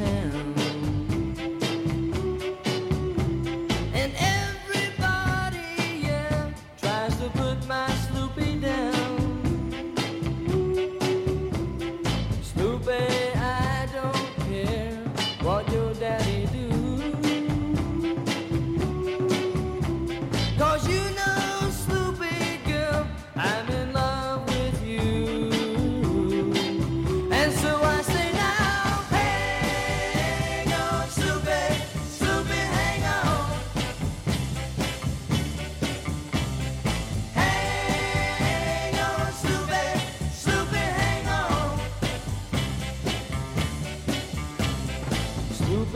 [0.00, 0.39] Town.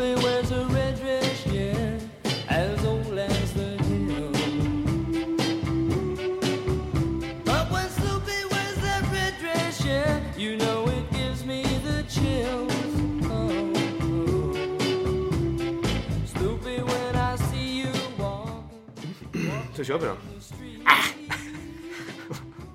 [0.05, 1.99] Sloopy wears a red dress, yeah,
[2.51, 4.31] as old as the hill.
[7.43, 12.71] But when Sloopy wears that red dress, yeah, you know it gives me the chills.
[13.31, 13.73] Oh,
[14.03, 14.55] oh.
[16.35, 19.25] Sloopy, when I see you walking
[19.75, 20.17] Så kör vi då.
[20.41, 20.81] the.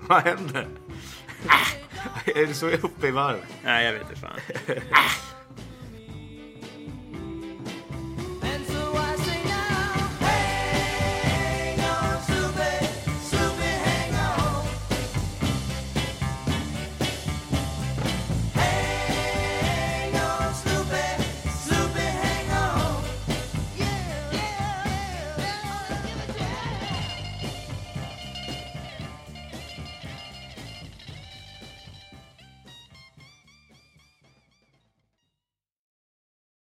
[0.08, 0.68] Vad händer?
[1.48, 1.66] Ah!
[2.26, 3.40] Är du så uppe i varv?
[3.64, 4.40] Nej, jag vet inte fan.